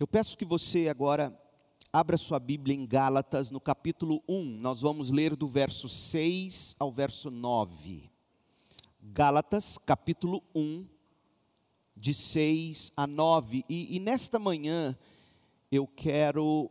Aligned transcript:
Eu 0.00 0.06
peço 0.06 0.38
que 0.38 0.46
você 0.46 0.88
agora 0.88 1.38
abra 1.92 2.16
sua 2.16 2.38
Bíblia 2.38 2.74
em 2.74 2.86
Gálatas, 2.86 3.50
no 3.50 3.60
capítulo 3.60 4.22
1. 4.26 4.44
Nós 4.44 4.80
vamos 4.80 5.10
ler 5.10 5.36
do 5.36 5.46
verso 5.46 5.90
6 5.90 6.74
ao 6.78 6.90
verso 6.90 7.30
9. 7.30 8.10
Gálatas, 9.02 9.76
capítulo 9.76 10.40
1, 10.54 10.86
de 11.94 12.14
6 12.14 12.92
a 12.96 13.06
9. 13.06 13.62
E, 13.68 13.94
e 13.94 14.00
nesta 14.00 14.38
manhã 14.38 14.96
eu 15.70 15.86
quero 15.86 16.70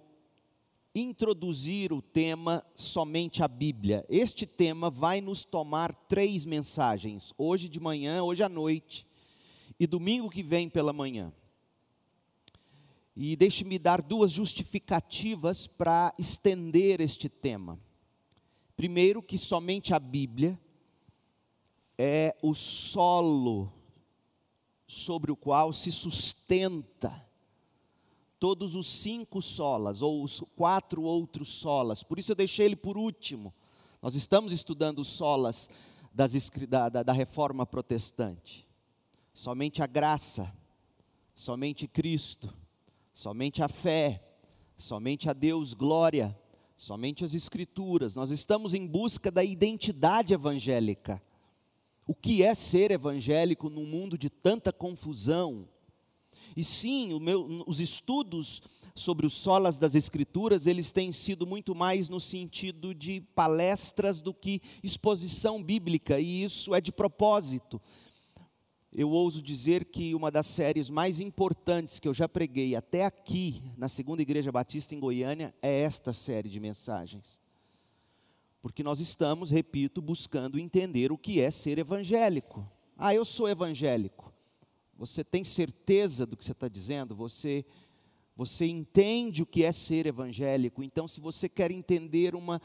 introduzir 0.96 1.94
o 1.94 2.02
tema 2.02 2.66
somente 2.74 3.44
a 3.44 3.48
Bíblia. 3.48 4.04
Este 4.10 4.48
tema 4.48 4.90
vai 4.90 5.22
nos 5.22 5.46
tomar 5.46 5.94
três 5.94 6.46
mensagens: 6.46 7.32
hoje 7.38 7.70
de 7.70 7.80
manhã, 7.80 8.24
hoje 8.24 8.42
à 8.42 8.50
noite 8.50 9.06
e 9.80 9.86
domingo 9.86 10.32
que 10.32 10.42
vem 10.42 10.68
pela 10.68 10.92
manhã. 10.92 11.32
E 13.22 13.36
deixe-me 13.36 13.78
dar 13.78 14.02
duas 14.02 14.32
justificativas 14.32 15.68
para 15.68 16.14
estender 16.18 17.02
este 17.02 17.28
tema. 17.28 17.78
Primeiro, 18.78 19.22
que 19.22 19.38
somente 19.38 19.94
a 19.94 20.00
Bíblia 20.00 20.58
é 21.98 22.34
o 22.42 22.56
solo 22.56 23.74
sobre 24.88 25.34
o 25.34 25.36
qual 25.36 25.74
se 25.74 25.92
sustenta 25.92 27.28
todos 28.40 28.74
os 28.74 28.88
cinco 28.88 29.42
solas, 29.42 30.02
ou 30.02 30.24
os 30.24 30.40
quatro 30.56 31.04
outros 31.04 31.50
solas. 31.50 32.04
Por 32.04 32.20
isso 32.20 32.32
eu 32.32 32.38
deixei 32.38 32.68
ele 32.68 32.78
por 32.78 32.98
último. 32.98 33.54
Nós 34.02 34.16
estamos 34.16 34.54
estudando 34.54 35.00
os 35.00 35.10
solas 35.10 35.70
das, 36.14 36.50
da, 36.70 36.88
da, 36.88 37.04
da 37.04 37.12
reforma 37.12 37.66
protestante. 37.66 38.66
Somente 39.34 39.84
a 39.84 39.88
graça, 39.88 40.56
somente 41.36 41.86
Cristo 41.86 42.58
somente 43.20 43.62
a 43.62 43.68
fé, 43.68 44.24
somente 44.78 45.30
a 45.30 45.34
Deus 45.34 45.74
glória, 45.74 46.34
somente 46.78 47.26
as 47.26 47.34
Escrituras. 47.34 48.16
Nós 48.16 48.30
estamos 48.30 48.74
em 48.74 48.88
busca 48.88 49.30
da 49.30 49.44
identidade 49.44 50.34
evangélica. 50.34 51.22
O 52.08 52.16
que 52.16 52.42
é 52.42 52.56
ser 52.56 52.92
evangélico 52.92 53.70
num 53.70 53.86
mundo 53.86 54.18
de 54.18 54.30
tanta 54.30 54.72
confusão? 54.72 55.68
E 56.56 56.64
sim, 56.64 57.20
meu, 57.20 57.66
os 57.68 57.82
estudos 57.82 58.62
sobre 58.96 59.26
os 59.26 59.34
solas 59.34 59.78
das 59.78 59.96
Escrituras, 59.96 60.66
eles 60.66 60.90
têm 60.90 61.12
sido 61.12 61.46
muito 61.46 61.76
mais 61.76 62.08
no 62.08 62.22
sentido 62.22 62.96
de 62.96 63.20
palestras 63.36 64.22
do 64.22 64.34
que 64.34 64.62
exposição 64.82 65.62
bíblica, 65.62 66.22
e 66.22 66.44
isso 66.44 66.74
é 66.74 66.80
de 66.80 66.94
propósito 66.94 67.82
eu 68.92 69.10
ouso 69.10 69.42
dizer 69.42 69.86
que 69.86 70.16
uma 70.16 70.32
das 70.32 70.48
séries 70.48 70.90
mais 70.90 71.20
importantes 71.20 72.00
que 72.00 72.08
eu 72.08 72.14
já 72.14 72.28
preguei 72.28 72.76
até 72.76 73.06
aqui, 73.06 73.62
na 73.78 73.88
Segunda 73.88 74.22
Igreja 74.22 74.52
Batista 74.52 74.96
em 74.96 75.00
Goiânia, 75.00 75.54
é 75.62 75.82
esta 75.82 76.12
série 76.12 76.50
de 76.50 76.60
mensagens. 76.60 77.40
Porque 78.62 78.84
nós 78.84 79.00
estamos, 79.00 79.52
repito, 79.52 80.02
buscando 80.02 80.60
entender 80.60 81.12
o 81.12 81.18
que 81.18 81.40
é 81.40 81.52
ser 81.52 81.78
evangélico. 81.78 82.70
Ah, 82.98 83.14
eu 83.14 83.24
sou 83.24 83.48
evangélico. 83.48 84.34
Você 84.98 85.24
tem 85.24 85.44
certeza 85.44 86.26
do 86.26 86.36
que 86.36 86.44
você 86.44 86.52
está 86.52 86.68
dizendo? 86.68 87.16
Você, 87.16 87.64
você 88.36 88.66
entende 88.66 89.44
o 89.44 89.46
que 89.46 89.64
é 89.64 89.72
ser 89.72 90.08
evangélico? 90.08 90.84
Então, 90.84 91.08
se 91.08 91.22
você 91.22 91.48
quer 91.48 91.72
entender 91.72 92.36
uma, 92.36 92.62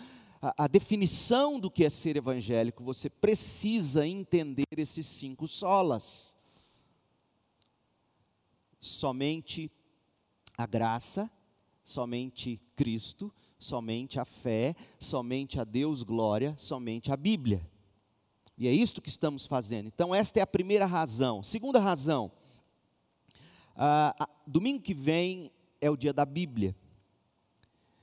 a, 0.56 0.66
definição 0.66 1.58
do 1.58 1.70
que 1.70 1.84
é 1.84 1.90
ser 1.90 2.16
evangélico, 2.16 2.84
você 2.84 3.08
precisa 3.08 4.06
entender 4.06 4.66
esses 4.76 5.06
cinco 5.06 5.48
solas. 5.48 6.36
Somente 8.78 9.70
a 10.58 10.66
graça, 10.66 11.30
somente 11.82 12.60
Cristo, 12.76 13.32
somente 13.58 14.20
a 14.20 14.24
fé, 14.26 14.76
somente 14.98 15.58
a 15.58 15.64
Deus 15.64 16.02
glória, 16.02 16.54
somente 16.58 17.10
a 17.10 17.16
Bíblia. 17.16 17.66
E 18.58 18.68
é 18.68 18.72
isto 18.72 19.00
que 19.00 19.08
estamos 19.08 19.46
fazendo. 19.46 19.86
Então, 19.86 20.14
esta 20.14 20.38
é 20.38 20.42
a 20.42 20.46
primeira 20.46 20.84
razão. 20.84 21.42
Segunda 21.42 21.80
razão, 21.80 22.30
ah, 23.74 24.28
domingo 24.46 24.82
que 24.82 24.94
vem 24.94 25.50
é 25.80 25.90
o 25.90 25.96
dia 25.96 26.12
da 26.12 26.26
Bíblia. 26.26 26.76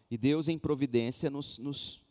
E 0.10 0.18
Deus, 0.18 0.50
em 0.50 0.58
providência, 0.58 1.30
nos, 1.30 1.58
nos 1.58 2.02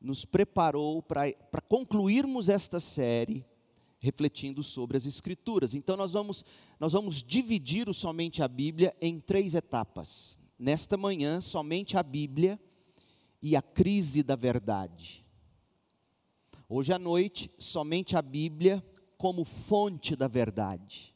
nos 0.00 0.24
preparou 0.24 1.02
para 1.02 1.60
concluirmos 1.68 2.48
esta 2.48 2.80
série 2.80 3.44
refletindo 4.00 4.62
sobre 4.62 4.96
as 4.96 5.04
Escrituras. 5.04 5.74
Então, 5.74 5.96
nós 5.96 6.14
vamos, 6.14 6.44
nós 6.80 6.94
vamos 6.94 7.22
dividir 7.22 7.88
o 7.88 7.94
somente 7.94 8.42
a 8.42 8.48
Bíblia 8.48 8.96
em 9.00 9.20
três 9.20 9.54
etapas. 9.54 10.38
Nesta 10.58 10.96
manhã, 10.96 11.40
somente 11.40 11.96
a 11.96 12.02
Bíblia 12.02 12.58
e 13.42 13.54
a 13.54 13.62
crise 13.62 14.22
da 14.22 14.34
verdade. 14.34 15.24
Hoje 16.68 16.92
à 16.92 16.98
noite, 16.98 17.50
somente 17.58 18.16
a 18.16 18.22
Bíblia 18.22 18.84
como 19.18 19.44
fonte 19.44 20.16
da 20.16 20.28
verdade. 20.28 21.14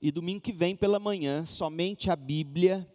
E 0.00 0.10
domingo 0.10 0.40
que 0.40 0.52
vem 0.52 0.74
pela 0.74 0.98
manhã, 0.98 1.44
somente 1.44 2.10
a 2.10 2.16
Bíblia 2.16 2.90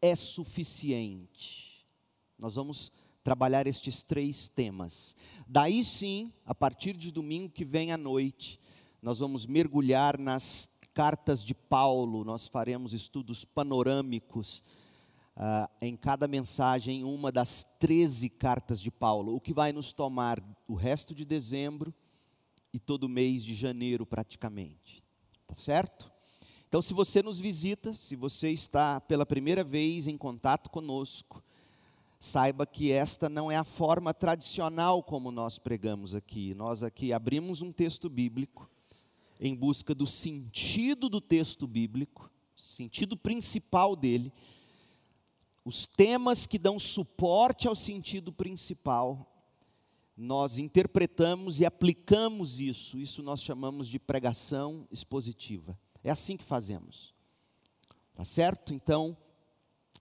é 0.00 0.16
suficiente. 0.16 1.86
Nós 2.38 2.54
vamos 2.54 2.90
trabalhar 3.28 3.66
estes 3.66 4.02
três 4.02 4.48
temas. 4.48 5.14
Daí 5.46 5.84
sim, 5.84 6.32
a 6.46 6.54
partir 6.54 6.96
de 6.96 7.12
domingo 7.12 7.50
que 7.50 7.62
vem 7.62 7.92
à 7.92 7.96
noite, 7.98 8.58
nós 9.02 9.18
vamos 9.18 9.46
mergulhar 9.46 10.18
nas 10.18 10.66
cartas 10.94 11.44
de 11.44 11.54
Paulo, 11.54 12.24
nós 12.24 12.46
faremos 12.46 12.94
estudos 12.94 13.44
panorâmicos. 13.44 14.62
Uh, 15.36 15.68
em 15.82 15.94
cada 15.94 16.26
mensagem, 16.26 17.04
uma 17.04 17.30
das 17.30 17.66
13 17.78 18.30
cartas 18.30 18.80
de 18.80 18.90
Paulo, 18.90 19.34
o 19.34 19.40
que 19.42 19.52
vai 19.52 19.74
nos 19.74 19.92
tomar 19.92 20.42
o 20.66 20.74
resto 20.74 21.14
de 21.14 21.26
dezembro 21.26 21.92
e 22.72 22.78
todo 22.78 23.10
mês 23.10 23.44
de 23.44 23.54
janeiro, 23.54 24.06
praticamente. 24.06 25.04
Tá 25.46 25.54
certo? 25.54 26.10
Então, 26.66 26.80
se 26.80 26.94
você 26.94 27.22
nos 27.22 27.38
visita, 27.38 27.92
se 27.92 28.16
você 28.16 28.50
está 28.50 29.02
pela 29.02 29.26
primeira 29.26 29.62
vez 29.62 30.08
em 30.08 30.16
contato 30.16 30.70
conosco, 30.70 31.44
saiba 32.18 32.66
que 32.66 32.90
esta 32.90 33.28
não 33.28 33.50
é 33.50 33.56
a 33.56 33.64
forma 33.64 34.12
tradicional 34.12 35.02
como 35.02 35.30
nós 35.30 35.58
pregamos 35.58 36.14
aqui. 36.14 36.54
Nós 36.54 36.82
aqui 36.82 37.12
abrimos 37.12 37.62
um 37.62 37.70
texto 37.70 38.08
bíblico 38.08 38.68
em 39.40 39.54
busca 39.54 39.94
do 39.94 40.06
sentido 40.06 41.08
do 41.08 41.20
texto 41.20 41.66
bíblico, 41.66 42.30
sentido 42.56 43.16
principal 43.16 43.94
dele, 43.94 44.32
os 45.64 45.86
temas 45.86 46.46
que 46.46 46.58
dão 46.58 46.78
suporte 46.78 47.68
ao 47.68 47.74
sentido 47.74 48.32
principal. 48.32 49.32
Nós 50.16 50.58
interpretamos 50.58 51.60
e 51.60 51.66
aplicamos 51.66 52.58
isso, 52.58 52.98
isso 52.98 53.22
nós 53.22 53.40
chamamos 53.40 53.86
de 53.86 54.00
pregação 54.00 54.88
expositiva. 54.90 55.78
É 56.02 56.10
assim 56.10 56.36
que 56.36 56.44
fazemos. 56.44 57.14
Tá 58.14 58.24
certo? 58.24 58.74
Então, 58.74 59.16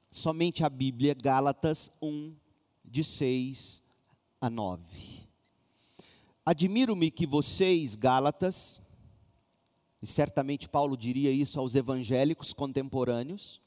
somente 0.09 0.63
a 0.63 0.69
Bíblia, 0.69 1.13
Gálatas 1.13 1.91
1, 2.01 2.35
de 2.83 3.03
6 3.03 3.83
a 4.39 4.49
9. 4.49 5.27
Admiro-me 6.45 7.11
que 7.11 7.27
vocês, 7.27 7.95
Gálatas, 7.95 8.81
e 10.01 10.07
certamente 10.07 10.69
Paulo 10.69 10.95
diria 10.95 11.31
isso 11.31 11.59
aos 11.59 11.75
evangélicos 11.75 12.53
contemporâneos, 12.53 13.61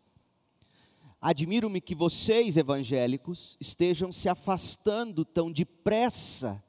admiro-me 1.20 1.80
que 1.80 1.94
vocês, 1.94 2.56
evangélicos, 2.56 3.56
estejam 3.60 4.10
se 4.10 4.28
afastando 4.28 5.24
tão 5.24 5.52
depressa 5.52 6.64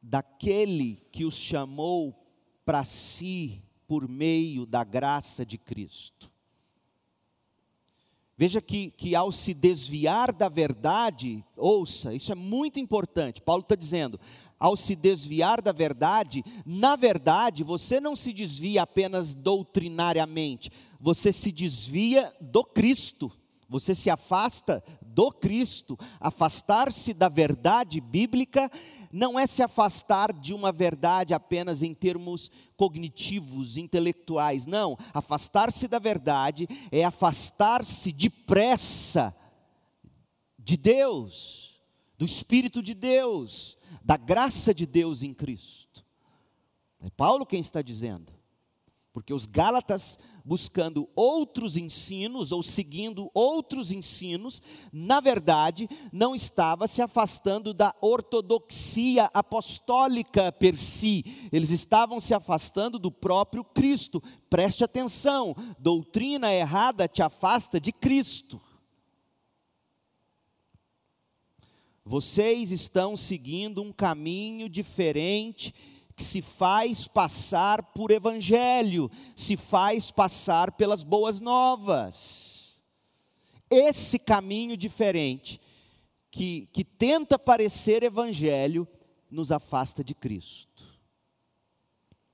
daquele 0.00 0.96
que 1.12 1.24
os 1.24 1.34
chamou 1.34 2.26
para 2.64 2.84
si 2.84 3.62
por 3.86 4.08
meio 4.08 4.64
da 4.64 4.82
graça 4.82 5.44
de 5.44 5.58
Cristo. 5.58 6.31
Veja 8.36 8.60
que, 8.60 8.90
que 8.92 9.14
ao 9.14 9.30
se 9.30 9.52
desviar 9.52 10.32
da 10.32 10.48
verdade, 10.48 11.44
ouça, 11.56 12.14
isso 12.14 12.32
é 12.32 12.34
muito 12.34 12.80
importante. 12.80 13.42
Paulo 13.42 13.62
está 13.62 13.74
dizendo: 13.74 14.18
ao 14.58 14.76
se 14.76 14.94
desviar 14.94 15.60
da 15.60 15.72
verdade, 15.72 16.44
na 16.64 16.96
verdade, 16.96 17.64
você 17.64 18.00
não 18.00 18.14
se 18.14 18.32
desvia 18.32 18.82
apenas 18.82 19.34
doutrinariamente, 19.34 20.70
você 21.00 21.32
se 21.32 21.50
desvia 21.50 22.32
do 22.40 22.64
Cristo, 22.64 23.30
você 23.68 23.94
se 23.94 24.08
afasta 24.08 24.82
do 25.12 25.30
Cristo. 25.30 25.98
Afastar-se 26.20 27.12
da 27.12 27.28
verdade 27.28 28.00
bíblica 28.00 28.70
não 29.12 29.38
é 29.38 29.46
se 29.46 29.62
afastar 29.62 30.32
de 30.32 30.54
uma 30.54 30.72
verdade 30.72 31.34
apenas 31.34 31.82
em 31.82 31.94
termos 31.94 32.50
cognitivos, 32.76 33.76
intelectuais. 33.76 34.66
Não, 34.66 34.96
afastar-se 35.12 35.86
da 35.86 35.98
verdade 35.98 36.66
é 36.90 37.04
afastar-se 37.04 38.10
depressa 38.10 39.34
de 40.58 40.76
Deus, 40.76 41.80
do 42.16 42.24
Espírito 42.24 42.82
de 42.82 42.94
Deus, 42.94 43.76
da 44.02 44.16
graça 44.16 44.72
de 44.72 44.86
Deus 44.86 45.22
em 45.22 45.34
Cristo. 45.34 46.04
É 47.00 47.10
Paulo 47.10 47.44
quem 47.44 47.60
está 47.60 47.82
dizendo. 47.82 48.32
Porque 49.12 49.34
os 49.34 49.44
Gálatas 49.44 50.18
buscando 50.44 51.08
outros 51.14 51.76
ensinos 51.76 52.52
ou 52.52 52.62
seguindo 52.62 53.30
outros 53.34 53.92
ensinos, 53.92 54.60
na 54.92 55.20
verdade, 55.20 55.88
não 56.12 56.34
estava 56.34 56.86
se 56.86 57.00
afastando 57.00 57.72
da 57.72 57.94
ortodoxia 58.00 59.30
apostólica 59.32 60.52
per 60.52 60.78
si, 60.78 61.48
eles 61.52 61.70
estavam 61.70 62.20
se 62.20 62.34
afastando 62.34 62.98
do 62.98 63.10
próprio 63.10 63.64
Cristo. 63.64 64.22
Preste 64.48 64.84
atenção: 64.84 65.54
doutrina 65.78 66.52
errada 66.52 67.08
te 67.08 67.22
afasta 67.22 67.80
de 67.80 67.92
Cristo. 67.92 68.60
Vocês 72.04 72.72
estão 72.72 73.16
seguindo 73.16 73.80
um 73.80 73.92
caminho 73.92 74.68
diferente 74.68 75.72
se 76.22 76.40
faz 76.40 77.06
passar 77.06 77.82
por 77.92 78.10
evangelho, 78.10 79.10
se 79.36 79.56
faz 79.56 80.10
passar 80.10 80.72
pelas 80.72 81.02
boas 81.02 81.40
novas. 81.40 82.82
Esse 83.70 84.18
caminho 84.18 84.76
diferente, 84.76 85.60
que, 86.30 86.68
que 86.72 86.84
tenta 86.84 87.38
parecer 87.38 88.02
evangelho, 88.02 88.88
nos 89.30 89.52
afasta 89.52 90.02
de 90.02 90.14
Cristo. 90.14 90.84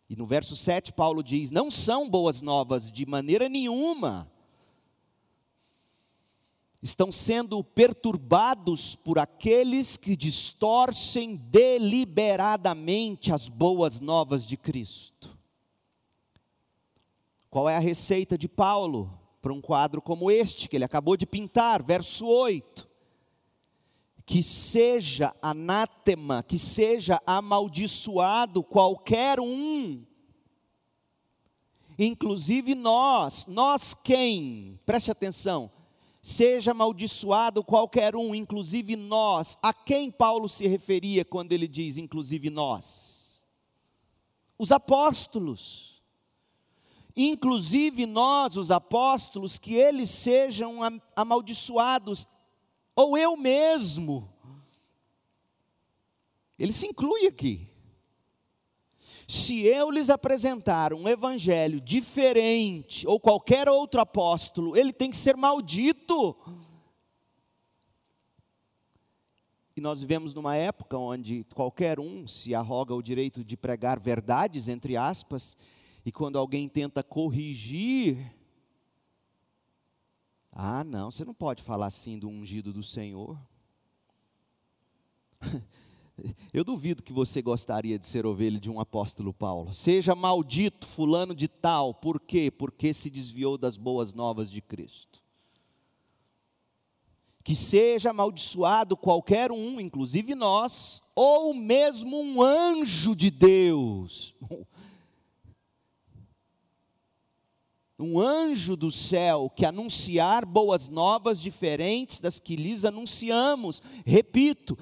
E 0.09 0.15
no 0.15 0.27
verso 0.27 0.55
7, 0.55 0.93
Paulo 0.93 1.23
diz: 1.23 1.51
Não 1.51 1.71
são 1.71 2.09
boas 2.09 2.41
novas 2.41 2.91
de 2.91 3.05
maneira 3.05 3.49
nenhuma 3.49 4.31
estão 6.83 7.11
sendo 7.11 7.63
perturbados 7.63 8.95
por 8.95 9.19
aqueles 9.19 9.97
que 9.97 10.15
distorcem 10.15 11.35
deliberadamente 11.35 13.33
as 13.33 13.49
boas 13.49 14.01
novas 14.01 14.47
de 14.47 14.57
Cristo. 14.57 15.37
Qual 17.51 17.69
é 17.69 17.77
a 17.77 17.81
receita 17.81 18.39
de 18.39 18.49
Paulo 18.49 19.13
para 19.43 19.53
um 19.53 19.61
quadro 19.61 20.01
como 20.01 20.31
este 20.31 20.69
que 20.69 20.77
ele 20.77 20.85
acabou 20.85 21.17
de 21.17 21.27
pintar, 21.27 21.83
verso 21.83 22.27
8? 22.27 22.87
Que 24.25 24.43
seja 24.43 25.35
anátema, 25.43 26.45
que 26.45 26.59
seja 26.59 27.21
amaldiçoado 27.27 28.63
qualquer 28.63 29.41
um, 29.41 30.05
inclusive 31.99 32.75
nós, 32.75 33.47
nós 33.47 33.95
quem? 33.95 34.79
Preste 34.85 35.11
atenção 35.11 35.73
seja 36.21 36.73
amaldiçoado 36.73 37.63
qualquer 37.65 38.17
um, 38.17 38.35
inclusive 38.35 38.97
nós. 38.97 39.57
A 39.63 39.73
quem 39.73 40.11
Paulo 40.11 40.49
se 40.49 40.67
referia 40.67 41.25
quando 41.25 41.53
ele 41.53 41.69
diz 41.69 41.97
inclusive 41.97 42.51
nós? 42.51 43.47
Os 44.59 44.73
apóstolos. 44.73 46.03
Inclusive 47.17 48.07
nós, 48.07 48.57
os 48.57 48.71
apóstolos, 48.71 49.59
que 49.59 49.75
eles 49.75 50.09
sejam 50.11 50.79
amaldiçoados, 51.17 52.29
ou 52.95 53.19
eu 53.19 53.37
mesmo. 53.37 54.33
Ele 56.59 56.73
se 56.73 56.87
inclui 56.87 57.27
aqui. 57.27 57.68
Se 59.31 59.61
eu 59.67 59.91
lhes 59.91 60.09
apresentar 60.09 60.95
um 60.95 61.07
evangelho 61.07 61.83
diferente, 61.83 63.07
ou 63.07 63.21
qualquer 63.21 63.69
outro 63.69 64.01
apóstolo, 64.01 64.75
ele 64.75 64.91
tem 64.91 65.11
que 65.11 65.19
ser 65.19 65.37
maldito. 65.37 66.35
E 69.77 69.83
nós 69.83 70.01
vivemos 70.01 70.33
numa 70.33 70.57
época 70.57 70.97
onde 70.97 71.45
qualquer 71.55 72.01
um 72.01 72.27
se 72.27 72.55
arroga 72.55 72.95
o 72.95 73.03
direito 73.03 73.45
de 73.45 73.55
pregar 73.55 74.01
verdades, 74.01 74.67
entre 74.67 74.97
aspas, 74.97 75.59
e 76.07 76.11
quando 76.11 76.39
alguém 76.39 76.67
tenta 76.67 77.03
corrigir, 77.03 78.35
ah, 80.51 80.83
não, 80.83 81.11
você 81.11 81.23
não 81.23 81.35
pode 81.35 81.63
falar 81.63 81.89
assim 81.89 82.19
do 82.19 82.31
ungido 82.31 82.73
do 82.73 82.83
Senhor. 82.83 83.39
Eu 86.53 86.65
duvido 86.65 87.03
que 87.03 87.13
você 87.13 87.41
gostaria 87.41 87.99
de 87.99 88.07
ser 88.07 88.27
ovelha 88.27 88.59
de 88.59 88.71
um 88.71 88.81
apóstolo 88.81 89.33
Paulo. 89.33 89.73
Seja 89.73 90.15
maldito 90.15 90.87
fulano 90.87 91.35
de 91.35 91.49
tal, 91.49 91.95
por 91.95 92.21
quê? 92.21 92.51
Porque 92.51 92.93
se 92.93 93.09
desviou 93.09 93.57
das 93.57 93.77
boas 93.77 94.13
novas 94.13 94.51
de 94.51 94.61
Cristo. 94.61 95.23
Que 97.45 97.55
seja 97.55 98.11
amaldiçoado 98.11 98.97
qualquer 98.97 99.51
um, 99.53 99.81
inclusive 99.81 100.35
nós, 100.35 101.03
ou 101.15 101.55
mesmo 101.55 102.21
um 102.21 102.43
anjo 102.43 103.15
de 103.15 103.31
Deus. 103.31 104.35
Um 108.01 108.21
anjo 108.21 108.77
do 108.77 108.93
céu 108.93 109.51
que 109.51 109.65
anunciar 109.65 110.47
boas 110.47 110.89
novas 110.89 111.41
diferentes 111.41 112.21
das 112.21 112.39
que 112.39 112.55
lhes 112.55 112.85
anunciamos. 112.85 113.83
Repito, 114.07 114.79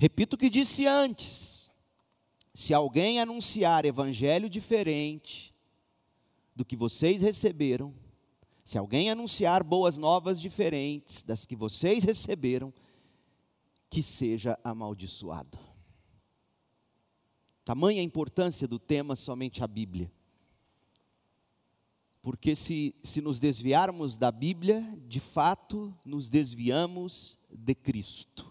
Repito 0.00 0.34
o 0.34 0.38
que 0.38 0.48
disse 0.48 0.86
antes: 0.86 1.70
se 2.54 2.72
alguém 2.72 3.20
anunciar 3.20 3.84
evangelho 3.84 4.48
diferente 4.48 5.54
do 6.56 6.64
que 6.64 6.74
vocês 6.74 7.20
receberam, 7.20 7.94
se 8.64 8.78
alguém 8.78 9.10
anunciar 9.10 9.62
boas 9.62 9.98
novas 9.98 10.40
diferentes 10.40 11.22
das 11.22 11.44
que 11.44 11.54
vocês 11.54 12.02
receberam, 12.02 12.72
que 13.90 14.02
seja 14.02 14.58
amaldiçoado. 14.64 15.58
Tamanha 17.62 18.00
a 18.00 18.04
importância 18.04 18.66
do 18.66 18.78
tema 18.78 19.14
somente 19.14 19.62
a 19.62 19.66
Bíblia. 19.66 20.10
Porque 22.22 22.56
se, 22.56 22.94
se 23.02 23.20
nos 23.20 23.38
desviarmos 23.38 24.16
da 24.16 24.32
Bíblia, 24.32 24.80
de 25.06 25.20
fato 25.20 25.94
nos 26.06 26.30
desviamos 26.30 27.38
de 27.50 27.74
Cristo. 27.74 28.49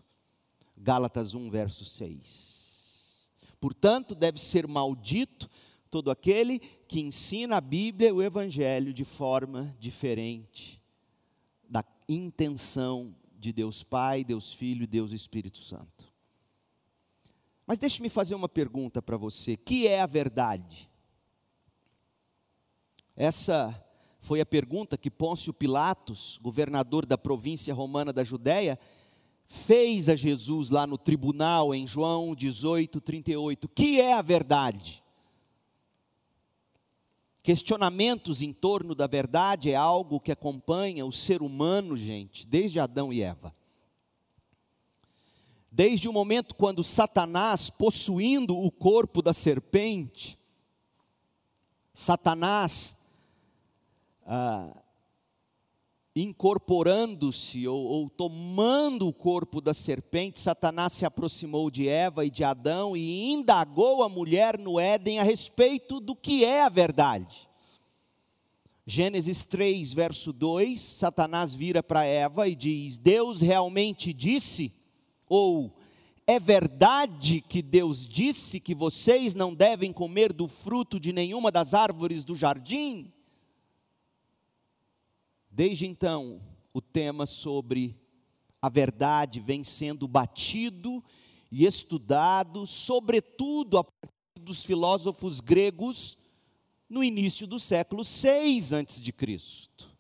Gálatas 0.80 1.34
1, 1.34 1.50
verso 1.50 1.84
6. 1.84 3.30
Portanto, 3.60 4.16
deve 4.16 4.40
ser 4.40 4.66
maldito 4.66 5.50
todo 5.92 6.10
aquele 6.10 6.60
que 6.60 7.02
ensina 7.02 7.58
a 7.58 7.62
Bíblia 7.62 8.10
e 8.10 8.14
o 8.14 8.22
Evangelho 8.22 8.94
de 8.94 9.04
forma 9.04 9.76
diferente 9.78 10.82
da 11.68 11.84
intenção 12.08 13.14
de 13.38 13.52
Deus 13.52 13.84
Pai, 13.84 14.24
Deus 14.24 14.54
Filho 14.54 14.84
e 14.84 14.88
Deus 14.88 15.12
Espírito 15.12 15.58
Santo. 15.58 16.10
Mas 17.68 17.78
deixe-me 17.78 18.10
fazer 18.10 18.34
uma 18.34 18.50
pergunta 18.50 19.02
para 19.02 19.18
você: 19.18 19.58
que 19.58 19.86
é 19.86 20.00
a 20.00 20.06
verdade? 20.06 20.90
Essa 23.16 23.86
foi 24.22 24.40
a 24.42 24.46
pergunta 24.46 24.98
que 24.98 25.12
Pôncio 25.12 25.54
Pilatos, 25.54 26.40
governador 26.42 27.06
da 27.06 27.18
província 27.18 27.74
romana 27.74 28.14
da 28.14 28.24
Judéia, 28.24 28.80
fez 29.52 30.08
a 30.10 30.16
Jesus 30.16 30.70
lá 30.70 30.86
no 30.86 30.96
tribunal, 30.96 31.74
em 31.74 31.88
João 31.88 32.36
18, 32.36 33.02
38. 33.02 33.68
Que 33.68 34.00
é 34.00 34.14
a 34.14 34.22
verdade? 34.22 35.04
Questionamentos 37.42 38.44
em 38.44 38.54
torno 38.54 38.94
da 38.94 39.08
verdade 39.08 39.72
é 39.72 39.76
algo 39.76 40.20
que 40.20 40.32
acompanha 40.32 41.04
o 41.04 41.12
ser 41.12 41.42
humano, 41.42 41.98
gente, 41.98 42.46
desde 42.46 42.80
Adão 42.80 43.12
e 43.12 43.24
Eva. 43.24 43.56
Desde 45.72 46.08
o 46.08 46.14
momento 46.14 46.54
quando 46.54 46.84
Satanás, 46.84 47.72
possuindo 47.72 48.56
o 48.56 48.70
corpo 48.70 49.20
da 49.20 49.34
serpente, 49.34 50.38
Satanás 51.92 52.96
ah, 54.28 54.78
incorporando-se 56.16 57.68
ou, 57.68 57.80
ou, 57.86 58.10
tomando 58.10 59.08
o 59.08 59.14
corpo 59.14 59.62
da 59.62 59.74
serpente, 59.74 60.40
Satanás 60.40 60.94
se 60.94 61.06
aproximou 61.06 61.70
de 61.70 61.88
Eva 61.88 62.26
e 62.26 62.30
de 62.30 62.44
Adão 62.44 62.98
e 62.98 63.32
indagou 63.32 64.04
a 64.04 64.10
mulher 64.10 64.58
no 64.58 64.80
Éden 64.80 65.20
a 65.20 65.24
respeito 65.24 66.00
do 66.00 66.16
que 66.16 66.44
é 66.44 66.64
a 66.64 66.70
verdade. 66.70 67.48
Gênesis 68.86 69.44
3, 69.46 69.94
verso 69.94 70.34
2, 70.34 70.80
Satanás 70.80 71.54
vira 71.54 71.84
para 71.84 72.06
Eva 72.06 72.48
e 72.48 72.56
diz: 72.56 72.98
Deus 72.98 73.40
realmente 73.40 74.12
disse? 74.12 74.74
Ou 75.28 75.78
é 76.26 76.40
verdade 76.40 77.40
que 77.42 77.62
Deus 77.62 78.08
disse 78.08 78.60
que 78.60 78.74
vocês 78.74 79.36
não 79.36 79.54
devem 79.54 79.94
comer 79.94 80.34
do 80.34 80.48
fruto 80.48 81.00
de 81.00 81.14
nenhuma 81.14 81.52
das 81.52 81.76
árvores 81.76 82.24
do 82.24 82.36
jardim? 82.36 83.14
Desde 85.60 85.86
então, 85.86 86.42
o 86.74 86.80
tema 86.80 87.26
sobre 87.26 87.94
a 88.62 88.70
verdade 88.70 89.42
vem 89.42 89.62
sendo 89.62 90.08
batido 90.08 91.04
e 91.52 91.66
estudado, 91.66 92.66
sobretudo 92.66 93.78
a 93.78 93.84
partir 93.84 94.40
dos 94.40 94.64
filósofos 94.64 95.42
gregos, 95.42 96.18
no 96.88 97.04
início 97.04 97.46
do 97.46 97.60
século 97.60 98.06
6 98.06 98.72
antes 98.72 99.02
de 99.02 99.12
Cristo. 99.12 99.94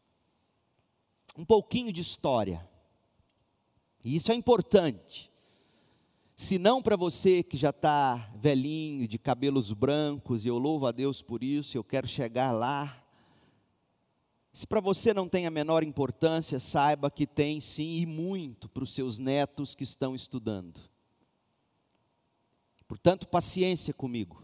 Um 1.37 1.43
pouquinho 1.43 1.91
de 1.91 1.99
história. 1.99 2.65
E 4.01 4.15
isso 4.15 4.31
é 4.31 4.35
importante. 4.35 5.29
Se 6.37 6.57
não 6.57 6.81
para 6.81 6.95
você 6.95 7.43
que 7.43 7.57
já 7.57 7.71
está 7.71 8.31
velhinho, 8.33 9.05
de 9.09 9.19
cabelos 9.19 9.73
brancos, 9.73 10.45
e 10.45 10.47
eu 10.47 10.57
louvo 10.57 10.87
a 10.87 10.93
Deus 10.93 11.21
por 11.21 11.43
isso, 11.43 11.77
eu 11.77 11.83
quero 11.83 12.07
chegar 12.07 12.53
lá 12.53 12.98
Se 14.51 14.65
para 14.65 14.79
você 14.79 15.13
não 15.13 15.29
tem 15.29 15.45
a 15.45 15.51
menor 15.51 15.83
importância, 15.83 16.59
saiba 16.59 17.11
que 17.11 17.27
tem 17.27 17.61
sim 17.61 17.97
e 17.97 18.05
muito 18.05 18.67
para 18.67 18.83
os 18.83 18.93
seus 18.93 19.19
netos 19.19 19.75
que 19.75 19.83
estão 19.83 20.15
estudando. 20.15 20.79
Portanto, 22.87 23.27
paciência 23.27 23.93
comigo. 23.93 24.43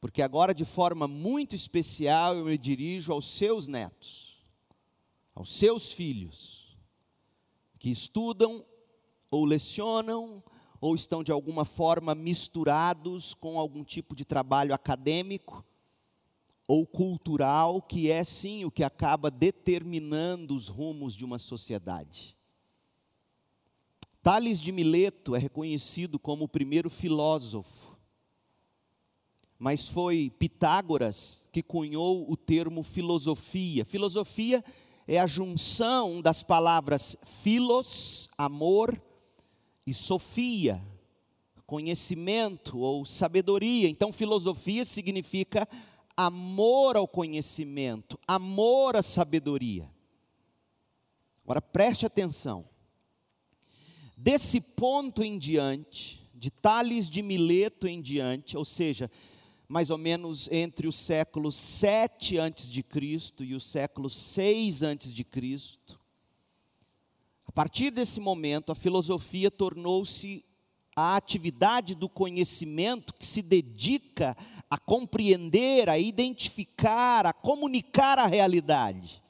Porque 0.00 0.22
agora, 0.22 0.54
de 0.54 0.64
forma 0.64 1.08
muito 1.08 1.54
especial, 1.54 2.36
eu 2.36 2.44
me 2.44 2.56
dirijo 2.56 3.12
aos 3.12 3.24
seus 3.24 3.66
netos, 3.66 4.44
aos 5.34 5.52
seus 5.52 5.92
filhos, 5.92 6.76
que 7.78 7.90
estudam 7.90 8.64
ou 9.30 9.44
lecionam 9.44 10.42
ou 10.80 10.94
estão 10.94 11.22
de 11.22 11.32
alguma 11.32 11.64
forma 11.64 12.14
misturados 12.14 13.34
com 13.34 13.58
algum 13.58 13.84
tipo 13.84 14.14
de 14.14 14.24
trabalho 14.24 14.74
acadêmico 14.74 15.64
ou 16.66 16.86
cultural, 16.86 17.82
que 17.82 18.10
é 18.10 18.22
sim 18.24 18.64
o 18.64 18.70
que 18.70 18.84
acaba 18.84 19.30
determinando 19.30 20.54
os 20.54 20.68
rumos 20.68 21.14
de 21.14 21.24
uma 21.24 21.38
sociedade. 21.38 22.36
Tales 24.22 24.60
de 24.60 24.70
Mileto 24.70 25.34
é 25.34 25.38
reconhecido 25.38 26.18
como 26.18 26.44
o 26.44 26.48
primeiro 26.48 26.88
filósofo, 26.88 27.96
mas 29.58 29.88
foi 29.88 30.32
Pitágoras 30.38 31.46
que 31.52 31.62
cunhou 31.62 32.30
o 32.30 32.36
termo 32.36 32.82
filosofia. 32.82 33.84
Filosofia 33.84 34.64
é 35.06 35.18
a 35.18 35.26
junção 35.26 36.20
das 36.20 36.42
palavras 36.42 37.16
filos, 37.24 38.28
amor, 38.38 39.00
e 39.86 39.92
sofia, 39.92 40.80
conhecimento 41.66 42.78
ou 42.78 43.04
sabedoria. 43.04 43.88
Então, 43.88 44.12
filosofia 44.12 44.84
significa 44.84 45.68
amor 46.16 46.96
ao 46.96 47.06
conhecimento, 47.08 48.18
amor 48.26 48.96
à 48.96 49.02
sabedoria. 49.02 49.90
Agora 51.44 51.60
preste 51.60 52.06
atenção. 52.06 52.68
Desse 54.16 54.60
ponto 54.60 55.22
em 55.22 55.38
diante, 55.38 56.28
de 56.34 56.50
Tales 56.50 57.10
de 57.10 57.22
Mileto 57.22 57.86
em 57.86 58.00
diante, 58.00 58.56
ou 58.56 58.64
seja, 58.64 59.10
mais 59.68 59.90
ou 59.90 59.98
menos 59.98 60.48
entre 60.52 60.86
os 60.86 60.96
séculos 60.96 61.56
7 61.56 62.38
antes 62.38 62.70
de 62.70 62.82
Cristo 62.82 63.42
e 63.42 63.54
o 63.54 63.60
século 63.60 64.10
6 64.10 64.82
antes 64.82 65.12
de 65.12 65.24
Cristo, 65.24 66.00
a 67.52 67.52
partir 67.52 67.90
desse 67.90 68.18
momento, 68.18 68.72
a 68.72 68.74
filosofia 68.74 69.50
tornou-se 69.50 70.42
a 70.94 71.16
atividade 71.16 71.94
do 71.94 72.06
conhecimento 72.08 73.14
que 73.14 73.24
se 73.24 73.40
dedica 73.42 74.36
a 74.68 74.76
compreender, 74.78 75.88
a 75.88 75.98
identificar, 75.98 77.24
a 77.26 77.32
comunicar 77.32 78.18
a 78.18 78.26
realidade, 78.26 79.22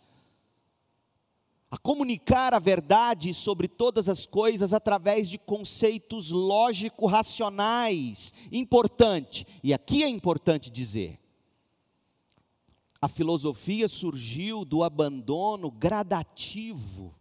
a 1.71 1.79
comunicar 1.79 2.53
a 2.53 2.59
verdade 2.59 3.33
sobre 3.33 3.69
todas 3.69 4.09
as 4.09 4.27
coisas 4.27 4.75
através 4.75 5.31
de 5.31 5.39
conceitos 5.39 6.31
lógico-racionais. 6.31 8.35
Importante, 8.51 9.47
e 9.63 9.73
aqui 9.73 10.03
é 10.03 10.09
importante 10.09 10.69
dizer, 10.71 11.21
a 13.01 13.07
filosofia 13.09 13.87
surgiu 13.89 14.65
do 14.65 14.83
abandono 14.85 15.71
gradativo 15.71 17.15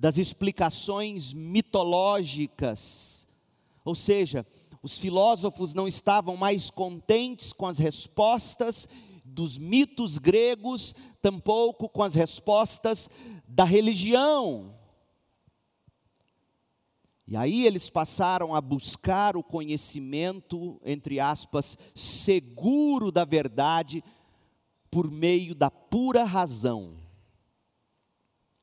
das 0.00 0.16
explicações 0.16 1.34
mitológicas. 1.34 3.28
Ou 3.84 3.94
seja, 3.94 4.46
os 4.82 4.96
filósofos 4.96 5.74
não 5.74 5.86
estavam 5.86 6.38
mais 6.38 6.70
contentes 6.70 7.52
com 7.52 7.66
as 7.66 7.76
respostas 7.76 8.88
dos 9.22 9.58
mitos 9.58 10.16
gregos, 10.16 10.94
tampouco 11.20 11.86
com 11.86 12.02
as 12.02 12.14
respostas 12.14 13.10
da 13.46 13.64
religião. 13.64 14.74
E 17.28 17.36
aí 17.36 17.66
eles 17.66 17.90
passaram 17.90 18.54
a 18.54 18.60
buscar 18.62 19.36
o 19.36 19.44
conhecimento, 19.44 20.80
entre 20.82 21.20
aspas, 21.20 21.76
seguro 21.94 23.12
da 23.12 23.26
verdade, 23.26 24.02
por 24.90 25.10
meio 25.10 25.54
da 25.54 25.70
pura 25.70 26.24
razão. 26.24 26.99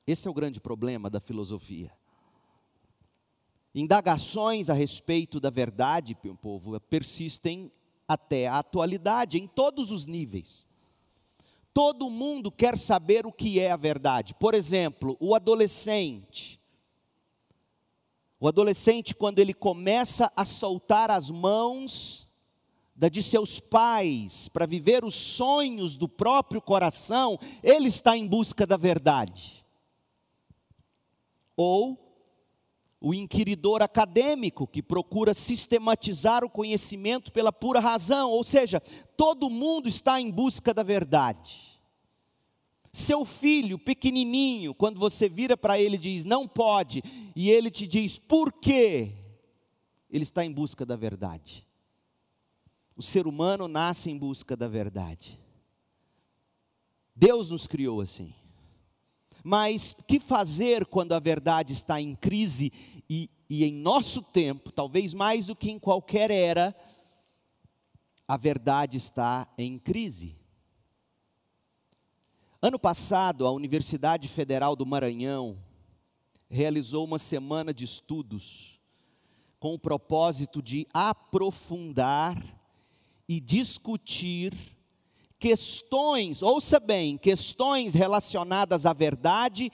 Esse 0.08 0.26
é 0.26 0.32
o 0.32 0.34
grande 0.34 0.62
problema 0.62 1.10
da 1.10 1.20
filosofia. 1.20 1.92
Indagações 3.76 4.70
a 4.70 4.74
respeito 4.74 5.38
da 5.38 5.50
verdade, 5.50 6.18
povo, 6.42 6.80
persistem 6.80 7.70
até 8.08 8.48
a 8.48 8.60
atualidade, 8.60 9.38
em 9.38 9.46
todos 9.46 9.92
os 9.92 10.06
níveis. 10.06 10.66
Todo 11.74 12.10
mundo 12.10 12.50
quer 12.50 12.78
saber 12.78 13.26
o 13.26 13.34
que 13.34 13.60
é 13.60 13.70
a 13.70 13.76
verdade. 13.76 14.34
Por 14.34 14.54
exemplo, 14.54 15.18
o 15.20 15.36
adolescente. 15.36 16.58
O 18.40 18.48
adolescente, 18.48 19.14
quando 19.14 19.40
ele 19.40 19.54
começa 19.54 20.32
a 20.38 20.46
soltar 20.46 21.12
as 21.12 21.30
mãos 21.30 22.26
da 22.96 23.10
de 23.10 23.22
seus 23.22 23.60
pais 23.60 24.48
para 24.48 24.66
viver 24.66 25.04
os 25.04 25.14
sonhos 25.14 25.98
do 25.98 26.08
próprio 26.08 26.62
coração, 26.62 27.38
ele 27.62 27.90
está 27.90 28.16
em 28.16 28.26
busca 28.26 28.66
da 28.66 28.78
verdade 28.78 29.57
ou 31.58 32.08
o 33.02 33.14
inquiridor 33.14 33.82
acadêmico 33.82 34.66
que 34.66 34.82
procura 34.82 35.34
sistematizar 35.34 36.44
o 36.44 36.50
conhecimento 36.50 37.32
pela 37.32 37.52
pura 37.52 37.80
razão, 37.80 38.32
ou 38.32 38.44
seja, 38.44 38.80
todo 39.16 39.50
mundo 39.50 39.90
está 39.90 40.22
em 40.22 40.32
busca 40.32 40.74
da 40.74 40.84
verdade. 40.84 41.80
Seu 42.92 43.24
filho 43.24 43.78
pequenininho, 43.78 44.74
quando 44.74 45.00
você 45.00 45.30
vira 45.30 45.56
para 45.56 45.80
ele 45.80 45.96
e 45.96 46.00
diz 46.00 46.26
não 46.26 46.48
pode, 46.48 47.04
e 47.36 47.50
ele 47.50 47.70
te 47.70 47.86
diz 47.86 48.18
por 48.18 48.52
quê, 48.52 49.14
ele 50.10 50.24
está 50.24 50.44
em 50.44 50.52
busca 50.52 50.86
da 50.86 50.96
verdade. 50.96 51.68
O 52.96 53.04
ser 53.04 53.28
humano 53.28 53.68
nasce 53.68 54.10
em 54.10 54.18
busca 54.18 54.56
da 54.56 54.68
verdade. 54.68 55.40
Deus 57.16 57.52
nos 57.52 57.68
criou 57.68 58.02
assim. 58.02 58.34
Mas 59.44 59.96
que 60.08 60.20
fazer 60.20 60.86
quando 60.86 61.14
a 61.14 61.20
verdade 61.20 61.74
está 61.74 62.02
em 62.02 62.16
crise 62.16 62.72
e, 63.10 63.30
e 63.50 63.64
em 63.64 63.74
nosso 63.74 64.22
tempo, 64.22 64.72
talvez 64.72 65.14
mais 65.14 65.46
do 65.46 65.56
que 65.56 65.72
em 65.72 65.80
qualquer 65.80 66.32
era, 66.32 66.76
a 68.28 68.36
verdade 68.38 68.98
está 68.98 69.48
em 69.58 69.78
crise? 69.78 70.36
Ano 72.62 72.80
passado, 72.80 73.46
a 73.46 73.52
Universidade 73.52 74.28
Federal 74.28 74.76
do 74.76 74.86
Maranhão 74.86 75.58
realizou 76.50 77.06
uma 77.06 77.20
semana 77.20 77.74
de 77.74 77.84
estudos 77.84 78.82
com 79.60 79.74
o 79.74 79.80
propósito 79.80 80.62
de 80.62 80.88
aprofundar 80.94 82.38
e 83.28 83.40
discutir 83.40 84.54
questões, 85.40 86.42
ouça 86.42 86.80
bem, 86.80 87.18
questões 87.18 87.94
relacionadas 87.94 88.86
à 88.86 88.94
verdade 88.94 89.72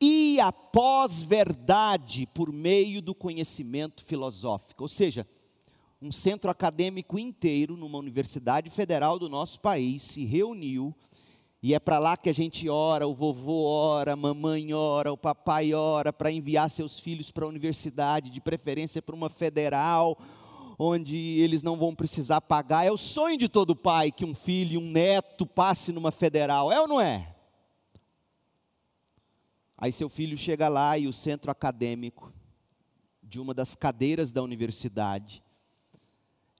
e 0.00 0.38
à 0.40 0.50
pós-verdade 0.50 2.26
por 2.26 2.52
meio 2.52 3.02
do 3.02 3.14
conhecimento 3.14 4.04
filosófico. 4.04 4.84
Ou 4.84 4.88
seja, 4.88 5.26
um 6.00 6.10
centro 6.10 6.50
acadêmico 6.50 7.18
inteiro, 7.18 7.76
numa 7.76 7.98
universidade 7.98 8.70
federal 8.70 9.18
do 9.18 9.28
nosso 9.28 9.60
país, 9.60 10.02
se 10.02 10.24
reuniu 10.24 10.94
e 11.62 11.74
é 11.74 11.78
para 11.78 11.98
lá 11.98 12.16
que 12.16 12.30
a 12.30 12.32
gente 12.32 12.70
ora, 12.70 13.06
o 13.06 13.14
vovô 13.14 13.64
ora, 13.64 14.14
a 14.14 14.16
mamãe 14.16 14.72
ora, 14.72 15.12
o 15.12 15.16
papai 15.16 15.74
ora 15.74 16.10
para 16.10 16.32
enviar 16.32 16.70
seus 16.70 16.98
filhos 16.98 17.30
para 17.30 17.44
a 17.44 17.48
universidade, 17.48 18.30
de 18.30 18.40
preferência 18.40 19.02
para 19.02 19.14
uma 19.14 19.28
federal 19.28 20.16
onde 20.82 21.14
eles 21.38 21.62
não 21.62 21.76
vão 21.76 21.94
precisar 21.94 22.40
pagar. 22.40 22.86
É 22.86 22.90
o 22.90 22.96
sonho 22.96 23.36
de 23.36 23.50
todo 23.50 23.76
pai 23.76 24.10
que 24.10 24.24
um 24.24 24.34
filho, 24.34 24.80
um 24.80 24.90
neto 24.90 25.44
passe 25.44 25.92
numa 25.92 26.10
federal, 26.10 26.72
é 26.72 26.80
ou 26.80 26.88
não 26.88 26.98
é? 26.98 27.36
Aí 29.76 29.92
seu 29.92 30.08
filho 30.08 30.38
chega 30.38 30.68
lá 30.68 30.96
e 30.96 31.06
o 31.06 31.12
centro 31.12 31.50
acadêmico 31.50 32.32
de 33.22 33.38
uma 33.38 33.52
das 33.52 33.74
cadeiras 33.74 34.32
da 34.32 34.42
universidade 34.42 35.42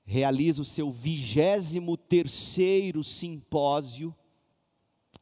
realiza 0.05 0.61
o 0.61 0.67
seu 0.67 0.93
vigésimo 0.93 1.97
terceiro 1.97 3.03
simpósio 3.03 4.15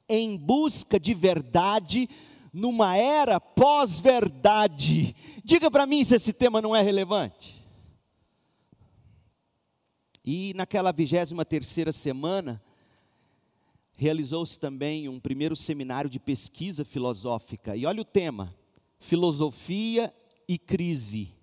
em 0.09 0.37
busca 0.37 0.99
de 0.99 1.15
verdade 1.15 2.09
numa 2.53 2.97
era 2.97 3.39
pós-verdade. 3.39 5.15
Diga 5.45 5.71
para 5.71 5.87
mim 5.87 6.05
se 6.05 6.17
esse 6.17 6.33
tema 6.33 6.61
não 6.61 6.75
é 6.75 6.83
relevante. 6.83 7.58
E 10.31 10.53
naquela 10.53 10.93
vigésima 10.93 11.43
terceira 11.43 11.91
semana, 11.91 12.63
realizou-se 13.97 14.59
também 14.59 15.09
um 15.09 15.19
primeiro 15.19 15.57
seminário 15.57 16.11
de 16.11 16.21
pesquisa 16.21 16.85
filosófica. 16.85 17.75
E 17.75 17.87
olha 17.87 18.03
o 18.03 18.05
tema: 18.05 18.55
filosofia 19.01 20.15
e 20.47 20.59
crise. 20.59 21.35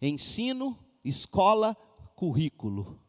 Ensino, 0.00 0.78
escola, 1.04 1.76
currículo. 2.14 3.00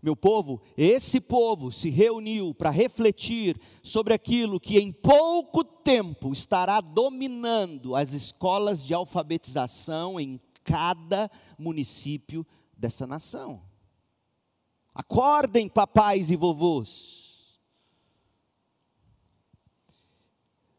Meu 0.00 0.14
povo, 0.14 0.62
esse 0.76 1.20
povo 1.20 1.72
se 1.72 1.90
reuniu 1.90 2.54
para 2.54 2.70
refletir 2.70 3.60
sobre 3.82 4.14
aquilo 4.14 4.60
que 4.60 4.78
em 4.78 4.92
pouco 4.92 5.64
tempo 5.64 6.32
estará 6.32 6.80
dominando 6.80 7.96
as 7.96 8.12
escolas 8.12 8.86
de 8.86 8.94
alfabetização 8.94 10.20
em 10.20 10.40
cada 10.62 11.28
município 11.58 12.46
dessa 12.78 13.06
nação. 13.06 13.60
Acordem, 14.94 15.68
papais 15.68 16.30
e 16.30 16.36
vovôs. 16.36 17.60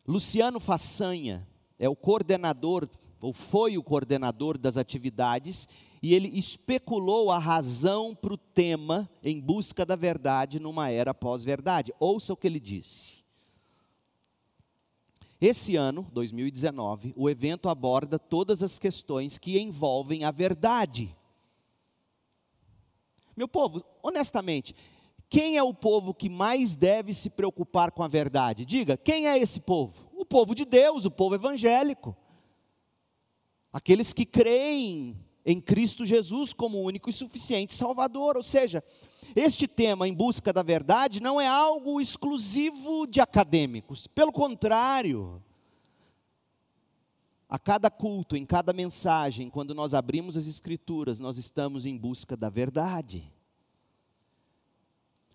Luciano 0.07 0.59
Façanha 0.59 1.47
é 1.77 1.87
o 1.87 1.95
coordenador, 1.95 2.89
ou 3.21 3.31
foi 3.31 3.77
o 3.77 3.83
coordenador 3.83 4.57
das 4.57 4.75
atividades, 4.75 5.67
e 6.01 6.13
ele 6.13 6.29
especulou 6.29 7.29
a 7.29 7.37
razão 7.37 8.15
para 8.15 8.33
o 8.33 8.37
tema 8.37 9.09
em 9.21 9.39
busca 9.39 9.85
da 9.85 9.95
verdade 9.95 10.59
numa 10.59 10.89
era 10.89 11.13
pós-verdade. 11.13 11.93
Ouça 11.99 12.33
o 12.33 12.37
que 12.37 12.47
ele 12.47 12.59
disse. 12.59 13.19
Esse 15.41 15.75
ano, 15.75 16.07
2019, 16.11 17.13
o 17.15 17.29
evento 17.29 17.69
aborda 17.69 18.19
todas 18.19 18.61
as 18.61 18.77
questões 18.77 19.37
que 19.37 19.59
envolvem 19.59 20.25
a 20.25 20.31
verdade. 20.31 21.15
Meu 23.39 23.47
povo, 23.47 23.81
honestamente, 24.03 24.75
quem 25.29 25.55
é 25.55 25.63
o 25.63 25.73
povo 25.73 26.13
que 26.13 26.27
mais 26.27 26.75
deve 26.75 27.13
se 27.13 27.29
preocupar 27.29 27.89
com 27.89 28.03
a 28.03 28.07
verdade? 28.09 28.65
Diga, 28.65 28.97
quem 28.97 29.29
é 29.29 29.37
esse 29.39 29.61
povo? 29.61 30.11
O 30.13 30.25
povo 30.25 30.53
de 30.53 30.65
Deus, 30.65 31.05
o 31.05 31.11
povo 31.11 31.35
evangélico. 31.35 32.17
Aqueles 33.71 34.11
que 34.11 34.25
creem 34.25 35.17
em 35.45 35.61
Cristo 35.61 36.05
Jesus 36.05 36.51
como 36.51 36.81
único 36.81 37.09
e 37.09 37.13
suficiente 37.13 37.73
Salvador. 37.73 38.35
Ou 38.35 38.43
seja, 38.43 38.83
este 39.33 39.69
tema 39.69 40.05
em 40.05 40.13
busca 40.13 40.51
da 40.51 40.61
verdade 40.61 41.21
não 41.21 41.39
é 41.39 41.47
algo 41.47 42.01
exclusivo 42.01 43.07
de 43.07 43.21
acadêmicos, 43.21 44.05
pelo 44.05 44.33
contrário. 44.33 45.41
A 47.49 47.57
cada 47.57 47.89
culto, 47.89 48.37
em 48.37 48.45
cada 48.45 48.71
mensagem, 48.71 49.49
quando 49.49 49.73
nós 49.73 49.95
abrimos 49.95 50.37
as 50.37 50.45
Escrituras, 50.45 51.19
nós 51.19 51.39
estamos 51.39 51.85
em 51.85 51.97
busca 51.97 52.37
da 52.37 52.47
verdade. 52.47 53.33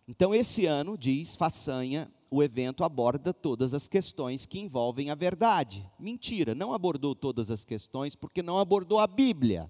Então, 0.07 0.33
esse 0.33 0.65
ano, 0.65 0.97
diz 0.97 1.35
Façanha, 1.35 2.09
o 2.31 2.43
evento 2.43 2.85
aborda 2.85 3.35
todas 3.35 3.75
as 3.75 3.89
questões 3.89 4.47
que 4.47 4.61
envolvem 4.61 5.11
a 5.11 5.15
verdade. 5.17 5.91
Mentira, 5.99 6.55
não 6.55 6.73
abordou 6.73 7.17
todas 7.17 7.51
as 7.51 7.65
questões, 7.65 8.15
porque 8.15 8.43
não 8.43 8.59
abordou 8.59 9.01
a 9.01 9.07
Bíblia 9.07 9.69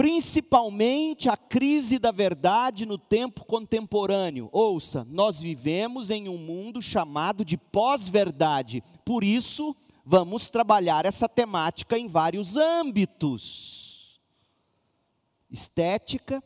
principalmente 0.00 1.28
a 1.28 1.36
crise 1.36 1.98
da 1.98 2.10
verdade 2.10 2.86
no 2.86 2.96
tempo 2.96 3.44
contemporâneo. 3.44 4.48
Ouça, 4.50 5.04
nós 5.04 5.38
vivemos 5.38 6.08
em 6.08 6.26
um 6.26 6.38
mundo 6.38 6.80
chamado 6.80 7.44
de 7.44 7.58
pós-verdade, 7.58 8.82
por 9.04 9.22
isso, 9.22 9.76
vamos 10.02 10.48
trabalhar 10.48 11.04
essa 11.04 11.28
temática 11.28 11.98
em 11.98 12.08
vários 12.08 12.56
âmbitos: 12.56 14.18
estética, 15.50 16.42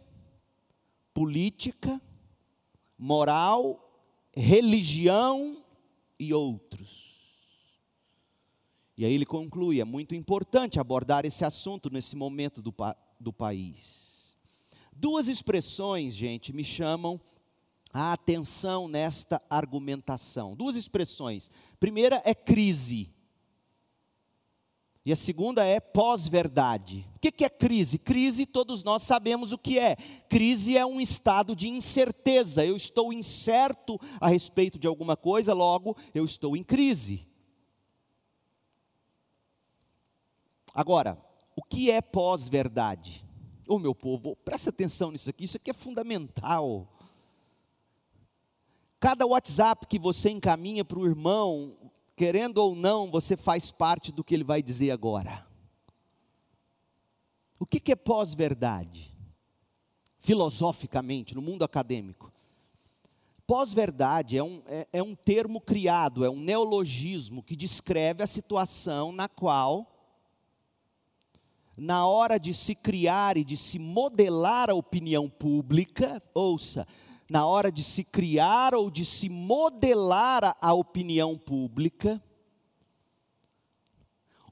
política, 1.13 2.03
moral, 2.99 4.03
religião 4.37 5.63
e 6.19 6.35
outros. 6.35 7.15
E 8.97 9.05
aí 9.05 9.13
ele 9.13 9.25
conclui: 9.25 9.81
é 9.81 9.85
muito 9.85 10.13
importante 10.13 10.81
abordar 10.81 11.25
esse 11.25 11.45
assunto 11.45 11.89
nesse 11.89 12.17
momento 12.17 12.61
do, 12.61 12.75
do 13.25 13.33
país. 13.33 14.39
Duas 14.93 15.27
expressões, 15.27 16.15
gente, 16.15 16.53
me 16.53 16.63
chamam 16.63 17.21
a 17.93 18.13
atenção 18.13 18.87
nesta 18.87 19.43
argumentação. 19.51 20.55
Duas 20.55 20.77
expressões. 20.77 21.51
Primeira 21.81 22.23
é 22.25 22.35
crise. 22.35 23.13
E 25.05 25.13
a 25.13 25.17
segunda 25.17 25.65
é 25.65 25.81
pós-verdade. 25.81 27.07
O 27.17 27.19
que 27.19 27.45
é 27.45 27.51
crise? 27.51 27.99
Crise, 27.99 28.47
todos 28.47 28.83
nós 28.83 29.03
sabemos 29.03 29.53
o 29.53 29.59
que 29.59 29.79
é. 29.79 29.97
Crise 30.29 30.77
é 30.77 30.87
um 30.87 31.01
estado 31.01 31.55
de 31.55 31.69
incerteza. 31.69 32.65
Eu 32.65 32.75
estou 32.75 33.13
incerto 33.13 34.01
a 34.21 34.29
respeito 34.29 34.79
de 34.79 34.87
alguma 34.87 35.17
coisa, 35.17 35.53
logo 35.53 35.97
eu 36.15 36.25
estou 36.25 36.57
em 36.57 36.63
crise. 36.63 37.29
Agora, 40.73 41.24
o 41.57 41.63
que 41.63 41.91
é 41.91 42.01
pós-verdade? 42.01 43.25
Ô 43.67 43.77
oh, 43.77 43.79
meu 43.79 43.95
povo, 43.95 44.37
presta 44.37 44.71
atenção 44.71 45.11
nisso 45.11 45.31
aqui, 45.31 45.45
isso 45.45 45.57
aqui 45.57 45.71
é 45.71 45.75
fundamental. 45.75 46.89
Cada 49.01 49.27
WhatsApp 49.27 49.87
que 49.87 49.99
você 49.99 50.31
encaminha 50.31 50.85
para 50.85 50.99
o 50.99 51.07
irmão, 51.07 51.77
querendo 52.17 52.59
ou 52.59 52.75
não, 52.75 53.11
você 53.11 53.37
faz 53.37 53.71
parte 53.71 54.13
do 54.13 54.25
que 54.25 54.35
ele 54.35 54.45
vai 54.45 54.63
dizer 54.63 54.91
agora. 54.91 55.47
O 57.59 57.67
que, 57.67 57.81
que 57.81 57.93
é 57.93 57.97
pós-verdade? 57.97 59.15
Filosoficamente, 60.19 61.35
no 61.35 61.43
mundo 61.43 61.65
acadêmico. 61.65 62.33
Pós-verdade 63.47 64.39
é 64.39 64.43
um, 64.43 64.63
é, 64.67 64.89
é 64.93 65.03
um 65.03 65.15
termo 65.15 65.61
criado, 65.61 66.25
é 66.25 66.31
um 66.31 66.41
neologismo 66.41 67.43
que 67.43 67.55
descreve 67.55 68.23
a 68.23 68.27
situação 68.27 69.13
na 69.13 69.29
qual 69.29 69.94
na 71.77 72.07
hora 72.07 72.39
de 72.39 72.55
se 72.55 72.75
criar 72.75 73.37
e 73.37 73.45
de 73.45 73.57
se 73.57 73.79
modelar 73.79 74.71
a 74.71 74.75
opinião 74.75 75.29
pública, 75.29 76.23
ouça, 76.33 76.87
na 77.29 77.47
hora 77.47 77.73
de 77.73 77.83
se 77.83 78.05
criar 78.05 78.75
ou 78.75 78.91
de 78.91 79.05
se 79.05 79.29
modelar 79.29 80.57
a, 80.61 80.73
opinião 80.75 81.37
pública, 81.37 82.23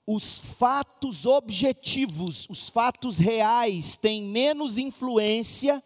os 0.07 0.39
fatos 0.39 1.27
objetivos, 1.27 2.49
os 2.51 2.69
fatos 2.69 3.19
reais 3.19 3.95
têm 3.95 4.23
menos 4.25 4.79
influência 4.79 5.83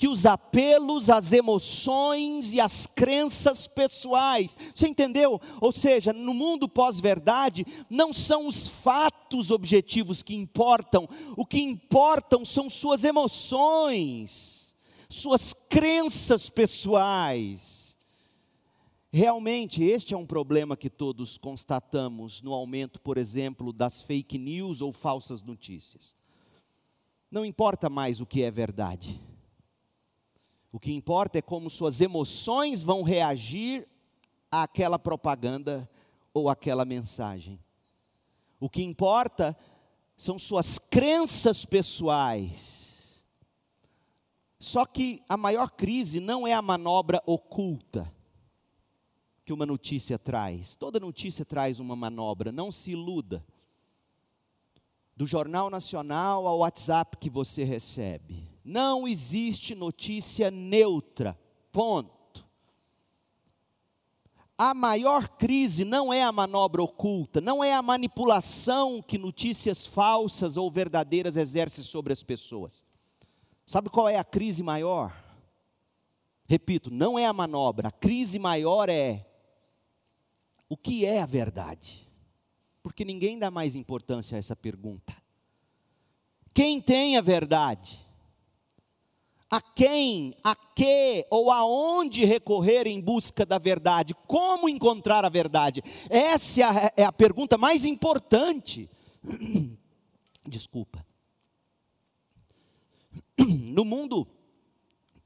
que 0.00 0.08
os 0.08 0.24
apelos 0.24 1.10
às 1.10 1.30
emoções 1.30 2.54
e 2.54 2.58
às 2.58 2.86
crenças 2.86 3.66
pessoais. 3.66 4.56
Você 4.74 4.88
entendeu? 4.88 5.38
Ou 5.60 5.70
seja, 5.70 6.10
no 6.10 6.32
mundo 6.32 6.66
pós-verdade, 6.66 7.66
não 7.90 8.10
são 8.10 8.46
os 8.46 8.66
fatos 8.66 9.50
objetivos 9.50 10.22
que 10.22 10.34
importam, 10.34 11.06
o 11.36 11.44
que 11.44 11.60
importam 11.60 12.46
são 12.46 12.70
suas 12.70 13.04
emoções, 13.04 14.74
suas 15.06 15.52
crenças 15.52 16.48
pessoais. 16.48 17.94
Realmente, 19.12 19.84
este 19.84 20.14
é 20.14 20.16
um 20.16 20.24
problema 20.24 20.78
que 20.78 20.88
todos 20.88 21.36
constatamos 21.36 22.40
no 22.40 22.54
aumento, 22.54 23.02
por 23.02 23.18
exemplo, 23.18 23.70
das 23.70 24.00
fake 24.00 24.38
news 24.38 24.80
ou 24.80 24.94
falsas 24.94 25.42
notícias. 25.42 26.16
Não 27.30 27.44
importa 27.44 27.90
mais 27.90 28.18
o 28.18 28.24
que 28.24 28.42
é 28.42 28.50
verdade 28.50 29.20
o 30.72 30.78
que 30.78 30.92
importa 30.92 31.38
é 31.38 31.42
como 31.42 31.68
suas 31.68 32.00
emoções 32.00 32.82
vão 32.82 33.02
reagir 33.02 33.88
àquela 34.50 34.98
propaganda 34.98 35.88
ou 36.32 36.48
àquela 36.48 36.84
mensagem. 36.84 37.58
O 38.60 38.68
que 38.68 38.82
importa 38.82 39.56
são 40.16 40.38
suas 40.38 40.78
crenças 40.78 41.64
pessoais. 41.64 43.24
Só 44.60 44.84
que 44.84 45.22
a 45.28 45.36
maior 45.36 45.70
crise 45.70 46.20
não 46.20 46.46
é 46.46 46.52
a 46.52 46.62
manobra 46.62 47.22
oculta 47.26 48.12
que 49.44 49.52
uma 49.52 49.66
notícia 49.66 50.18
traz. 50.18 50.76
Toda 50.76 51.00
notícia 51.00 51.44
traz 51.44 51.80
uma 51.80 51.96
manobra, 51.96 52.52
não 52.52 52.70
se 52.70 52.92
iluda. 52.92 53.44
Do 55.16 55.26
Jornal 55.26 55.68
Nacional 55.68 56.46
ao 56.46 56.58
WhatsApp 56.58 57.16
que 57.16 57.28
você 57.28 57.64
recebe 57.64 58.49
não 58.70 59.08
existe 59.08 59.74
notícia 59.74 60.50
neutra. 60.50 61.36
Ponto. 61.72 62.46
A 64.56 64.72
maior 64.72 65.28
crise 65.28 65.84
não 65.84 66.12
é 66.12 66.22
a 66.22 66.30
manobra 66.30 66.82
oculta, 66.82 67.40
não 67.40 67.64
é 67.64 67.74
a 67.74 67.82
manipulação 67.82 69.02
que 69.02 69.18
notícias 69.18 69.86
falsas 69.86 70.56
ou 70.56 70.70
verdadeiras 70.70 71.36
exercem 71.36 71.82
sobre 71.82 72.12
as 72.12 72.22
pessoas. 72.22 72.84
Sabe 73.66 73.88
qual 73.88 74.08
é 74.08 74.18
a 74.18 74.24
crise 74.24 74.62
maior? 74.62 75.12
Repito, 76.46 76.90
não 76.90 77.18
é 77.18 77.26
a 77.26 77.32
manobra, 77.32 77.88
a 77.88 77.92
crise 77.92 78.38
maior 78.38 78.88
é 78.88 79.26
o 80.68 80.76
que 80.76 81.04
é 81.04 81.20
a 81.20 81.26
verdade? 81.26 82.08
Porque 82.82 83.04
ninguém 83.04 83.38
dá 83.38 83.50
mais 83.50 83.74
importância 83.74 84.36
a 84.36 84.38
essa 84.38 84.54
pergunta. 84.54 85.16
Quem 86.54 86.80
tem 86.80 87.16
a 87.16 87.20
verdade? 87.20 88.09
A 89.50 89.60
quem, 89.60 90.34
a 90.44 90.54
que 90.54 91.26
ou 91.30 91.50
aonde 91.50 92.24
recorrer 92.24 92.86
em 92.86 93.00
busca 93.00 93.44
da 93.44 93.58
verdade, 93.58 94.14
como 94.26 94.68
encontrar 94.68 95.24
a 95.24 95.28
verdade. 95.28 95.82
Essa 96.08 96.60
é 96.60 96.64
a, 96.64 96.92
é 97.08 97.12
pergunta 97.12 97.58
mais 97.58 97.84
importante. 97.84 98.88
Desculpa. 100.46 101.04
no 103.70 103.84
mundo 103.84 104.26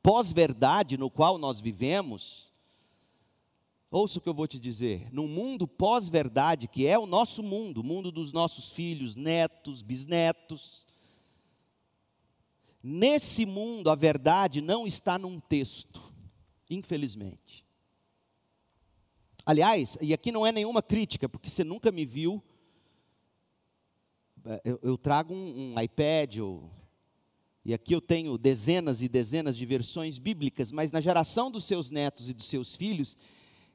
pós-verdade 0.02 0.96
no 0.98 1.10
qual 1.10 1.38
nós 1.38 1.60
vivemos, 1.60 2.52
ouça 3.90 4.18
o 4.18 4.22
que 4.22 4.28
eu 4.28 4.34
vou 4.34 4.46
te 4.46 4.58
dizer, 4.58 5.08
no 5.12 5.26
mundo 5.26 5.66
pós-verdade, 5.66 6.68
que 6.68 6.87
é 6.87 6.98
o 6.98 7.06
nosso 7.06 7.42
mundo, 7.42 7.80
o 7.80 7.84
mundo 7.84 8.10
dos 8.12 8.32
nossos 8.32 8.72
filhos, 8.72 9.14
netos, 9.14 9.82
bisnetos, 9.82 10.84
nesse 12.87 13.47
mundo 13.47 13.88
a 13.88 13.94
verdade 13.94 14.61
não 14.61 14.87
está 14.87 15.18
num 15.18 15.40
texto, 15.40 16.12
infelizmente. 16.68 17.64
Aliás, 19.47 19.97
e 20.03 20.12
aqui 20.12 20.31
não 20.31 20.47
é 20.47 20.53
nenhuma 20.53 20.83
crítica, 20.83 21.27
porque 21.27 21.49
você 21.49 21.64
nunca 21.64 21.90
me 21.90 22.05
viu. 22.05 22.42
É, 24.44 24.61
eu, 24.64 24.79
eu 24.83 24.99
trago 24.99 25.33
um, 25.33 25.75
um 25.75 25.81
iPad, 25.81 26.38
ou, 26.40 26.70
e 27.64 27.73
aqui 27.73 27.94
eu 27.94 28.03
tenho 28.03 28.37
dezenas 28.37 29.01
e 29.01 29.09
dezenas 29.09 29.57
de 29.57 29.64
versões 29.64 30.18
bíblicas, 30.18 30.70
mas 30.70 30.92
na 30.92 31.01
geração 31.01 31.51
dos 31.51 31.64
seus 31.64 31.88
netos 31.90 32.29
e 32.29 32.35
dos 32.35 32.47
seus 32.47 32.77
filhos, 32.77 33.16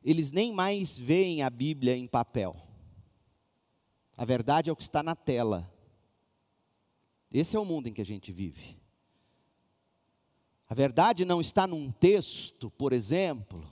eles 0.04 0.32
nem 0.32 0.54
mais 0.54 1.00
veem 1.00 1.42
a 1.42 1.50
Bíblia 1.50 1.98
em 1.98 2.08
papel. 2.08 2.56
A 4.16 4.24
verdade 4.24 4.70
é 4.70 4.74
o 4.74 4.76
que 4.76 4.84
está 4.84 5.02
na 5.02 5.16
tela. 5.16 5.72
Esse 7.32 7.56
é 7.56 7.60
o 7.60 7.66
mundo 7.66 7.88
em 7.88 7.94
que 7.94 8.02
a 8.02 8.06
gente 8.06 8.32
vive. 8.32 8.79
A 10.70 10.76
verdade 10.76 11.26
não 11.26 11.42
está 11.42 11.66
num 11.66 11.92
texto, 11.92 12.70
por 12.70 12.94
exemplo, 12.94 13.68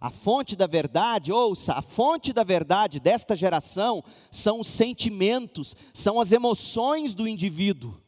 a 0.00 0.10
fonte 0.10 0.56
da 0.56 0.66
verdade, 0.66 1.30
ouça, 1.30 1.74
a 1.74 1.82
fonte 1.82 2.32
da 2.32 2.42
verdade 2.42 2.98
desta 2.98 3.36
geração 3.36 4.02
são 4.30 4.60
os 4.60 4.66
sentimentos, 4.66 5.76
são 5.94 6.18
as 6.18 6.32
emoções 6.32 7.14
do 7.14 7.28
indivíduo. 7.28 8.00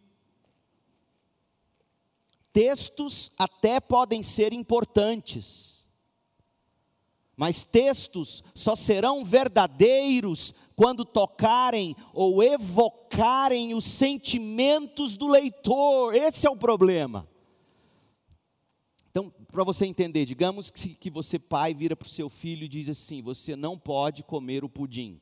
Textos 2.52 3.30
até 3.38 3.78
podem 3.78 4.24
ser 4.24 4.52
importantes, 4.52 5.86
mas 7.36 7.64
textos 7.64 8.42
só 8.54 8.74
serão 8.74 9.24
verdadeiros 9.24 10.54
quando 10.74 11.04
tocarem 11.04 11.94
ou 12.12 12.42
evocarem 12.42 13.74
os 13.74 13.84
sentimentos 13.84 15.16
do 15.16 15.28
leitor. 15.28 16.14
Esse 16.14 16.46
é 16.46 16.50
o 16.50 16.56
problema. 16.56 17.28
Então, 19.14 19.30
para 19.30 19.62
você 19.62 19.86
entender, 19.86 20.24
digamos 20.24 20.72
que, 20.72 20.92
que 20.92 21.08
você, 21.08 21.38
pai, 21.38 21.72
vira 21.72 21.94
para 21.94 22.04
o 22.04 22.08
seu 22.08 22.28
filho 22.28 22.64
e 22.64 22.68
diz 22.68 22.88
assim: 22.88 23.22
você 23.22 23.54
não 23.54 23.78
pode 23.78 24.24
comer 24.24 24.64
o 24.64 24.68
pudim. 24.68 25.20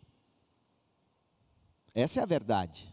Essa 1.94 2.20
é 2.20 2.22
a 2.22 2.26
verdade. 2.26 2.90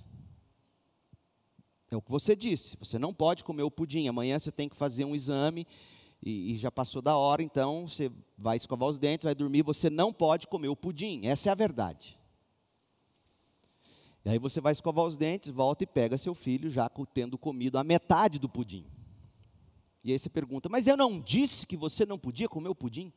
É 1.90 1.96
o 1.96 2.02
que 2.02 2.12
você 2.12 2.36
disse. 2.36 2.76
Você 2.82 3.00
não 3.00 3.14
pode 3.14 3.46
comer 3.46 3.64
o 3.64 3.72
pudim. 3.72 4.10
Amanhã 4.10 4.38
você 4.38 4.52
tem 4.52 4.68
que 4.68 4.76
fazer 4.76 5.06
um 5.06 5.16
exame 5.16 5.66
e, 6.22 6.52
e, 6.52 6.58
já 6.58 6.70
passou 6.70 7.02
da 7.02 7.16
hora, 7.16 7.42
então 7.42 7.88
você 7.88 8.12
vai 8.38 8.58
escovar 8.58 8.90
os 8.90 9.00
dentes, 9.00 9.24
vai 9.24 9.34
dormir. 9.34 9.62
Você 9.62 9.90
não 9.90 10.12
pode 10.12 10.48
comer 10.48 10.68
o 10.68 10.76
pudim. 10.76 11.26
Essa 11.28 11.48
é 11.48 11.52
a 11.54 11.56
verdade. 11.56 12.20
E 14.26 14.32
aí 14.32 14.38
você 14.38 14.60
vai 14.60 14.74
escovar 14.74 15.06
os 15.06 15.16
dentes, 15.16 15.50
volta 15.50 15.86
e 15.86 15.88
pega 15.88 16.18
seu 16.18 16.36
filho 16.36 16.70
já 16.70 16.92
tendo 17.14 17.38
comido 17.38 17.78
a 17.78 17.86
metade 17.86 18.38
do 18.38 18.50
pudim. 18.50 18.86
E 20.04 20.12
aí 20.12 20.20
você 20.20 20.30
pergunta, 20.30 20.70
mas 20.70 20.88
eu 20.88 20.96
não 20.96 21.20
disse 21.22 21.68
que 21.68 21.76
você 21.76 22.06
não 22.06 22.18
podia 22.18 22.48
comer 22.48 22.70
o 22.70 22.76
pudim? 22.76 23.12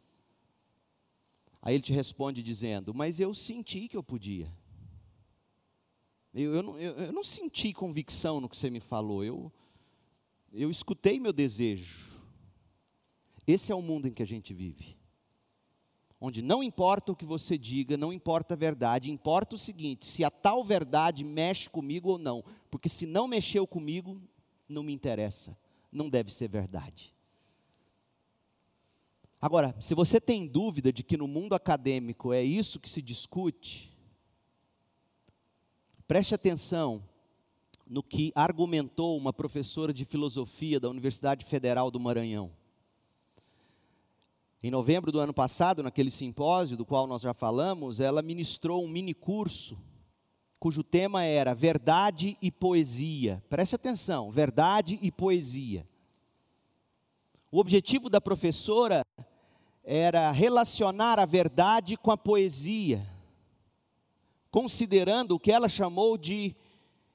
Aí 1.60 1.74
ele 1.74 1.82
te 1.82 1.92
responde 1.92 2.42
dizendo, 2.42 2.92
mas 2.92 3.20
eu 3.20 3.32
senti 3.32 3.86
que 3.86 3.96
eu 3.96 4.02
podia. 4.02 4.52
Eu, 6.34 6.54
eu, 6.54 6.62
não, 6.62 6.80
eu, 6.80 6.92
eu 6.94 7.12
não 7.12 7.22
senti 7.22 7.72
convicção 7.72 8.40
no 8.40 8.48
que 8.48 8.56
você 8.56 8.68
me 8.68 8.80
falou, 8.80 9.22
eu, 9.22 9.52
eu 10.52 10.70
escutei 10.70 11.20
meu 11.20 11.32
desejo. 11.32 12.20
Esse 13.46 13.70
é 13.70 13.74
o 13.74 13.82
mundo 13.82 14.08
em 14.08 14.12
que 14.12 14.22
a 14.22 14.26
gente 14.26 14.52
vive. 14.52 14.96
Onde 16.20 16.42
não 16.42 16.62
importa 16.62 17.12
o 17.12 17.16
que 17.16 17.24
você 17.24 17.58
diga, 17.58 17.96
não 17.96 18.12
importa 18.12 18.54
a 18.54 18.56
verdade, 18.56 19.10
importa 19.10 19.56
o 19.56 19.58
seguinte: 19.58 20.06
se 20.06 20.22
a 20.22 20.30
tal 20.30 20.62
verdade 20.62 21.24
mexe 21.24 21.68
comigo 21.68 22.10
ou 22.10 22.18
não, 22.18 22.44
porque 22.70 22.88
se 22.88 23.06
não 23.06 23.26
mexeu 23.26 23.66
comigo, 23.66 24.20
não 24.68 24.84
me 24.84 24.92
interessa 24.92 25.56
não 25.92 26.08
deve 26.08 26.32
ser 26.32 26.48
verdade. 26.48 27.14
Agora, 29.40 29.76
se 29.80 29.94
você 29.94 30.20
tem 30.20 30.46
dúvida 30.46 30.92
de 30.92 31.02
que 31.02 31.16
no 31.16 31.28
mundo 31.28 31.54
acadêmico 31.54 32.32
é 32.32 32.42
isso 32.42 32.80
que 32.80 32.88
se 32.88 33.02
discute, 33.02 33.92
preste 36.06 36.34
atenção 36.34 37.02
no 37.86 38.02
que 38.02 38.32
argumentou 38.34 39.18
uma 39.18 39.32
professora 39.32 39.92
de 39.92 40.04
filosofia 40.04 40.80
da 40.80 40.88
Universidade 40.88 41.44
Federal 41.44 41.90
do 41.90 42.00
Maranhão. 42.00 42.52
Em 44.62 44.70
novembro 44.70 45.10
do 45.10 45.18
ano 45.18 45.34
passado, 45.34 45.82
naquele 45.82 46.10
simpósio 46.10 46.76
do 46.76 46.86
qual 46.86 47.06
nós 47.08 47.22
já 47.22 47.34
falamos, 47.34 47.98
ela 47.98 48.22
ministrou 48.22 48.84
um 48.84 48.88
mini 48.88 49.12
curso 49.12 49.76
cujo 50.62 50.84
tema 50.84 51.24
era 51.24 51.56
Verdade 51.56 52.38
e 52.40 52.48
Poesia. 52.48 53.42
Preste 53.50 53.74
atenção, 53.74 54.30
verdade 54.30 54.96
e 55.02 55.10
poesia. 55.10 55.84
O 57.50 57.58
objetivo 57.58 58.08
da 58.08 58.20
professora 58.20 59.04
era 59.82 60.30
relacionar 60.30 61.18
a 61.18 61.24
verdade 61.24 61.96
com 61.96 62.12
a 62.12 62.16
poesia, 62.16 63.04
considerando 64.52 65.32
o 65.32 65.40
que 65.40 65.50
ela 65.50 65.68
chamou 65.68 66.16
de 66.16 66.54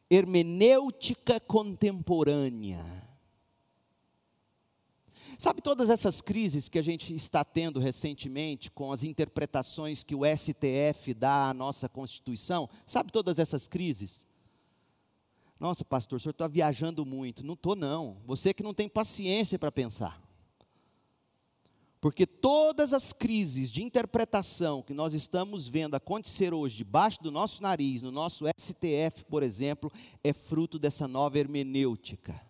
hermenêutica 0.10 1.40
contemporânea. 1.40 3.07
Sabe 5.38 5.62
todas 5.62 5.92
essas 5.92 6.20
crises 6.20 6.68
que 6.68 6.80
a 6.80 6.82
gente 6.82 7.14
está 7.14 7.46
tendo 7.46 7.80
recentemente 7.80 8.72
com 8.72 8.92
as 8.92 9.04
interpretações 9.04 10.04
que 10.04 10.16
o 10.16 10.22
STF 10.26 11.14
dá 11.14 11.50
à 11.50 11.54
nossa 11.54 11.88
Constituição? 11.88 12.68
Sabe 12.88 13.12
todas 13.12 13.38
essas 13.38 13.68
crises? 13.68 14.26
Nossa, 15.60 15.86
pastor, 15.86 16.18
o 16.18 16.20
senhor 16.20 16.32
está 16.32 16.48
viajando 16.48 17.06
muito. 17.06 17.44
Não 17.44 17.54
estou, 17.54 17.76
não. 17.76 18.18
Você 18.26 18.52
que 18.52 18.64
não 18.64 18.74
tem 18.74 18.90
paciência 18.90 19.60
para 19.60 19.72
pensar. 19.72 20.20
Porque 22.02 22.26
todas 22.26 22.92
as 22.92 23.14
crises 23.14 23.72
de 23.72 23.84
interpretação 23.84 24.82
que 24.82 24.94
nós 24.94 25.14
estamos 25.14 25.68
vendo 25.68 25.94
acontecer 25.94 26.52
hoje, 26.52 26.78
debaixo 26.78 27.22
do 27.22 27.32
nosso 27.32 27.62
nariz, 27.62 28.02
no 28.02 28.12
nosso 28.12 28.46
STF, 28.60 29.24
por 29.30 29.44
exemplo, 29.44 29.92
é 30.24 30.34
fruto 30.34 30.80
dessa 30.80 31.08
nova 31.08 31.38
hermenêutica 31.38 32.47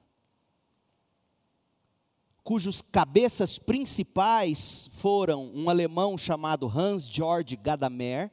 cujos 2.48 2.82
cabeças 2.82 3.60
principais 3.60 4.90
foram 4.94 5.52
um 5.54 5.70
alemão 5.70 6.18
chamado 6.18 6.66
Hans 6.74 7.06
Georg 7.06 7.58
Gadamer, 7.58 8.32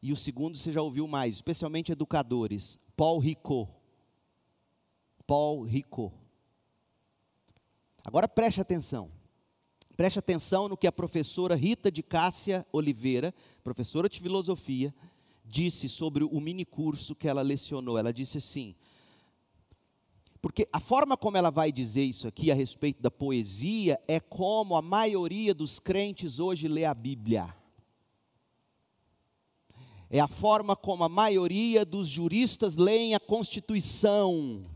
e 0.00 0.12
o 0.12 0.16
segundo 0.16 0.56
você 0.56 0.70
já 0.70 0.80
ouviu 0.80 1.08
mais, 1.08 1.34
especialmente 1.34 1.90
educadores, 1.90 2.78
Paul 2.96 3.18
Ricoeur. 3.18 3.66
Paul 5.26 5.62
Ricoeur. 5.62 6.12
Agora 8.04 8.28
preste 8.28 8.60
atenção. 8.60 9.10
Preste 9.96 10.20
atenção 10.20 10.68
no 10.68 10.76
que 10.76 10.86
a 10.86 10.92
professora 10.92 11.56
Rita 11.56 11.90
de 11.90 12.00
Cássia 12.00 12.64
Oliveira, 12.72 13.34
professora 13.64 14.08
de 14.08 14.20
filosofia, 14.20 14.94
disse 15.44 15.88
sobre 15.88 16.22
o 16.22 16.40
mini 16.40 16.64
curso 16.64 17.16
que 17.16 17.26
ela 17.26 17.42
lecionou. 17.42 17.98
Ela 17.98 18.12
disse 18.12 18.38
assim: 18.38 18.76
porque 20.44 20.68
a 20.70 20.78
forma 20.78 21.16
como 21.16 21.38
ela 21.38 21.48
vai 21.48 21.72
dizer 21.72 22.02
isso 22.02 22.28
aqui 22.28 22.50
a 22.50 22.54
respeito 22.54 23.00
da 23.00 23.10
poesia 23.10 23.98
é 24.06 24.20
como 24.20 24.76
a 24.76 24.82
maioria 24.82 25.54
dos 25.54 25.80
crentes 25.80 26.38
hoje 26.38 26.68
lê 26.68 26.84
a 26.84 26.92
Bíblia. 26.92 27.56
É 30.10 30.20
a 30.20 30.28
forma 30.28 30.76
como 30.76 31.02
a 31.02 31.08
maioria 31.08 31.82
dos 31.82 32.08
juristas 32.08 32.76
leem 32.76 33.14
a 33.14 33.20
Constituição. 33.20 34.66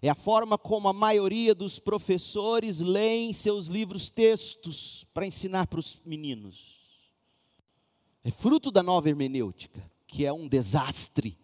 É 0.00 0.08
a 0.08 0.14
forma 0.14 0.56
como 0.56 0.86
a 0.86 0.92
maioria 0.92 1.56
dos 1.56 1.80
professores 1.80 2.78
leem 2.78 3.32
seus 3.32 3.66
livros 3.66 4.08
textos 4.08 5.04
para 5.12 5.26
ensinar 5.26 5.66
para 5.66 5.80
os 5.80 6.00
meninos. 6.06 7.02
É 8.22 8.30
fruto 8.30 8.70
da 8.70 8.80
nova 8.80 9.08
hermenêutica, 9.08 9.90
que 10.06 10.24
é 10.24 10.32
um 10.32 10.46
desastre 10.46 11.36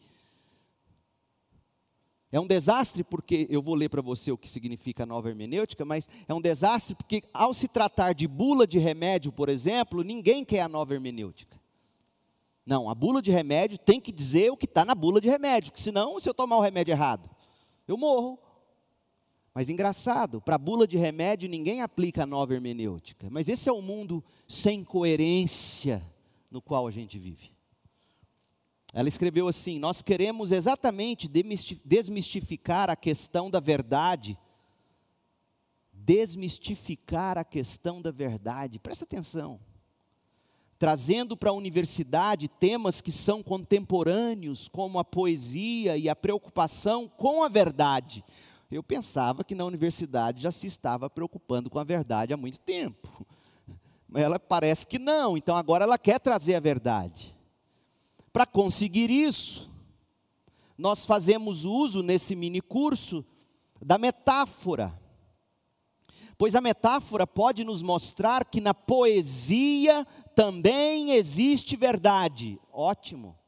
é 2.34 2.40
um 2.40 2.48
desastre 2.48 3.04
porque, 3.04 3.46
eu 3.48 3.62
vou 3.62 3.76
ler 3.76 3.88
para 3.88 4.02
você 4.02 4.32
o 4.32 4.36
que 4.36 4.48
significa 4.48 5.06
nova 5.06 5.28
hermenêutica, 5.28 5.84
mas 5.84 6.08
é 6.26 6.34
um 6.34 6.40
desastre 6.40 6.92
porque, 6.96 7.22
ao 7.32 7.54
se 7.54 7.68
tratar 7.68 8.12
de 8.12 8.26
bula 8.26 8.66
de 8.66 8.76
remédio, 8.76 9.30
por 9.30 9.48
exemplo, 9.48 10.02
ninguém 10.02 10.44
quer 10.44 10.62
a 10.62 10.68
nova 10.68 10.94
hermenêutica. 10.94 11.56
Não, 12.66 12.90
a 12.90 12.94
bula 12.94 13.22
de 13.22 13.30
remédio 13.30 13.78
tem 13.78 14.00
que 14.00 14.10
dizer 14.10 14.50
o 14.50 14.56
que 14.56 14.64
está 14.64 14.84
na 14.84 14.96
bula 14.96 15.20
de 15.20 15.28
remédio, 15.28 15.70
porque 15.70 15.80
senão, 15.80 16.18
se 16.18 16.28
eu 16.28 16.34
tomar 16.34 16.56
o 16.56 16.60
remédio 16.60 16.90
errado, 16.90 17.30
eu 17.86 17.96
morro. 17.96 18.36
Mas 19.54 19.70
engraçado, 19.70 20.40
para 20.40 20.56
a 20.56 20.58
bula 20.58 20.88
de 20.88 20.96
remédio 20.96 21.48
ninguém 21.48 21.82
aplica 21.82 22.24
a 22.24 22.26
nova 22.26 22.52
hermenêutica. 22.52 23.28
Mas 23.30 23.48
esse 23.48 23.68
é 23.68 23.72
o 23.72 23.80
mundo 23.80 24.24
sem 24.48 24.82
coerência 24.82 26.02
no 26.50 26.60
qual 26.60 26.88
a 26.88 26.90
gente 26.90 27.16
vive. 27.16 27.53
Ela 28.94 29.09
escreveu 29.09 29.48
assim: 29.48 29.80
Nós 29.80 30.00
queremos 30.00 30.52
exatamente 30.52 31.28
desmistificar 31.85 32.88
a 32.88 32.94
questão 32.94 33.50
da 33.50 33.59
verdade. 33.59 34.38
Desmistificar 35.92 37.37
a 37.37 37.42
questão 37.42 38.00
da 38.00 38.12
verdade. 38.12 38.78
Presta 38.78 39.02
atenção. 39.04 39.59
Trazendo 40.78 41.37
para 41.37 41.50
a 41.50 41.54
universidade 41.54 42.46
temas 42.46 43.00
que 43.00 43.11
são 43.11 43.42
contemporâneos, 43.42 44.68
como 44.68 44.98
a 45.00 45.04
poesia 45.04 45.96
e 45.96 46.09
a 46.09 46.14
preocupação 46.14 47.09
com 47.09 47.42
a 47.42 47.48
verdade. 47.48 48.24
Eu 48.70 48.83
pensava 48.83 49.42
que 49.42 49.54
na 49.57 49.64
universidade 49.64 50.42
já 50.42 50.52
se 50.52 50.68
estava 50.68 51.11
preocupando 51.11 51.68
com 51.68 51.80
a 51.80 51.85
verdade 51.85 52.33
há 52.33 52.37
muito 52.37 52.61
tempo. 52.61 53.26
Ela 54.14 54.38
parece 54.38 54.87
que 54.87 54.98
não, 54.98 55.37
então 55.37 55.57
agora 55.57 55.85
ela 55.85 55.98
quer 55.98 56.20
trazer 56.20 56.54
a 56.54 56.61
verdade. 56.61 57.33
Para 58.34 58.46
conseguir 58.46 59.12
isso, 59.12 59.70
nós 60.76 61.06
fazemos 61.06 61.64
uso 61.64 62.02
nesse 62.02 62.34
mini 62.34 62.60
curso 62.60 63.24
da 63.80 63.96
metáfora. 63.96 65.00
Pois 66.36 66.56
a 66.56 66.60
metáfora 66.60 67.28
pode 67.28 67.62
nos 67.62 67.80
mostrar 67.80 68.44
que 68.44 68.60
na 68.60 68.74
poesia 68.74 70.04
também 70.34 71.12
existe 71.12 71.76
verdade. 71.76 72.58
Ótimo. 72.72 73.38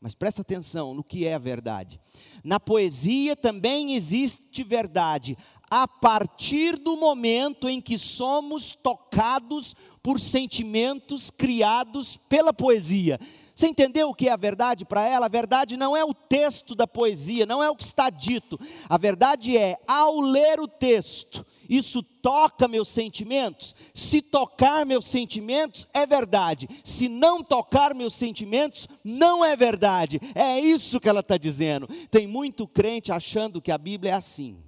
Mas 0.00 0.14
presta 0.14 0.40
atenção 0.40 0.94
no 0.94 1.04
que 1.04 1.26
é 1.26 1.34
a 1.34 1.38
verdade. 1.38 2.00
Na 2.42 2.58
poesia 2.58 3.36
também 3.36 3.94
existe 3.94 4.64
verdade, 4.64 5.36
a 5.70 5.86
partir 5.88 6.76
do 6.76 6.96
momento 6.96 7.68
em 7.68 7.80
que 7.80 7.98
somos 7.98 8.74
tocados 8.74 9.74
por 10.02 10.20
sentimentos 10.20 11.30
criados 11.30 12.16
pela 12.28 12.52
poesia. 12.52 13.18
Você 13.54 13.68
entendeu 13.68 14.08
o 14.08 14.14
que 14.14 14.28
é 14.28 14.32
a 14.32 14.36
verdade 14.36 14.84
para 14.84 15.06
ela? 15.06 15.26
A 15.26 15.28
verdade 15.28 15.76
não 15.76 15.96
é 15.96 16.04
o 16.04 16.12
texto 16.12 16.74
da 16.74 16.88
poesia, 16.88 17.46
não 17.46 17.62
é 17.62 17.70
o 17.70 17.76
que 17.76 17.84
está 17.84 18.10
dito. 18.10 18.58
A 18.88 18.98
verdade 18.98 19.56
é, 19.56 19.78
ao 19.86 20.20
ler 20.20 20.58
o 20.58 20.66
texto, 20.66 21.46
isso 21.68 22.02
toca 22.02 22.66
meus 22.66 22.88
sentimentos? 22.88 23.74
Se 23.94 24.20
tocar 24.20 24.84
meus 24.84 25.06
sentimentos, 25.06 25.86
é 25.94 26.04
verdade. 26.04 26.68
Se 26.82 27.08
não 27.08 27.44
tocar 27.44 27.94
meus 27.94 28.14
sentimentos, 28.14 28.88
não 29.04 29.44
é 29.44 29.54
verdade. 29.54 30.20
É 30.34 30.58
isso 30.58 30.98
que 30.98 31.08
ela 31.08 31.20
está 31.20 31.38
dizendo. 31.38 31.86
Tem 32.10 32.26
muito 32.26 32.66
crente 32.66 33.12
achando 33.12 33.62
que 33.62 33.70
a 33.70 33.78
Bíblia 33.78 34.12
é 34.12 34.14
assim. 34.16 34.58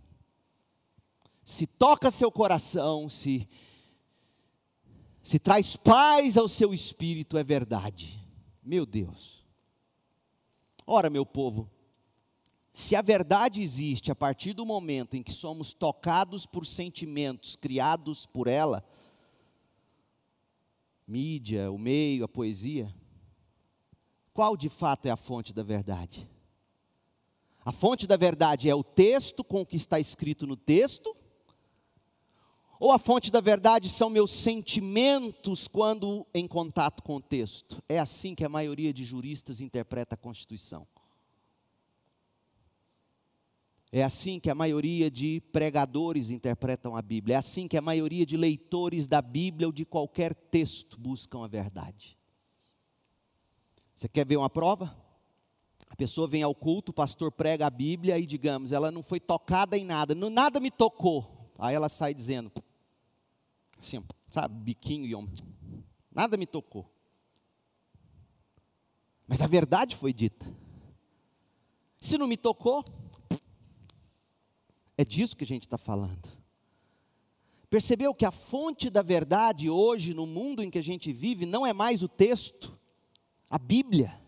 Se 1.46 1.64
toca 1.64 2.10
seu 2.10 2.32
coração, 2.32 3.08
se, 3.08 3.48
se 5.22 5.38
traz 5.38 5.76
paz 5.76 6.36
ao 6.36 6.48
seu 6.48 6.74
espírito, 6.74 7.38
é 7.38 7.44
verdade. 7.44 8.20
Meu 8.64 8.84
Deus. 8.84 9.46
Ora, 10.84 11.08
meu 11.08 11.24
povo, 11.24 11.70
se 12.72 12.96
a 12.96 13.00
verdade 13.00 13.62
existe 13.62 14.10
a 14.10 14.14
partir 14.14 14.54
do 14.54 14.66
momento 14.66 15.16
em 15.16 15.22
que 15.22 15.32
somos 15.32 15.72
tocados 15.72 16.46
por 16.46 16.66
sentimentos 16.66 17.54
criados 17.54 18.26
por 18.26 18.48
ela, 18.48 18.84
mídia, 21.06 21.70
o 21.70 21.78
meio, 21.78 22.24
a 22.24 22.28
poesia, 22.28 22.92
qual 24.34 24.56
de 24.56 24.68
fato 24.68 25.06
é 25.06 25.12
a 25.12 25.16
fonte 25.16 25.54
da 25.54 25.62
verdade? 25.62 26.28
A 27.64 27.70
fonte 27.70 28.04
da 28.04 28.16
verdade 28.16 28.68
é 28.68 28.74
o 28.74 28.82
texto 28.82 29.44
com 29.44 29.60
o 29.60 29.66
que 29.66 29.76
está 29.76 30.00
escrito 30.00 30.44
no 30.44 30.56
texto? 30.56 31.15
Ou 32.78 32.92
a 32.92 32.98
fonte 32.98 33.30
da 33.30 33.40
verdade 33.40 33.88
são 33.88 34.10
meus 34.10 34.30
sentimentos 34.30 35.66
quando 35.66 36.26
em 36.34 36.46
contato 36.46 37.02
com 37.02 37.16
o 37.16 37.22
texto? 37.22 37.82
É 37.88 37.98
assim 37.98 38.34
que 38.34 38.44
a 38.44 38.48
maioria 38.48 38.92
de 38.92 39.04
juristas 39.04 39.60
interpreta 39.60 40.14
a 40.14 40.18
Constituição. 40.18 40.86
É 43.90 44.02
assim 44.02 44.38
que 44.38 44.50
a 44.50 44.54
maioria 44.54 45.10
de 45.10 45.40
pregadores 45.52 46.28
interpretam 46.28 46.96
a 46.96 47.00
Bíblia. 47.00 47.36
É 47.36 47.38
assim 47.38 47.66
que 47.66 47.78
a 47.78 47.82
maioria 47.82 48.26
de 48.26 48.36
leitores 48.36 49.08
da 49.08 49.22
Bíblia 49.22 49.68
ou 49.68 49.72
de 49.72 49.86
qualquer 49.86 50.34
texto 50.34 51.00
buscam 51.00 51.44
a 51.44 51.48
verdade. 51.48 52.18
Você 53.94 54.08
quer 54.08 54.26
ver 54.26 54.36
uma 54.36 54.50
prova? 54.50 54.94
A 55.88 55.96
pessoa 55.96 56.28
vem 56.28 56.42
ao 56.42 56.54
culto, 56.54 56.90
o 56.90 56.94
pastor 56.94 57.32
prega 57.32 57.66
a 57.66 57.70
Bíblia 57.70 58.18
e, 58.18 58.26
digamos, 58.26 58.72
ela 58.72 58.90
não 58.90 59.02
foi 59.02 59.18
tocada 59.18 59.78
em 59.78 59.84
nada, 59.84 60.14
nada 60.14 60.60
me 60.60 60.70
tocou. 60.70 61.54
Aí 61.58 61.74
ela 61.74 61.88
sai 61.88 62.12
dizendo, 62.12 62.52
assim, 63.80 64.02
sabe, 64.28 64.54
biquinho 64.62 65.06
e 65.06 65.14
um, 65.14 65.28
nada 66.10 66.36
me 66.36 66.46
tocou. 66.46 66.90
Mas 69.26 69.42
a 69.42 69.46
verdade 69.46 69.96
foi 69.96 70.12
dita. 70.12 70.46
Se 71.98 72.16
não 72.16 72.26
me 72.26 72.36
tocou, 72.36 72.84
é 74.96 75.04
disso 75.04 75.36
que 75.36 75.44
a 75.44 75.46
gente 75.46 75.64
está 75.64 75.76
falando. 75.76 76.28
Percebeu 77.68 78.14
que 78.14 78.24
a 78.24 78.30
fonte 78.30 78.88
da 78.88 79.02
verdade 79.02 79.68
hoje, 79.68 80.14
no 80.14 80.26
mundo 80.26 80.62
em 80.62 80.70
que 80.70 80.78
a 80.78 80.82
gente 80.82 81.12
vive, 81.12 81.44
não 81.44 81.66
é 81.66 81.72
mais 81.72 82.02
o 82.02 82.08
texto, 82.08 82.78
a 83.50 83.58
Bíblia. 83.58 84.20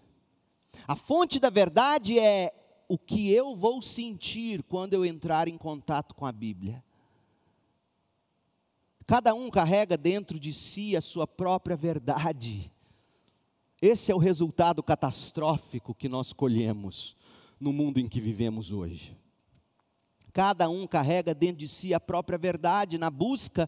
A 0.87 0.96
fonte 0.96 1.38
da 1.38 1.48
verdade 1.48 2.18
é 2.18 2.52
o 2.88 2.98
que 2.98 3.30
eu 3.30 3.54
vou 3.54 3.80
sentir 3.80 4.62
quando 4.64 4.94
eu 4.94 5.04
entrar 5.04 5.46
em 5.46 5.56
contato 5.56 6.14
com 6.14 6.26
a 6.26 6.32
Bíblia. 6.32 6.82
Cada 9.09 9.35
um 9.35 9.49
carrega 9.49 9.97
dentro 9.97 10.38
de 10.38 10.53
si 10.53 10.94
a 10.94 11.01
sua 11.01 11.27
própria 11.27 11.75
verdade. 11.75 12.71
Esse 13.81 14.12
é 14.12 14.14
o 14.14 14.18
resultado 14.18 14.83
catastrófico 14.83 15.94
que 15.94 16.11
nós 16.11 16.35
colhemos 16.35 17.16
no 17.59 17.73
mundo 17.73 17.99
em 17.99 18.07
que 18.07 18.21
vivemos 18.21 18.71
hoje. 18.71 19.16
Cada 20.31 20.68
um 20.68 20.87
carrega 20.87 21.33
dentro 21.33 21.57
de 21.57 21.68
si 21.68 21.94
a 21.94 21.99
própria 21.99 22.37
verdade 22.37 22.99
na 22.99 23.09
busca 23.09 23.66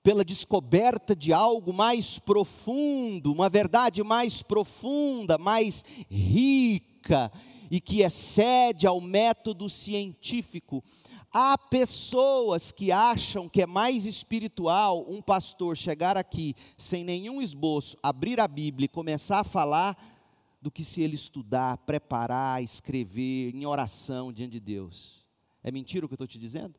pela 0.00 0.24
descoberta 0.24 1.16
de 1.16 1.32
algo 1.32 1.72
mais 1.72 2.20
profundo, 2.20 3.32
uma 3.32 3.48
verdade 3.48 4.00
mais 4.04 4.42
profunda, 4.42 5.38
mais 5.38 5.84
rica 6.08 7.32
e 7.68 7.80
que 7.80 8.02
excede 8.02 8.86
ao 8.86 9.00
método 9.00 9.68
científico. 9.68 10.84
Há 11.32 11.56
pessoas 11.56 12.72
que 12.72 12.90
acham 12.90 13.48
que 13.48 13.62
é 13.62 13.66
mais 13.66 14.04
espiritual 14.04 15.06
um 15.08 15.22
pastor 15.22 15.76
chegar 15.76 16.16
aqui 16.16 16.56
sem 16.76 17.04
nenhum 17.04 17.40
esboço, 17.40 17.96
abrir 18.02 18.40
a 18.40 18.48
Bíblia 18.48 18.86
e 18.86 18.88
começar 18.88 19.38
a 19.38 19.44
falar, 19.44 19.96
do 20.60 20.70
que 20.70 20.84
se 20.84 21.00
ele 21.00 21.14
estudar, 21.14 21.78
preparar, 21.78 22.62
escrever 22.62 23.54
em 23.54 23.64
oração 23.64 24.32
diante 24.32 24.52
de 24.52 24.60
Deus. 24.60 25.24
É 25.62 25.70
mentira 25.70 26.04
o 26.04 26.08
que 26.08 26.12
eu 26.12 26.16
estou 26.16 26.26
te 26.26 26.38
dizendo? 26.38 26.74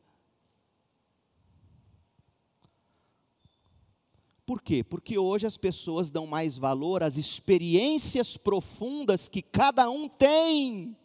Por 4.46 4.60
quê? 4.60 4.84
Porque 4.84 5.18
hoje 5.18 5.46
as 5.46 5.56
pessoas 5.56 6.10
dão 6.10 6.26
mais 6.26 6.58
valor 6.58 7.02
às 7.02 7.16
experiências 7.16 8.36
profundas 8.36 9.28
que 9.28 9.40
cada 9.40 9.90
um 9.90 10.08
tem. 10.08 10.96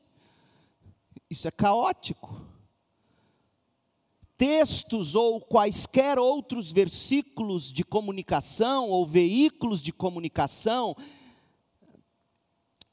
Isso 1.30 1.48
é 1.48 1.52
caótico 1.52 2.57
textos 4.38 5.16
ou 5.16 5.42
quaisquer 5.42 6.20
outros 6.20 6.72
versículos 6.72 7.74
de 7.74 7.84
comunicação 7.84 8.90
ou 8.90 9.06
veículos 9.06 9.82
de 9.82 9.92
comunicação 9.92 10.96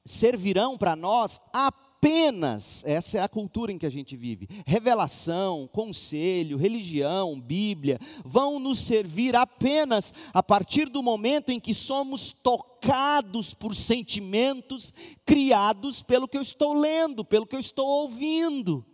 servirão 0.05 0.77
para 0.77 0.97
nós 0.97 1.41
apenas, 1.53 2.83
essa 2.85 3.19
é 3.19 3.23
a 3.23 3.29
cultura 3.29 3.73
em 3.73 3.79
que 3.79 3.87
a 3.87 3.91
gente 3.91 4.17
vive, 4.17 4.49
revelação, 4.67 5.69
conselho, 5.73 6.59
religião, 6.59 7.41
Bíblia, 7.41 7.99
vão 8.25 8.59
nos 8.59 8.81
servir 8.81 9.35
apenas 9.35 10.13
a 10.33 10.43
partir 10.43 10.89
do 10.89 11.03
momento 11.03 11.51
em 11.51 11.61
que 11.61 11.73
somos 11.73 12.33
tocados 12.33 13.55
por 13.55 13.75
sentimentos 13.75 14.93
criados 15.25 16.03
pelo 16.03 16.29
que 16.29 16.37
eu 16.37 16.43
estou 16.43 16.75
lendo, 16.75 17.25
pelo 17.25 17.47
que 17.47 17.57
eu 17.57 17.61
estou 17.61 17.87
ouvindo. 17.87 18.85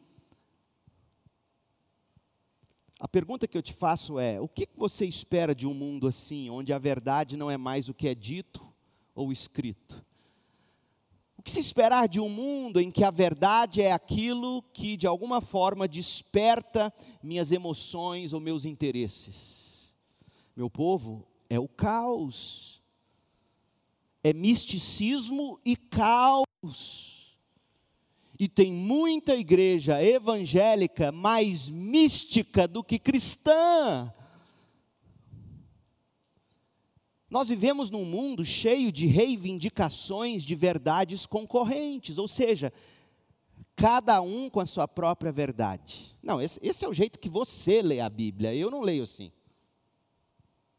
A 3.00 3.08
pergunta 3.08 3.48
que 3.48 3.56
eu 3.56 3.62
te 3.62 3.72
faço 3.72 4.18
é: 4.18 4.38
o 4.38 4.46
que 4.46 4.68
você 4.76 5.06
espera 5.06 5.54
de 5.54 5.66
um 5.66 5.72
mundo 5.72 6.06
assim, 6.06 6.50
onde 6.50 6.70
a 6.70 6.78
verdade 6.78 7.34
não 7.34 7.50
é 7.50 7.56
mais 7.56 7.88
o 7.88 7.94
que 7.94 8.06
é 8.06 8.14
dito 8.14 8.70
ou 9.14 9.32
escrito? 9.32 10.04
O 11.38 11.42
que 11.42 11.50
se 11.50 11.58
esperar 11.58 12.06
de 12.06 12.20
um 12.20 12.28
mundo 12.28 12.78
em 12.78 12.90
que 12.90 13.02
a 13.02 13.10
verdade 13.10 13.80
é 13.80 13.90
aquilo 13.90 14.62
que 14.74 14.94
de 14.98 15.06
alguma 15.06 15.40
forma 15.40 15.88
desperta 15.88 16.92
minhas 17.22 17.50
emoções 17.50 18.34
ou 18.34 18.40
meus 18.40 18.66
interesses? 18.66 19.94
Meu 20.54 20.68
povo, 20.68 21.26
é 21.48 21.58
o 21.58 21.66
caos, 21.66 22.82
é 24.22 24.34
misticismo 24.34 25.58
e 25.64 25.74
caos. 25.74 27.09
E 28.40 28.48
tem 28.48 28.72
muita 28.72 29.36
igreja 29.36 30.02
evangélica 30.02 31.12
mais 31.12 31.68
mística 31.68 32.66
do 32.66 32.82
que 32.82 32.98
cristã. 32.98 34.10
Nós 37.28 37.50
vivemos 37.50 37.90
num 37.90 38.06
mundo 38.06 38.42
cheio 38.42 38.90
de 38.90 39.06
reivindicações 39.06 40.42
de 40.42 40.54
verdades 40.54 41.26
concorrentes, 41.26 42.16
ou 42.16 42.26
seja, 42.26 42.72
cada 43.76 44.22
um 44.22 44.48
com 44.48 44.60
a 44.60 44.64
sua 44.64 44.88
própria 44.88 45.30
verdade. 45.30 46.16
Não, 46.22 46.40
esse, 46.40 46.58
esse, 46.62 46.82
é 46.82 46.88
o 46.88 46.94
jeito 46.94 47.18
que 47.18 47.28
você 47.28 47.82
lê 47.82 48.00
a 48.00 48.08
Bíblia, 48.08 48.54
eu 48.54 48.70
não 48.70 48.80
leio 48.80 49.02
assim. 49.02 49.30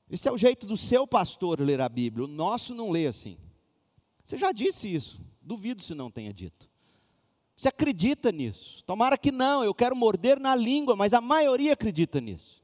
Esse 0.09 0.27
é 0.27 0.31
o 0.31 0.37
jeito 0.37 0.65
do 0.65 0.75
seu 0.75 1.05
pastor 1.05 1.59
ler 1.59 1.79
a 1.79 1.87
Bíblia, 1.87 2.25
o 2.25 2.27
nosso 2.27 2.73
não 2.73 2.89
lê 2.89 3.05
assim. 3.05 3.37
Você 4.23 4.35
já 4.35 4.51
disse 4.51 4.91
isso, 4.91 5.21
duvido 5.39 5.79
se 5.79 5.93
não 5.93 6.09
tenha 6.09 6.33
dito. 6.33 6.70
Você 7.61 7.67
acredita 7.67 8.31
nisso? 8.31 8.83
Tomara 8.85 9.15
que 9.15 9.31
não, 9.31 9.63
eu 9.63 9.71
quero 9.71 9.95
morder 9.95 10.39
na 10.39 10.55
língua, 10.55 10.95
mas 10.95 11.13
a 11.13 11.21
maioria 11.21 11.73
acredita 11.73 12.19
nisso. 12.19 12.59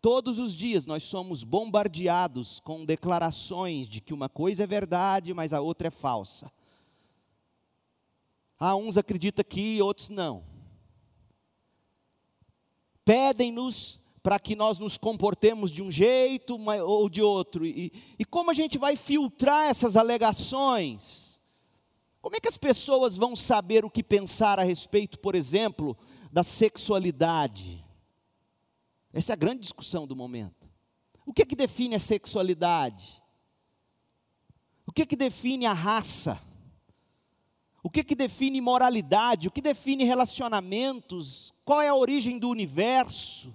Todos 0.00 0.40
os 0.40 0.56
dias 0.56 0.86
nós 0.86 1.04
somos 1.04 1.44
bombardeados 1.44 2.58
com 2.58 2.84
declarações 2.84 3.88
de 3.88 4.00
que 4.00 4.12
uma 4.12 4.28
coisa 4.28 4.64
é 4.64 4.66
verdade, 4.66 5.32
mas 5.32 5.52
a 5.52 5.60
outra 5.60 5.86
é 5.86 5.90
falsa. 5.92 6.50
Há 8.58 8.74
uns 8.74 8.98
acreditam 8.98 9.44
que, 9.48 9.80
outros 9.80 10.08
não. 10.08 10.42
Pedem-nos 13.04 14.00
para 14.20 14.40
que 14.40 14.56
nós 14.56 14.80
nos 14.80 14.98
comportemos 14.98 15.70
de 15.70 15.80
um 15.80 15.92
jeito 15.92 16.58
ou 16.58 17.08
de 17.08 17.22
outro. 17.22 17.64
E, 17.64 17.92
e 18.18 18.24
como 18.24 18.50
a 18.50 18.54
gente 18.54 18.78
vai 18.78 18.96
filtrar 18.96 19.70
essas 19.70 19.96
alegações? 19.96 21.31
Como 22.22 22.36
é 22.36 22.40
que 22.40 22.48
as 22.48 22.56
pessoas 22.56 23.16
vão 23.16 23.34
saber 23.34 23.84
o 23.84 23.90
que 23.90 24.02
pensar 24.02 24.60
a 24.60 24.62
respeito, 24.62 25.18
por 25.18 25.34
exemplo, 25.34 25.98
da 26.30 26.44
sexualidade? 26.44 27.84
Essa 29.12 29.32
é 29.32 29.34
a 29.34 29.36
grande 29.36 29.62
discussão 29.62 30.06
do 30.06 30.14
momento. 30.14 30.70
O 31.26 31.32
que, 31.32 31.42
é 31.42 31.44
que 31.44 31.56
define 31.56 31.96
a 31.96 31.98
sexualidade? 31.98 33.20
O 34.86 34.92
que, 34.92 35.02
é 35.02 35.06
que 35.06 35.16
define 35.16 35.66
a 35.66 35.72
raça? 35.72 36.40
O 37.82 37.90
que, 37.90 38.00
é 38.00 38.04
que 38.04 38.14
define 38.14 38.60
moralidade? 38.60 39.48
O 39.48 39.50
que 39.50 39.60
define 39.60 40.04
relacionamentos? 40.04 41.52
Qual 41.64 41.82
é 41.82 41.88
a 41.88 41.94
origem 41.94 42.38
do 42.38 42.48
universo? 42.48 43.52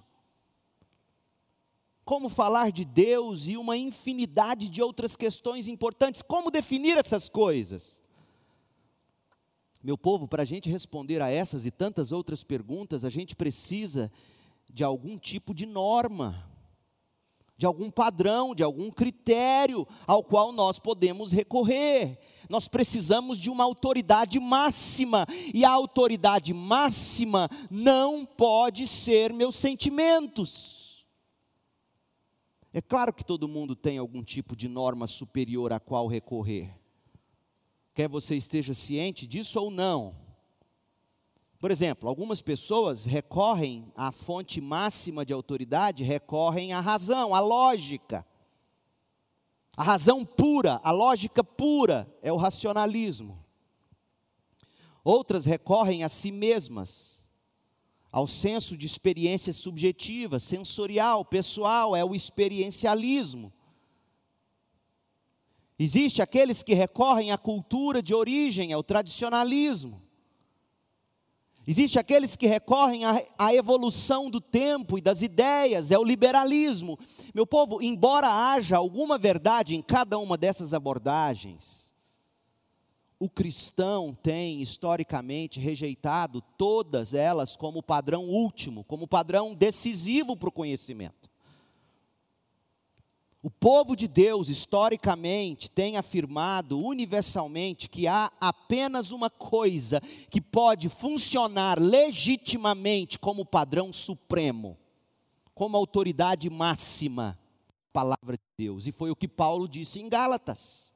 Como 2.04 2.28
falar 2.28 2.70
de 2.70 2.84
Deus 2.84 3.48
e 3.48 3.56
uma 3.56 3.78
infinidade 3.78 4.68
de 4.68 4.82
outras 4.82 5.16
questões 5.16 5.68
importantes? 5.68 6.20
Como 6.20 6.50
definir 6.50 6.98
essas 6.98 7.30
coisas? 7.30 8.02
Meu 9.82 9.96
povo, 9.96 10.26
para 10.26 10.42
a 10.42 10.46
gente 10.46 10.68
responder 10.68 11.22
a 11.22 11.30
essas 11.30 11.64
e 11.64 11.70
tantas 11.70 12.10
outras 12.10 12.42
perguntas, 12.42 13.04
a 13.04 13.10
gente 13.10 13.36
precisa 13.36 14.10
de 14.72 14.82
algum 14.82 15.16
tipo 15.16 15.54
de 15.54 15.64
norma, 15.66 16.44
de 17.56 17.66
algum 17.66 17.90
padrão, 17.90 18.54
de 18.54 18.62
algum 18.62 18.90
critério 18.90 19.86
ao 20.06 20.22
qual 20.22 20.52
nós 20.52 20.78
podemos 20.78 21.32
recorrer. 21.32 22.18
Nós 22.48 22.68
precisamos 22.68 23.38
de 23.38 23.50
uma 23.50 23.64
autoridade 23.64 24.38
máxima, 24.38 25.26
e 25.52 25.64
a 25.64 25.70
autoridade 25.70 26.54
máxima 26.54 27.48
não 27.70 28.24
pode 28.24 28.86
ser 28.86 29.32
meus 29.32 29.56
sentimentos. 29.56 31.06
É 32.72 32.80
claro 32.80 33.12
que 33.12 33.24
todo 33.24 33.48
mundo 33.48 33.74
tem 33.74 33.98
algum 33.98 34.22
tipo 34.22 34.54
de 34.54 34.68
norma 34.68 35.06
superior 35.06 35.72
a 35.72 35.80
qual 35.80 36.06
recorrer. 36.06 36.77
Quer 37.98 38.08
você 38.08 38.36
esteja 38.36 38.72
ciente 38.74 39.26
disso 39.26 39.58
ou 39.58 39.72
não. 39.72 40.14
Por 41.58 41.68
exemplo, 41.68 42.08
algumas 42.08 42.40
pessoas 42.40 43.04
recorrem 43.04 43.92
à 43.96 44.12
fonte 44.12 44.60
máxima 44.60 45.26
de 45.26 45.32
autoridade, 45.32 46.04
recorrem 46.04 46.72
à 46.72 46.78
razão, 46.78 47.34
à 47.34 47.40
lógica. 47.40 48.24
A 49.76 49.82
razão 49.82 50.24
pura, 50.24 50.80
a 50.84 50.92
lógica 50.92 51.42
pura 51.42 52.08
é 52.22 52.32
o 52.32 52.36
racionalismo. 52.36 53.44
Outras 55.02 55.44
recorrem 55.44 56.04
a 56.04 56.08
si 56.08 56.30
mesmas, 56.30 57.24
ao 58.12 58.28
senso 58.28 58.76
de 58.76 58.86
experiência 58.86 59.52
subjetiva, 59.52 60.38
sensorial, 60.38 61.24
pessoal, 61.24 61.96
é 61.96 62.04
o 62.04 62.14
experiencialismo. 62.14 63.52
Existe 65.78 66.20
aqueles 66.20 66.62
que 66.62 66.74
recorrem 66.74 67.30
à 67.30 67.38
cultura 67.38 68.02
de 68.02 68.14
origem, 68.14 68.72
é 68.72 68.76
o 68.76 68.82
tradicionalismo. 68.82 70.02
Existem 71.66 72.00
aqueles 72.00 72.34
que 72.34 72.46
recorrem 72.46 73.04
à, 73.04 73.22
à, 73.38 73.54
evolução 73.54 74.30
do 74.30 74.40
tempo 74.40 74.96
e 74.96 75.02
das 75.02 75.20
ideias, 75.20 75.90
é 75.90 75.98
o 75.98 76.02
liberalismo. 76.02 76.98
Meu 77.34 77.46
povo, 77.46 77.82
embora 77.82 78.26
haja 78.26 78.78
alguma 78.78 79.18
verdade 79.18 79.74
em 79.76 79.82
cada 79.82 80.18
uma 80.18 80.38
dessas 80.38 80.72
abordagens, 80.72 81.92
o 83.20 83.28
cristão 83.28 84.16
tem 84.22 84.62
historicamente 84.62 85.60
rejeitado 85.60 86.40
todas 86.56 87.12
elas 87.12 87.56
como 87.56 87.82
padrão 87.82 88.24
último, 88.24 88.84
como 88.84 89.06
padrão 89.06 89.54
decisivo 89.54 90.36
para 90.36 90.48
o 90.48 90.52
conhecimento. 90.52 91.17
O 93.48 93.50
povo 93.50 93.96
de 93.96 94.06
Deus, 94.06 94.50
historicamente, 94.50 95.70
tem 95.70 95.96
afirmado 95.96 96.78
universalmente 96.78 97.88
que 97.88 98.06
há 98.06 98.30
apenas 98.38 99.10
uma 99.10 99.30
coisa 99.30 100.02
que 100.28 100.38
pode 100.38 100.90
funcionar 100.90 101.80
legitimamente 101.80 103.18
como 103.18 103.46
padrão 103.46 103.90
supremo, 103.90 104.76
como 105.54 105.78
autoridade 105.78 106.50
máxima, 106.50 107.38
a 107.88 107.90
palavra 107.90 108.36
de 108.36 108.66
Deus. 108.66 108.86
E 108.86 108.92
foi 108.92 109.10
o 109.10 109.16
que 109.16 109.26
Paulo 109.26 109.66
disse 109.66 109.98
em 109.98 110.10
Gálatas. 110.10 110.94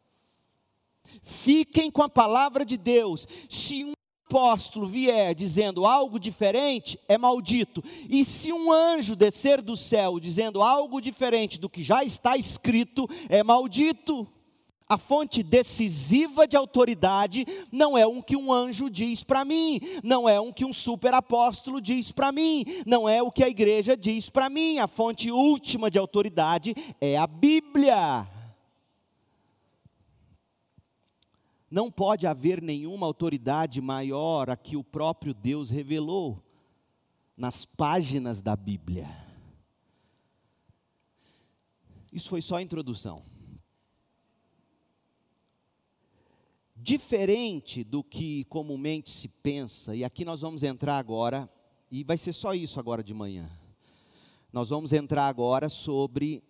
Fiquem 1.22 1.90
com 1.90 2.02
a 2.02 2.08
palavra 2.10 2.66
de 2.66 2.76
Deus. 2.76 3.26
Se 3.48 3.82
um 3.82 3.94
apóstolo 4.32 4.88
vier 4.88 5.34
dizendo 5.34 5.84
algo 5.84 6.18
diferente, 6.18 6.98
é 7.06 7.18
maldito. 7.18 7.84
E 8.08 8.24
se 8.24 8.50
um 8.50 8.72
anjo 8.72 9.14
descer 9.14 9.60
do 9.60 9.76
céu 9.76 10.18
dizendo 10.18 10.62
algo 10.62 11.02
diferente 11.02 11.60
do 11.60 11.68
que 11.68 11.82
já 11.82 12.02
está 12.02 12.34
escrito, 12.34 13.06
é 13.28 13.42
maldito. 13.42 14.26
A 14.88 14.96
fonte 14.96 15.42
decisiva 15.42 16.46
de 16.46 16.56
autoridade 16.56 17.46
não 17.70 17.96
é 17.96 18.06
um 18.06 18.22
que 18.22 18.34
um 18.34 18.50
anjo 18.50 18.88
diz 18.88 19.22
para 19.22 19.44
mim, 19.44 19.78
não 20.02 20.26
é 20.26 20.40
um 20.40 20.50
que 20.50 20.64
um 20.64 20.72
superapóstolo 20.72 21.80
diz 21.80 22.10
para 22.10 22.32
mim, 22.32 22.64
não 22.86 23.06
é 23.06 23.22
o 23.22 23.30
que 23.30 23.44
a 23.44 23.48
igreja 23.48 23.94
diz 23.94 24.30
para 24.30 24.48
mim. 24.48 24.78
A 24.78 24.88
fonte 24.88 25.30
última 25.30 25.90
de 25.90 25.98
autoridade 25.98 26.74
é 27.00 27.18
a 27.18 27.26
Bíblia. 27.26 28.26
Não 31.72 31.90
pode 31.90 32.26
haver 32.26 32.60
nenhuma 32.60 33.06
autoridade 33.06 33.80
maior 33.80 34.50
a 34.50 34.56
que 34.58 34.76
o 34.76 34.84
próprio 34.84 35.32
Deus 35.32 35.70
revelou 35.70 36.44
nas 37.34 37.64
páginas 37.64 38.42
da 38.42 38.54
Bíblia. 38.54 39.08
Isso 42.12 42.28
foi 42.28 42.42
só 42.42 42.56
a 42.56 42.62
introdução. 42.62 43.22
Diferente 46.76 47.82
do 47.82 48.04
que 48.04 48.44
comumente 48.50 49.10
se 49.10 49.28
pensa, 49.28 49.96
e 49.96 50.04
aqui 50.04 50.26
nós 50.26 50.42
vamos 50.42 50.62
entrar 50.62 50.98
agora, 50.98 51.50
e 51.90 52.04
vai 52.04 52.18
ser 52.18 52.34
só 52.34 52.52
isso 52.52 52.78
agora 52.78 53.02
de 53.02 53.14
manhã. 53.14 53.50
Nós 54.52 54.68
vamos 54.68 54.92
entrar 54.92 55.26
agora 55.26 55.70
sobre 55.70 56.44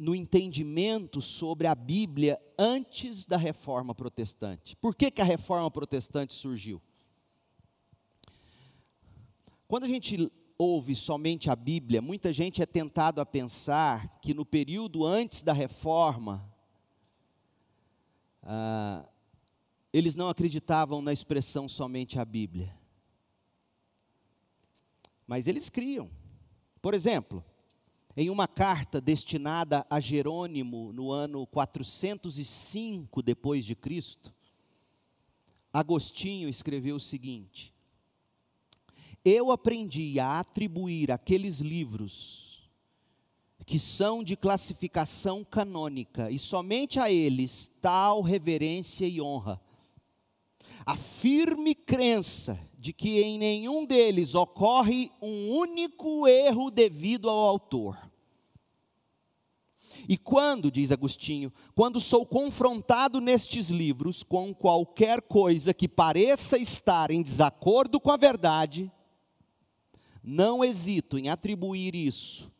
no 0.00 0.14
entendimento 0.14 1.20
sobre 1.20 1.66
a 1.66 1.74
Bíblia 1.74 2.40
antes 2.58 3.26
da 3.26 3.36
reforma 3.36 3.94
protestante. 3.94 4.74
Por 4.76 4.94
que, 4.94 5.10
que 5.10 5.20
a 5.20 5.24
reforma 5.24 5.70
protestante 5.70 6.32
surgiu? 6.32 6.80
Quando 9.68 9.84
a 9.84 9.86
gente 9.86 10.32
ouve 10.56 10.94
somente 10.94 11.50
a 11.50 11.54
Bíblia, 11.54 12.00
muita 12.00 12.32
gente 12.32 12.62
é 12.62 12.66
tentado 12.66 13.20
a 13.20 13.26
pensar 13.26 14.18
que 14.22 14.32
no 14.32 14.46
período 14.46 15.04
antes 15.04 15.42
da 15.42 15.52
reforma, 15.52 16.50
ah, 18.42 19.06
eles 19.92 20.14
não 20.14 20.30
acreditavam 20.30 21.02
na 21.02 21.12
expressão 21.12 21.68
somente 21.68 22.18
a 22.18 22.24
Bíblia. 22.24 22.74
Mas 25.26 25.46
eles 25.46 25.68
criam. 25.68 26.10
Por 26.80 26.94
exemplo, 26.94 27.44
em 28.16 28.28
uma 28.28 28.48
carta 28.48 29.00
destinada 29.00 29.86
a 29.88 30.00
Jerônimo 30.00 30.92
no 30.92 31.10
ano 31.10 31.46
405 31.46 33.22
depois 33.22 33.64
de 33.64 33.74
Cristo, 33.74 34.34
Agostinho 35.72 36.48
escreveu 36.48 36.96
o 36.96 37.00
seguinte: 37.00 37.72
Eu 39.24 39.50
aprendi 39.50 40.18
a 40.18 40.40
atribuir 40.40 41.12
aqueles 41.12 41.60
livros 41.60 42.50
que 43.64 43.78
são 43.78 44.24
de 44.24 44.36
classificação 44.36 45.44
canônica 45.44 46.28
e 46.28 46.38
somente 46.40 46.98
a 46.98 47.08
eles 47.08 47.70
tal 47.80 48.20
reverência 48.20 49.06
e 49.06 49.20
honra. 49.20 49.60
A 50.90 50.96
firme 50.96 51.72
crença 51.72 52.58
de 52.76 52.92
que 52.92 53.22
em 53.22 53.38
nenhum 53.38 53.86
deles 53.86 54.34
ocorre 54.34 55.08
um 55.22 55.50
único 55.50 56.26
erro 56.26 56.68
devido 56.68 57.30
ao 57.30 57.38
autor. 57.38 57.96
E 60.08 60.18
quando, 60.18 60.68
diz 60.68 60.90
Agostinho, 60.90 61.52
quando 61.76 62.00
sou 62.00 62.26
confrontado 62.26 63.20
nestes 63.20 63.70
livros 63.70 64.24
com 64.24 64.52
qualquer 64.52 65.22
coisa 65.22 65.72
que 65.72 65.86
pareça 65.86 66.58
estar 66.58 67.12
em 67.12 67.22
desacordo 67.22 68.00
com 68.00 68.10
a 68.10 68.16
verdade, 68.16 68.90
não 70.20 70.64
hesito 70.64 71.16
em 71.16 71.28
atribuir 71.28 71.94
isso, 71.94 72.50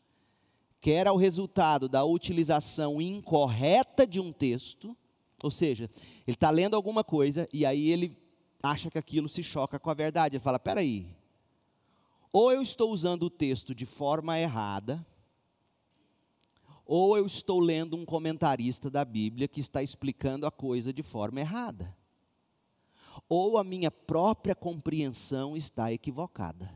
quer 0.79 1.05
ao 1.05 1.17
resultado 1.17 1.89
da 1.89 2.05
utilização 2.05 3.01
incorreta 3.01 4.07
de 4.07 4.21
um 4.21 4.31
texto, 4.31 4.95
ou 5.43 5.51
seja, 5.51 5.89
ele 6.25 6.35
está 6.35 6.49
lendo 6.49 6.77
alguma 6.77 7.03
coisa 7.03 7.45
e 7.51 7.65
aí 7.65 7.89
ele 7.89 8.20
acha 8.61 8.89
que 8.89 8.97
aquilo 8.97 9.27
se 9.27 9.43
choca 9.43 9.79
com 9.79 9.89
a 9.89 9.93
verdade. 9.93 10.35
Ele 10.35 10.43
fala: 10.43 10.59
peraí, 10.59 11.07
ou 12.31 12.51
eu 12.51 12.61
estou 12.61 12.91
usando 12.91 13.23
o 13.23 13.29
texto 13.29 13.75
de 13.75 13.85
forma 13.85 14.39
errada, 14.39 15.05
ou 16.85 17.17
eu 17.17 17.25
estou 17.25 17.59
lendo 17.59 17.97
um 17.97 18.05
comentarista 18.05 18.89
da 18.89 19.03
Bíblia 19.03 19.47
que 19.47 19.59
está 19.59 19.81
explicando 19.81 20.45
a 20.45 20.51
coisa 20.51 20.93
de 20.93 21.03
forma 21.03 21.39
errada, 21.39 21.95
ou 23.27 23.57
a 23.57 23.63
minha 23.63 23.91
própria 23.91 24.55
compreensão 24.55 25.57
está 25.57 25.91
equivocada. 25.91 26.71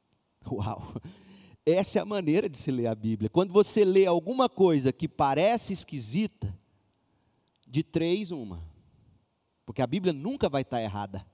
Uau! 0.50 0.94
Essa 1.66 1.98
é 1.98 2.02
a 2.02 2.04
maneira 2.04 2.46
de 2.46 2.58
se 2.58 2.70
ler 2.70 2.86
a 2.86 2.94
Bíblia. 2.94 3.30
Quando 3.30 3.50
você 3.50 3.86
lê 3.86 4.04
alguma 4.04 4.50
coisa 4.50 4.92
que 4.92 5.08
parece 5.08 5.72
esquisita, 5.72 6.54
de 7.66 7.82
três, 7.82 8.30
uma. 8.30 8.62
Porque 9.64 9.82
a 9.82 9.86
Bíblia 9.86 10.12
nunca 10.12 10.48
vai 10.48 10.62
estar 10.62 10.80
errada. 10.82 11.26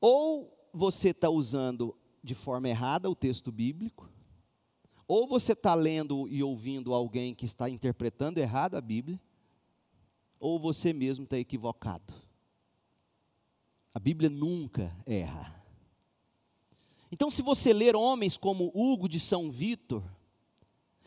Ou 0.00 0.56
você 0.72 1.10
está 1.10 1.28
usando 1.28 1.96
de 2.22 2.34
forma 2.34 2.68
errada 2.68 3.08
o 3.08 3.14
texto 3.14 3.50
bíblico, 3.50 4.08
ou 5.06 5.26
você 5.26 5.52
está 5.52 5.74
lendo 5.74 6.28
e 6.28 6.42
ouvindo 6.42 6.94
alguém 6.94 7.34
que 7.34 7.44
está 7.44 7.68
interpretando 7.68 8.38
errado 8.38 8.76
a 8.76 8.80
Bíblia, 8.80 9.20
ou 10.38 10.58
você 10.58 10.92
mesmo 10.92 11.24
está 11.24 11.38
equivocado. 11.38 12.14
A 13.92 13.98
Bíblia 13.98 14.30
nunca 14.30 14.96
erra. 15.04 15.60
Então, 17.10 17.30
se 17.30 17.42
você 17.42 17.72
ler 17.72 17.96
homens 17.96 18.38
como 18.38 18.70
Hugo 18.72 19.08
de 19.08 19.18
São 19.18 19.50
Vítor, 19.50 20.04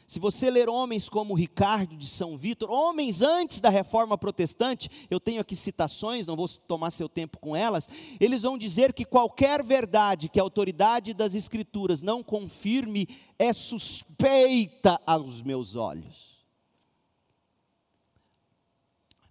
se 0.05 0.19
você 0.19 0.51
ler 0.51 0.69
homens 0.69 1.07
como 1.07 1.33
Ricardo 1.33 1.95
de 1.95 2.07
São 2.07 2.37
Vítor, 2.37 2.69
homens 2.69 3.21
antes 3.21 3.61
da 3.61 3.69
reforma 3.69 4.17
protestante, 4.17 4.89
eu 5.09 5.19
tenho 5.19 5.41
aqui 5.41 5.55
citações, 5.55 6.25
não 6.25 6.35
vou 6.35 6.47
tomar 6.47 6.91
seu 6.91 7.07
tempo 7.07 7.39
com 7.39 7.55
elas, 7.55 7.87
eles 8.19 8.41
vão 8.41 8.57
dizer 8.57 8.93
que 8.93 9.05
qualquer 9.05 9.63
verdade 9.63 10.29
que 10.29 10.39
a 10.39 10.43
autoridade 10.43 11.13
das 11.13 11.35
Escrituras 11.35 12.01
não 12.01 12.21
confirme 12.21 13.07
é 13.39 13.53
suspeita 13.53 14.99
aos 15.05 15.41
meus 15.41 15.75
olhos. 15.75 16.33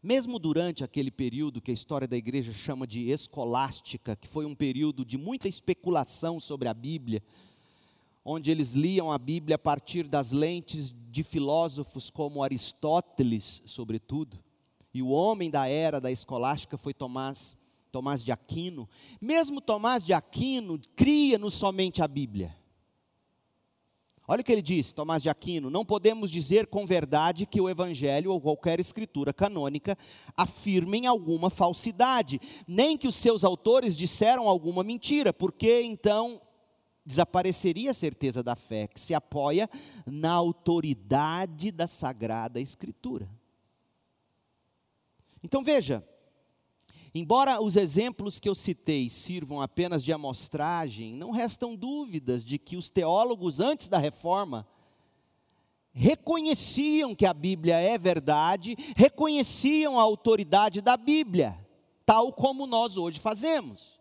Mesmo 0.03 0.41
durante 0.41 0.83
aquele 0.83 1.13
período 1.13 1.61
que 1.61 1.71
a 1.71 1.75
história 1.75 2.09
da 2.09 2.17
igreja 2.17 2.53
chama 2.53 2.89
de 2.89 3.09
escolástica, 3.09 4.17
que 4.17 4.27
foi 4.27 4.45
um 4.45 4.55
período 4.55 5.05
de 5.05 5.17
muita 5.17 5.47
especulação 5.47 6.41
sobre 6.41 6.67
a 6.67 6.75
Bíblia, 6.75 7.23
onde 8.25 8.51
eles 8.51 8.73
liam 8.73 9.11
a 9.11 9.19
Bíblia 9.19 9.57
a 9.57 9.59
partir 9.59 10.07
das 10.07 10.33
lentes 10.33 10.95
de 11.11 11.23
filósofos 11.23 12.11
como 12.11 12.43
Aristóteles, 12.43 13.63
sobretudo, 13.67 14.43
e 14.95 15.03
o 15.03 15.09
homem 15.09 15.51
da 15.51 15.67
era 15.67 16.01
da 16.01 16.11
escolástica 16.11 16.77
foi 16.77 16.93
Tomás, 16.93 17.57
Tomás 17.91 18.23
de 18.23 18.31
Aquino. 18.31 18.89
Mesmo 19.21 19.61
Tomás 19.61 20.05
de 20.05 20.13
Aquino 20.13 20.79
cria 20.95 21.39
no 21.39 21.51
somente 21.51 22.03
a 22.03 22.09
Bíblia. 22.09 22.57
Olha 24.29 24.41
o 24.41 24.45
que 24.45 24.53
ele 24.53 24.63
diz, 24.63 24.93
Tomás 24.93 25.23
de 25.23 25.31
Aquino: 25.31 25.71
não 25.71 25.85
podemos 25.85 26.31
dizer 26.31 26.67
com 26.67 26.87
verdade 26.87 27.47
que 27.47 27.61
o 27.61 27.69
Evangelho 27.69 28.33
ou 28.33 28.41
qualquer 28.41 28.79
escritura 28.81 29.33
canônica 29.33 29.97
afirmem 30.37 31.07
alguma 31.07 31.51
falsidade, 31.51 32.41
nem 32.67 32.97
que 32.97 33.09
os 33.09 33.17
seus 33.17 33.45
autores 33.45 33.97
disseram 33.97 34.47
alguma 34.47 34.85
mentira, 34.85 35.33
porque 35.33 35.83
então 35.83 36.41
desapareceria 37.05 37.91
a 37.91 37.95
certeza 37.95 38.43
da 38.43 38.55
fé, 38.55 38.87
que 38.87 39.01
se 39.01 39.15
apoia 39.15 39.69
na 40.07 40.33
autoridade 40.33 41.71
da 41.71 41.87
Sagrada 41.87 42.61
Escritura. 42.61 43.29
Então 45.43 45.63
veja, 45.65 46.07
embora 47.15 47.61
os 47.61 47.77
exemplos 47.77 48.39
que 48.39 48.49
eu 48.49 48.55
citei 48.55 49.11
sirvam 49.11 49.61
apenas 49.61 50.05
de 50.05 50.13
amostragem, 50.13 51.15
não 51.15 51.31
restam 51.31 51.75
dúvidas 51.75 52.45
de 52.45 52.59
que 52.59 52.77
os 52.77 52.89
teólogos 52.89 53.59
antes 53.59 53.89
da 53.89 53.99
reforma 53.99 54.67
reconheciam 55.93 57.15
que 57.15 57.27
a 57.27 57.35
Bíblia 57.35 57.77
é 57.77 57.99
verdade, 57.99 58.77
reconheciam 58.97 59.99
a 59.99 60.03
autoridade 60.03 60.81
da 60.81 60.97
Bíblia, 60.97 61.59
tal 62.07 62.33
como 62.33 62.67
nós 62.67 62.97
hoje 62.97 63.21
fazemos. 63.21 64.01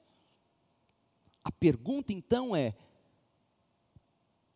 A 1.43 1.51
pergunta 1.51 2.13
então 2.13 2.55
é: 2.55 2.75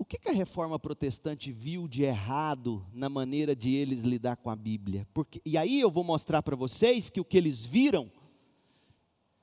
o 0.06 0.08
que, 0.08 0.20
que 0.20 0.30
a 0.30 0.34
reforma 0.34 0.78
protestante 0.78 1.52
viu 1.52 1.88
de 1.88 2.04
errado 2.04 2.86
na 2.94 3.10
maneira 3.10 3.56
de 3.56 3.74
eles 3.74 4.04
lidar 4.04 4.36
com 4.36 4.52
a 4.52 4.56
Bíblia? 4.56 5.08
Porque, 5.12 5.42
e 5.44 5.58
aí 5.58 5.80
eu 5.80 5.90
vou 5.90 6.04
mostrar 6.04 6.44
para 6.44 6.56
vocês 6.56 7.10
que 7.10 7.20
o 7.20 7.26
que 7.26 7.36
eles 7.36 7.66
viram 7.66 8.12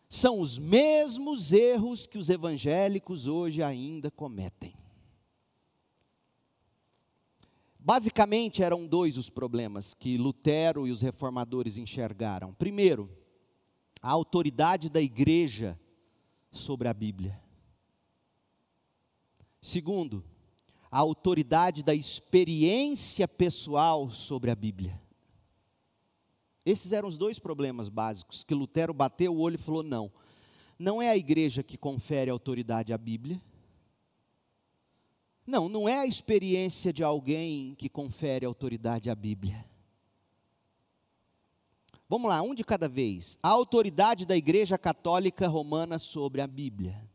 são 0.08 0.38
os 0.38 0.58
mesmos 0.58 1.52
erros 1.52 2.06
que 2.06 2.16
os 2.16 2.28
evangélicos 2.28 3.26
hoje 3.26 3.60
ainda 3.60 4.08
cometem. 4.08 4.72
Basicamente 7.76 8.62
eram 8.62 8.86
dois 8.86 9.18
os 9.18 9.28
problemas 9.28 9.94
que 9.94 10.16
Lutero 10.16 10.86
e 10.86 10.92
os 10.92 11.02
reformadores 11.02 11.76
enxergaram. 11.76 12.54
Primeiro, 12.54 13.10
a 14.00 14.10
autoridade 14.10 14.88
da 14.88 15.02
igreja 15.02 15.76
sobre 16.52 16.86
a 16.86 16.94
Bíblia. 16.94 17.42
Segundo, 19.60 20.24
a 20.92 20.98
autoridade 20.98 21.82
da 21.82 21.94
experiência 21.94 23.26
pessoal 23.26 24.10
sobre 24.10 24.50
a 24.50 24.54
Bíblia. 24.54 25.00
Esses 26.66 26.92
eram 26.92 27.08
os 27.08 27.16
dois 27.16 27.38
problemas 27.38 27.88
básicos 27.88 28.44
que 28.44 28.54
Lutero 28.54 28.92
bateu 28.92 29.34
o 29.34 29.40
olho 29.40 29.54
e 29.54 29.58
falou: 29.58 29.82
não, 29.82 30.12
não 30.78 31.00
é 31.00 31.08
a 31.08 31.16
igreja 31.16 31.62
que 31.62 31.78
confere 31.78 32.30
autoridade 32.30 32.92
à 32.92 32.98
Bíblia. 32.98 33.40
Não, 35.46 35.66
não 35.66 35.88
é 35.88 35.98
a 35.98 36.06
experiência 36.06 36.92
de 36.92 37.02
alguém 37.02 37.74
que 37.74 37.88
confere 37.88 38.44
autoridade 38.44 39.08
à 39.08 39.14
Bíblia. 39.14 39.64
Vamos 42.06 42.28
lá, 42.28 42.42
um 42.42 42.54
de 42.54 42.62
cada 42.62 42.86
vez. 42.86 43.38
A 43.42 43.48
autoridade 43.48 44.26
da 44.26 44.36
Igreja 44.36 44.76
Católica 44.76 45.48
Romana 45.48 45.98
sobre 45.98 46.42
a 46.42 46.46
Bíblia. 46.46 47.10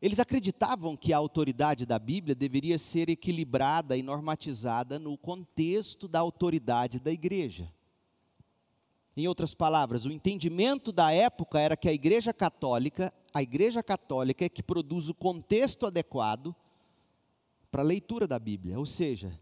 Eles 0.00 0.20
acreditavam 0.20 0.96
que 0.96 1.12
a 1.12 1.16
autoridade 1.16 1.86
da 1.86 1.98
Bíblia 1.98 2.34
deveria 2.34 2.76
ser 2.76 3.08
equilibrada 3.08 3.96
e 3.96 4.02
normatizada 4.02 4.98
no 4.98 5.16
contexto 5.16 6.06
da 6.06 6.20
autoridade 6.20 7.00
da 7.00 7.10
igreja. 7.10 7.72
Em 9.16 9.26
outras 9.26 9.54
palavras, 9.54 10.04
o 10.04 10.12
entendimento 10.12 10.92
da 10.92 11.10
época 11.10 11.58
era 11.58 11.74
que 11.74 11.88
a 11.88 11.92
igreja 11.92 12.34
católica, 12.34 13.10
a 13.32 13.42
igreja 13.42 13.82
católica 13.82 14.44
é 14.44 14.48
que 14.48 14.62
produz 14.62 15.08
o 15.08 15.14
contexto 15.14 15.86
adequado 15.86 16.54
para 17.70 17.80
a 17.80 17.84
leitura 17.84 18.26
da 18.26 18.38
Bíblia. 18.38 18.78
Ou 18.78 18.84
seja, 18.84 19.38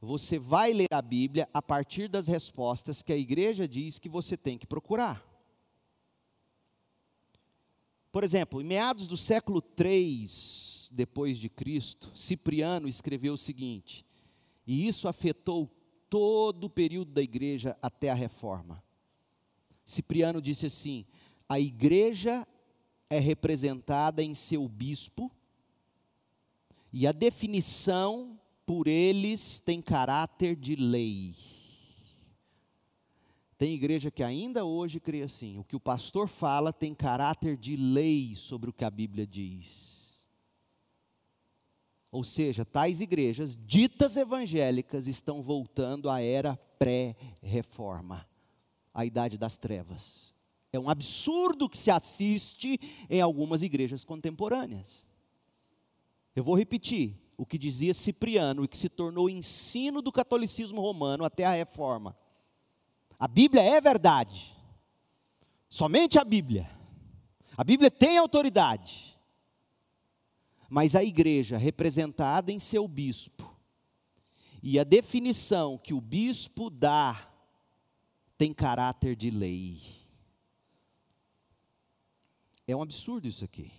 você 0.00 0.40
vai 0.40 0.72
ler 0.72 0.88
a 0.90 1.00
Bíblia 1.00 1.48
a 1.54 1.62
partir 1.62 2.08
das 2.08 2.26
respostas 2.26 3.00
que 3.00 3.12
a 3.12 3.16
igreja 3.16 3.68
diz 3.68 4.00
que 4.00 4.08
você 4.08 4.36
tem 4.36 4.58
que 4.58 4.66
procurar. 4.66 5.29
Por 8.12 8.24
exemplo, 8.24 8.60
em 8.60 8.64
meados 8.64 9.06
do 9.06 9.16
século 9.16 9.62
3 9.62 10.90
depois 10.92 11.38
de 11.38 11.48
Cristo, 11.48 12.10
Cipriano 12.14 12.88
escreveu 12.88 13.34
o 13.34 13.38
seguinte: 13.38 14.04
e 14.66 14.86
isso 14.86 15.06
afetou 15.06 15.70
todo 16.08 16.64
o 16.64 16.70
período 16.70 17.12
da 17.12 17.22
igreja 17.22 17.76
até 17.80 18.10
a 18.10 18.14
reforma. 18.14 18.82
Cipriano 19.84 20.42
disse 20.42 20.66
assim: 20.66 21.06
a 21.48 21.58
igreja 21.58 22.46
é 23.08 23.18
representada 23.18 24.22
em 24.22 24.34
seu 24.34 24.68
bispo, 24.68 25.30
e 26.92 27.06
a 27.06 27.12
definição 27.12 28.40
por 28.66 28.86
eles 28.86 29.60
tem 29.60 29.80
caráter 29.80 30.56
de 30.56 30.76
lei. 30.76 31.34
Tem 33.60 33.74
igreja 33.74 34.10
que 34.10 34.22
ainda 34.22 34.64
hoje 34.64 34.98
crê 34.98 35.20
assim: 35.20 35.58
o 35.58 35.64
que 35.64 35.76
o 35.76 35.80
pastor 35.80 36.28
fala 36.28 36.72
tem 36.72 36.94
caráter 36.94 37.58
de 37.58 37.76
lei 37.76 38.34
sobre 38.34 38.70
o 38.70 38.72
que 38.72 38.86
a 38.86 38.90
Bíblia 38.90 39.26
diz. 39.26 40.24
Ou 42.10 42.24
seja, 42.24 42.64
tais 42.64 43.02
igrejas, 43.02 43.54
ditas 43.54 44.16
evangélicas, 44.16 45.06
estão 45.06 45.42
voltando 45.42 46.08
à 46.08 46.22
era 46.22 46.56
pré-reforma, 46.78 48.26
à 48.94 49.04
idade 49.04 49.36
das 49.36 49.58
trevas. 49.58 50.34
É 50.72 50.80
um 50.80 50.88
absurdo 50.88 51.68
que 51.68 51.76
se 51.76 51.90
assiste 51.90 52.80
em 53.10 53.20
algumas 53.20 53.62
igrejas 53.62 54.04
contemporâneas. 54.04 55.06
Eu 56.34 56.42
vou 56.42 56.56
repetir: 56.56 57.14
o 57.36 57.44
que 57.44 57.58
dizia 57.58 57.92
Cipriano 57.92 58.64
e 58.64 58.68
que 58.68 58.78
se 58.78 58.88
tornou 58.88 59.28
ensino 59.28 60.00
do 60.00 60.10
catolicismo 60.10 60.80
romano 60.80 61.26
até 61.26 61.44
a 61.44 61.52
reforma. 61.52 62.16
A 63.20 63.28
Bíblia 63.28 63.62
é 63.62 63.78
verdade. 63.82 64.56
Somente 65.68 66.18
a 66.18 66.24
Bíblia. 66.24 66.68
A 67.54 67.62
Bíblia 67.62 67.90
tem 67.90 68.16
autoridade. 68.16 69.14
Mas 70.70 70.96
a 70.96 71.04
igreja, 71.04 71.58
representada 71.58 72.50
em 72.50 72.58
seu 72.58 72.88
bispo, 72.88 73.54
e 74.62 74.78
a 74.78 74.84
definição 74.84 75.76
que 75.76 75.92
o 75.92 76.00
bispo 76.00 76.70
dá, 76.70 77.28
tem 78.38 78.54
caráter 78.54 79.14
de 79.14 79.30
lei. 79.30 79.82
É 82.66 82.74
um 82.74 82.82
absurdo 82.82 83.28
isso 83.28 83.44
aqui. 83.44 83.70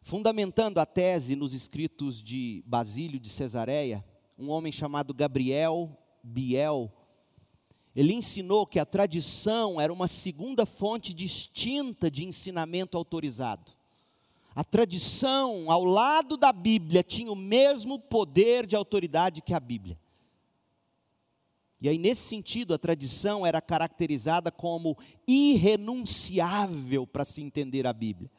Fundamentando 0.00 0.78
a 0.78 0.86
tese 0.86 1.36
nos 1.36 1.52
escritos 1.52 2.22
de 2.22 2.64
Basílio 2.66 3.20
de 3.20 3.28
Cesareia, 3.28 4.04
um 4.36 4.50
homem 4.50 4.72
chamado 4.72 5.14
Gabriel 5.14 5.96
Biel, 6.22 6.92
ele 7.94 8.12
ensinou 8.12 8.66
que 8.66 8.78
a 8.78 8.86
tradição 8.86 9.80
era 9.80 9.92
uma 9.92 10.08
segunda 10.08 10.66
fonte 10.66 11.14
distinta 11.14 12.10
de 12.10 12.24
ensinamento 12.24 12.96
autorizado. 12.96 13.72
A 14.54 14.64
tradição, 14.64 15.70
ao 15.70 15.84
lado 15.84 16.36
da 16.36 16.52
Bíblia, 16.52 17.02
tinha 17.02 17.30
o 17.30 17.36
mesmo 17.36 17.98
poder 17.98 18.66
de 18.66 18.76
autoridade 18.76 19.42
que 19.42 19.54
a 19.54 19.60
Bíblia. 19.60 19.98
E 21.80 21.88
aí, 21.88 21.98
nesse 21.98 22.22
sentido, 22.22 22.72
a 22.72 22.78
tradição 22.78 23.44
era 23.44 23.60
caracterizada 23.60 24.50
como 24.50 24.96
irrenunciável 25.26 27.06
para 27.06 27.24
se 27.24 27.42
entender 27.42 27.86
a 27.86 27.92
Bíblia. 27.92 28.30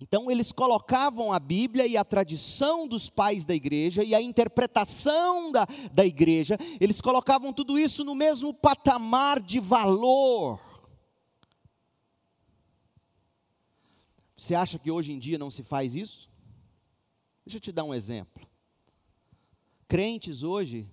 Então, 0.00 0.30
eles 0.30 0.52
colocavam 0.52 1.32
a 1.32 1.38
Bíblia 1.38 1.86
e 1.86 1.96
a 1.96 2.04
tradição 2.04 2.86
dos 2.86 3.08
pais 3.08 3.46
da 3.46 3.54
igreja 3.54 4.04
e 4.04 4.14
a 4.14 4.20
interpretação 4.20 5.50
da, 5.50 5.66
da 5.90 6.04
igreja, 6.04 6.58
eles 6.78 7.00
colocavam 7.00 7.52
tudo 7.52 7.78
isso 7.78 8.04
no 8.04 8.14
mesmo 8.14 8.52
patamar 8.52 9.40
de 9.40 9.58
valor. 9.58 10.60
Você 14.36 14.54
acha 14.54 14.78
que 14.78 14.90
hoje 14.90 15.12
em 15.12 15.18
dia 15.18 15.38
não 15.38 15.50
se 15.50 15.62
faz 15.62 15.94
isso? 15.94 16.30
Deixa 17.44 17.56
eu 17.56 17.60
te 17.60 17.72
dar 17.72 17.84
um 17.84 17.94
exemplo. 17.94 18.46
Crentes 19.88 20.42
hoje, 20.42 20.86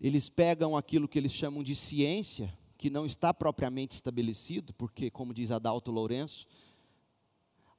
eles 0.00 0.30
pegam 0.30 0.76
aquilo 0.76 1.06
que 1.06 1.18
eles 1.18 1.32
chamam 1.32 1.62
de 1.62 1.74
ciência, 1.74 2.56
que 2.78 2.88
não 2.88 3.04
está 3.04 3.34
propriamente 3.34 3.94
estabelecido, 3.94 4.72
porque, 4.72 5.10
como 5.10 5.34
diz 5.34 5.50
Adalto 5.50 5.90
Lourenço, 5.90 6.46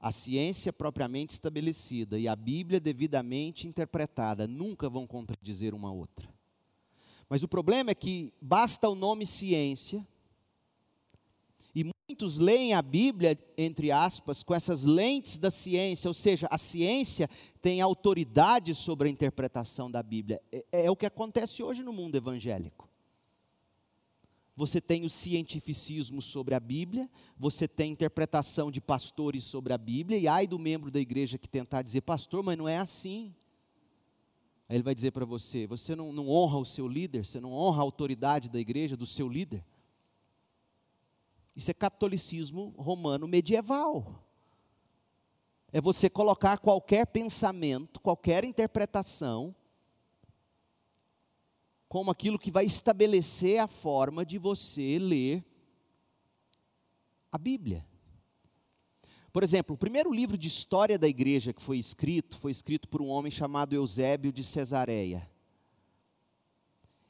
a 0.05 0.11
ciência 0.11 0.71
propriamente 0.71 1.33
estabelecida 1.33 2.19
e 2.19 2.27
a 2.27 2.35
Bíblia 2.35 2.79
devidamente 2.79 3.67
interpretada 3.67 4.45
nunca 4.45 4.87
vão 4.87 5.07
contradizer 5.07 5.73
uma 5.73 5.91
outra. 5.91 6.31
Mas 7.27 7.41
o 7.41 7.47
problema 7.47 7.89
é 7.89 7.95
que 7.95 8.31
basta 8.39 8.87
o 8.87 8.93
nome 8.93 9.25
ciência, 9.25 10.07
e 11.73 11.89
muitos 12.07 12.37
leem 12.37 12.75
a 12.75 12.83
Bíblia, 12.83 13.35
entre 13.57 13.91
aspas, 13.91 14.43
com 14.43 14.53
essas 14.53 14.83
lentes 14.83 15.39
da 15.39 15.49
ciência, 15.49 16.07
ou 16.07 16.13
seja, 16.13 16.47
a 16.51 16.57
ciência 16.59 17.27
tem 17.59 17.81
autoridade 17.81 18.75
sobre 18.75 19.07
a 19.07 19.11
interpretação 19.11 19.89
da 19.89 20.03
Bíblia. 20.03 20.39
É, 20.51 20.83
é 20.83 20.91
o 20.91 20.95
que 20.95 21.07
acontece 21.07 21.63
hoje 21.63 21.81
no 21.81 21.91
mundo 21.91 22.15
evangélico 22.15 22.87
você 24.55 24.79
tem 24.79 25.03
o 25.03 25.09
cientificismo 25.09 26.21
sobre 26.21 26.55
a 26.55 26.59
Bíblia, 26.59 27.09
você 27.37 27.67
tem 27.67 27.91
interpretação 27.91 28.71
de 28.71 28.79
pastores 28.79 29.43
sobre 29.43 29.73
a 29.73 29.77
Bíblia, 29.77 30.17
e 30.17 30.27
ai 30.27 30.47
do 30.47 30.57
membro 30.57 30.89
da 30.89 30.99
igreja 30.99 31.37
que 31.37 31.47
tentar 31.47 31.81
dizer, 31.81 32.01
pastor, 32.01 32.41
mas 32.41 32.57
não 32.57 32.67
é 32.67 32.77
assim. 32.77 33.35
Aí 34.69 34.77
ele 34.77 34.83
vai 34.83 34.95
dizer 34.95 35.11
para 35.11 35.25
você: 35.25 35.67
você 35.67 35.95
não, 35.95 36.13
não 36.13 36.29
honra 36.29 36.57
o 36.57 36.65
seu 36.65 36.87
líder, 36.87 37.25
você 37.25 37.39
não 37.39 37.51
honra 37.51 37.81
a 37.81 37.83
autoridade 37.83 38.49
da 38.49 38.59
igreja, 38.59 38.95
do 38.95 39.05
seu 39.05 39.27
líder. 39.27 39.63
Isso 41.55 41.69
é 41.69 41.73
catolicismo 41.73 42.73
romano 42.77 43.27
medieval. 43.27 44.23
É 45.71 45.81
você 45.81 46.09
colocar 46.09 46.57
qualquer 46.59 47.05
pensamento, 47.07 47.99
qualquer 47.99 48.45
interpretação, 48.45 49.53
como 51.95 52.11
aquilo 52.11 52.37
que 52.37 52.51
vai 52.51 52.65
estabelecer 52.65 53.57
a 53.57 53.69
forma 53.69 54.25
de 54.25 54.37
você 54.37 54.99
ler 54.99 55.41
a 57.31 57.37
Bíblia. 57.37 57.87
Por 59.31 59.43
exemplo, 59.43 59.75
o 59.75 59.77
primeiro 59.77 60.11
livro 60.11 60.37
de 60.37 60.49
história 60.49 60.99
da 60.99 61.07
igreja 61.07 61.53
que 61.53 61.61
foi 61.61 61.77
escrito, 61.77 62.37
foi 62.37 62.51
escrito 62.51 62.89
por 62.89 63.01
um 63.01 63.07
homem 63.07 63.31
chamado 63.31 63.73
Eusébio 63.73 64.33
de 64.33 64.43
Cesareia. 64.43 65.25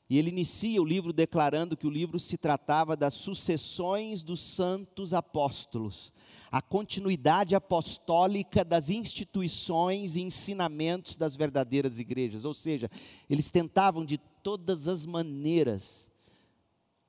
E 0.07 0.19
ele 0.19 0.29
inicia 0.29 0.79
o 0.79 0.86
livro 0.86 1.11
declarando 1.11 1.75
que 1.75 1.88
o 1.88 1.89
livro 1.89 2.19
se 2.19 2.38
tratava 2.38 2.95
das 2.95 3.15
sucessões 3.15 4.21
dos 4.21 4.39
santos 4.39 5.15
apóstolos, 5.15 6.13
a 6.51 6.61
continuidade 6.61 7.55
apostólica 7.55 8.63
das 8.63 8.91
instituições 8.91 10.15
e 10.15 10.21
ensinamentos 10.21 11.15
das 11.15 11.36
verdadeiras 11.36 11.97
igrejas. 11.97 12.45
Ou 12.45 12.53
seja, 12.53 12.88
eles 13.27 13.49
tentavam 13.49 14.05
de 14.05 14.19
todas 14.46 14.88
as 14.88 15.08
maneiras 15.08 16.08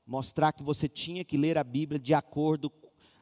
mostrar 0.07 0.53
que 0.53 0.63
você 0.63 0.89
tinha 0.89 1.23
que 1.23 1.37
ler 1.37 1.59
a 1.59 1.63
Bíblia 1.63 2.01
de 2.01 2.15
acordo 2.15 2.73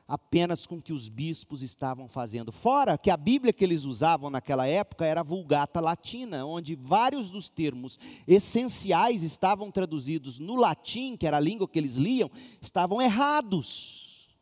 apenas 0.07 0.69
com 0.69 0.77
o 0.77 0.81
que 0.81 0.93
os 0.93 1.09
bispos 1.09 1.62
estavam 1.62 2.07
fazendo. 2.07 2.53
Fora 2.53 2.97
que 2.97 3.11
a 3.11 3.17
Bíblia 3.17 3.53
que 3.53 3.65
eles 3.65 3.85
usavam 3.85 4.31
naquela 4.31 4.69
época 4.69 5.05
era 5.05 5.19
a 5.19 5.25
Vulgata 5.25 5.81
Latina, 5.81 6.47
onde 6.47 6.77
vários 6.77 7.29
dos 7.29 7.49
termos 7.49 7.99
essenciais 8.25 9.25
estavam 9.25 9.69
traduzidos 9.69 10.39
no 10.39 10.55
latim, 10.55 11.17
que 11.17 11.27
era 11.27 11.39
a 11.39 11.41
língua 11.41 11.67
que 11.67 11.81
eles 11.81 11.97
liam, 11.97 12.31
estavam 12.62 13.03
errados. 13.03 14.33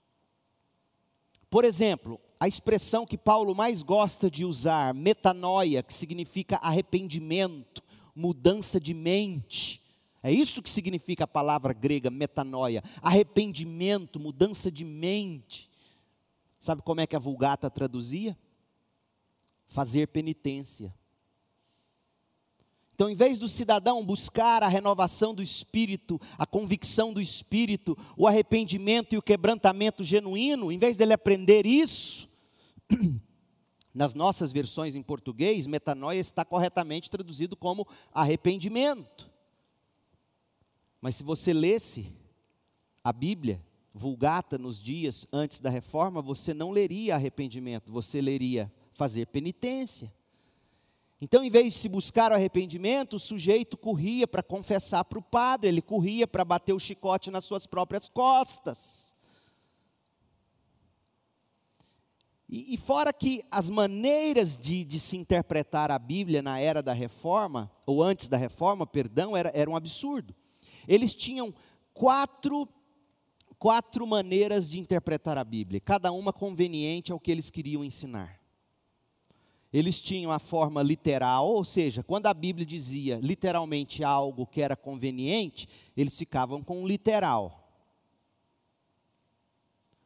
Por 1.48 1.64
exemplo, 1.64 2.20
a 2.38 2.46
expressão 2.46 3.06
que 3.06 3.16
Paulo 3.16 3.54
mais 3.54 3.82
gosta 3.82 4.30
de 4.30 4.44
usar, 4.44 4.92
metanoia, 4.92 5.82
que 5.82 5.94
significa 5.94 6.56
arrependimento, 6.56 7.82
mudança 8.14 8.80
de 8.80 8.94
mente. 8.94 9.80
É 10.22 10.30
isso 10.30 10.62
que 10.62 10.70
significa 10.70 11.24
a 11.24 11.28
palavra 11.28 11.72
grega 11.72 12.10
metanoia, 12.10 12.82
arrependimento, 13.00 14.20
mudança 14.20 14.70
de 14.70 14.84
mente. 14.84 15.70
Sabe 16.60 16.82
como 16.82 17.00
é 17.00 17.06
que 17.06 17.16
a 17.16 17.18
Vulgata 17.18 17.68
traduzia? 17.68 18.38
Fazer 19.66 20.06
penitência. 20.08 20.94
Então, 22.94 23.10
em 23.10 23.16
vez 23.16 23.40
do 23.40 23.48
cidadão 23.48 24.04
buscar 24.04 24.62
a 24.62 24.68
renovação 24.68 25.34
do 25.34 25.42
espírito, 25.42 26.20
a 26.38 26.46
convicção 26.46 27.12
do 27.12 27.20
espírito, 27.20 27.98
o 28.16 28.28
arrependimento 28.28 29.14
e 29.14 29.18
o 29.18 29.22
quebrantamento 29.22 30.04
genuíno, 30.04 30.70
em 30.70 30.78
vez 30.78 30.96
dele 30.96 31.14
aprender 31.14 31.66
isso, 31.66 32.28
Nas 33.94 34.14
nossas 34.14 34.52
versões 34.52 34.94
em 34.94 35.02
português, 35.02 35.66
metanoia 35.66 36.18
está 36.18 36.44
corretamente 36.44 37.10
traduzido 37.10 37.56
como 37.56 37.86
arrependimento. 38.12 39.30
Mas 41.00 41.16
se 41.16 41.24
você 41.24 41.52
lesse 41.52 42.10
a 43.04 43.12
Bíblia, 43.12 43.62
vulgata 43.92 44.56
nos 44.56 44.80
dias 44.80 45.26
antes 45.32 45.60
da 45.60 45.68
reforma, 45.68 46.22
você 46.22 46.54
não 46.54 46.70
leria 46.70 47.14
arrependimento, 47.14 47.92
você 47.92 48.20
leria 48.20 48.72
fazer 48.92 49.26
penitência. 49.26 50.12
Então, 51.20 51.44
em 51.44 51.50
vez 51.50 51.74
de 51.74 51.80
se 51.80 51.88
buscar 51.88 52.32
o 52.32 52.34
arrependimento, 52.34 53.14
o 53.14 53.18
sujeito 53.18 53.76
corria 53.76 54.26
para 54.26 54.42
confessar 54.42 55.04
para 55.04 55.18
o 55.18 55.22
padre, 55.22 55.68
ele 55.68 55.82
corria 55.82 56.26
para 56.26 56.44
bater 56.44 56.72
o 56.72 56.80
chicote 56.80 57.30
nas 57.30 57.44
suas 57.44 57.66
próprias 57.66 58.08
costas. 58.08 59.11
E, 62.52 62.74
e 62.74 62.76
fora 62.76 63.14
que 63.14 63.42
as 63.50 63.70
maneiras 63.70 64.58
de, 64.58 64.84
de, 64.84 65.00
se 65.00 65.16
interpretar 65.16 65.90
a 65.90 65.98
Bíblia 65.98 66.42
na 66.42 66.60
era 66.60 66.82
da 66.82 66.92
reforma, 66.92 67.72
ou 67.86 68.02
antes 68.02 68.28
da 68.28 68.36
reforma, 68.36 68.86
perdão, 68.86 69.34
era, 69.34 69.50
era 69.54 69.70
um 69.70 69.74
absurdo. 69.74 70.34
Eles 70.86 71.14
tinham 71.14 71.54
quatro, 71.94 72.68
quatro 73.58 74.06
maneiras 74.06 74.68
de 74.68 74.78
interpretar 74.78 75.38
a 75.38 75.44
Bíblia, 75.44 75.80
cada 75.80 76.12
uma 76.12 76.30
conveniente 76.30 77.10
ao 77.10 77.18
que 77.18 77.30
eles 77.30 77.48
queriam 77.48 77.82
ensinar. 77.82 78.38
Eles 79.72 80.02
tinham 80.02 80.30
a 80.30 80.38
forma 80.38 80.82
literal, 80.82 81.48
ou 81.48 81.64
seja, 81.64 82.02
quando 82.02 82.26
a 82.26 82.34
Bíblia 82.34 82.66
dizia 82.66 83.18
literalmente 83.22 84.04
algo 84.04 84.46
que 84.46 84.60
era 84.60 84.76
conveniente, 84.76 85.66
eles 85.96 86.18
ficavam 86.18 86.62
com 86.62 86.82
o 86.82 86.86
literal. 86.86 87.61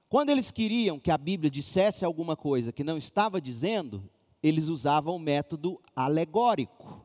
Quando 0.09 0.31
eles 0.31 0.51
queriam 0.51 0.99
que 0.99 1.11
a 1.11 1.19
Bíblia 1.19 1.51
dissesse 1.51 2.05
alguma 2.05 2.37
coisa 2.37 2.73
que 2.73 2.85
não 2.85 2.97
estava 2.97 3.41
dizendo, 3.41 4.09
eles 4.43 4.69
usavam 4.69 5.17
o 5.17 5.19
método 5.19 5.81
alegórico. 5.95 7.05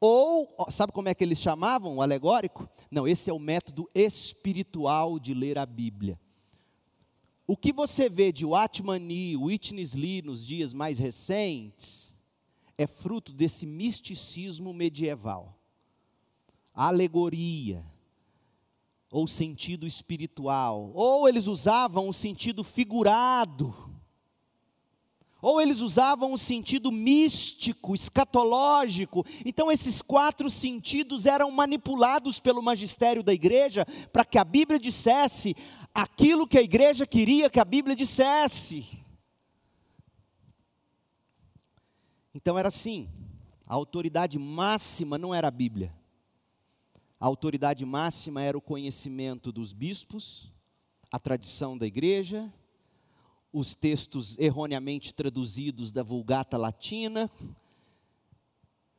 Ou, 0.00 0.54
sabe 0.70 0.92
como 0.92 1.08
é 1.08 1.14
que 1.14 1.24
eles 1.24 1.38
chamavam 1.38 1.96
o 1.96 2.02
alegórico? 2.02 2.68
Não, 2.88 3.08
esse 3.08 3.30
é 3.30 3.32
o 3.32 3.38
método 3.38 3.90
espiritual 3.92 5.18
de 5.18 5.34
ler 5.34 5.58
a 5.58 5.66
Bíblia. 5.66 6.18
o 7.46 7.56
que 7.56 7.72
você 7.72 8.08
vê 8.08 8.30
de 8.30 8.44
Watchman 8.44 9.00
Nee, 9.00 9.36
Witness 9.36 9.94
Lee 9.94 10.22
nos 10.22 10.46
dias 10.46 10.72
mais 10.72 10.98
recentes, 10.98 12.14
é 12.76 12.86
fruto 12.86 13.32
desse 13.32 13.66
misticismo 13.66 14.72
medieval. 14.72 15.58
A 16.72 16.86
alegoria, 16.88 17.84
ou 19.10 19.26
sentido 19.26 19.86
espiritual, 19.86 20.90
ou 20.94 21.28
eles 21.28 21.46
usavam 21.46 22.08
o 22.08 22.12
sentido 22.12 22.62
figurado, 22.62 23.74
ou 25.40 25.60
eles 25.60 25.80
usavam 25.80 26.32
o 26.32 26.38
sentido 26.38 26.90
místico, 26.90 27.94
escatológico. 27.94 29.24
Então, 29.44 29.70
esses 29.70 30.02
quatro 30.02 30.50
sentidos 30.50 31.26
eram 31.26 31.50
manipulados 31.50 32.40
pelo 32.40 32.60
magistério 32.60 33.22
da 33.22 33.32
igreja 33.32 33.86
para 34.12 34.24
que 34.24 34.36
a 34.36 34.44
Bíblia 34.44 34.80
dissesse 34.80 35.56
aquilo 35.94 36.46
que 36.46 36.58
a 36.58 36.62
igreja 36.62 37.06
queria 37.06 37.48
que 37.48 37.60
a 37.60 37.64
Bíblia 37.64 37.94
dissesse. 37.94 38.84
Então, 42.34 42.58
era 42.58 42.68
assim: 42.68 43.08
a 43.64 43.74
autoridade 43.74 44.38
máxima 44.38 45.16
não 45.16 45.34
era 45.34 45.48
a 45.48 45.52
Bíblia, 45.52 45.94
a 47.20 47.26
autoridade 47.26 47.84
máxima 47.84 48.42
era 48.42 48.56
o 48.56 48.62
conhecimento 48.62 49.50
dos 49.50 49.72
bispos, 49.72 50.52
a 51.10 51.18
tradição 51.18 51.76
da 51.76 51.86
igreja, 51.86 52.52
os 53.52 53.74
textos 53.74 54.38
erroneamente 54.38 55.12
traduzidos 55.12 55.90
da 55.90 56.02
Vulgata 56.02 56.56
Latina, 56.56 57.30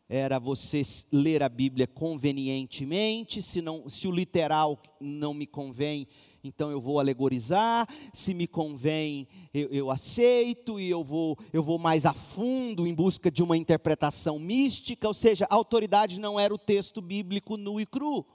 era 0.09 0.39
você 0.39 0.81
ler 1.11 1.43
a 1.43 1.47
Bíblia 1.47 1.85
convenientemente, 1.87 3.41
se, 3.41 3.61
não, 3.61 3.87
se 3.87 4.07
o 4.07 4.11
literal 4.11 4.81
não 4.99 5.33
me 5.33 5.45
convém, 5.45 6.07
então 6.43 6.71
eu 6.71 6.79
vou 6.79 6.99
alegorizar, 6.99 7.87
se 8.13 8.33
me 8.33 8.47
convém, 8.47 9.27
eu, 9.53 9.67
eu, 9.69 9.91
aceito, 9.91 10.79
e 10.79 10.89
eu 10.89 11.03
vou, 11.03 11.37
eu 11.51 11.61
vou 11.61 11.77
mais 11.77 12.05
a 12.05 12.13
fundo 12.13 12.87
em 12.87 12.93
busca 12.93 13.29
de 13.29 13.43
uma 13.43 13.57
interpretação 13.57 14.39
mística, 14.39 15.07
ou 15.07 15.13
seja, 15.13 15.45
a 15.49 15.55
autoridade 15.55 16.19
não 16.19 16.39
era 16.39 16.53
o 16.53 16.57
texto 16.57 17.01
bíblico 17.01 17.57
nu 17.57 17.79
e 17.79 17.85
cru. 17.85 18.25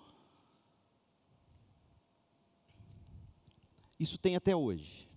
Isso 3.99 4.19
tem 4.19 4.37
até 4.37 4.55
hoje. 4.55 5.09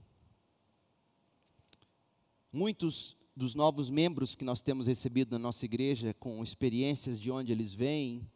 Muitos 2.53 3.17
dos 3.35 3.53
novos 3.53 3.89
membros 3.89 4.35
que 4.35 4.43
nós 4.43 4.61
temos 4.61 4.87
recebido 4.87 5.31
na 5.31 5.39
nossa 5.39 5.65
igreja, 5.65 6.13
com 6.13 6.41
experiências 6.41 7.19
de 7.19 7.29
onde 7.29 7.51
eles 7.51 7.73
vêm, 7.73 8.27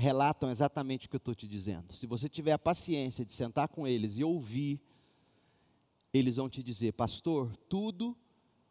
relatam 0.00 0.50
exatamente 0.50 1.06
o 1.06 1.10
que 1.10 1.16
eu 1.16 1.18
estou 1.18 1.34
te 1.34 1.46
dizendo. 1.46 1.92
Se 1.94 2.06
você 2.06 2.28
tiver 2.28 2.52
a 2.52 2.58
paciência 2.58 3.24
de 3.24 3.32
sentar 3.32 3.68
com 3.68 3.86
eles 3.86 4.18
e 4.18 4.24
ouvir, 4.24 4.80
eles 6.12 6.36
vão 6.36 6.48
te 6.48 6.62
dizer, 6.62 6.92
pastor, 6.94 7.54
tudo 7.68 8.16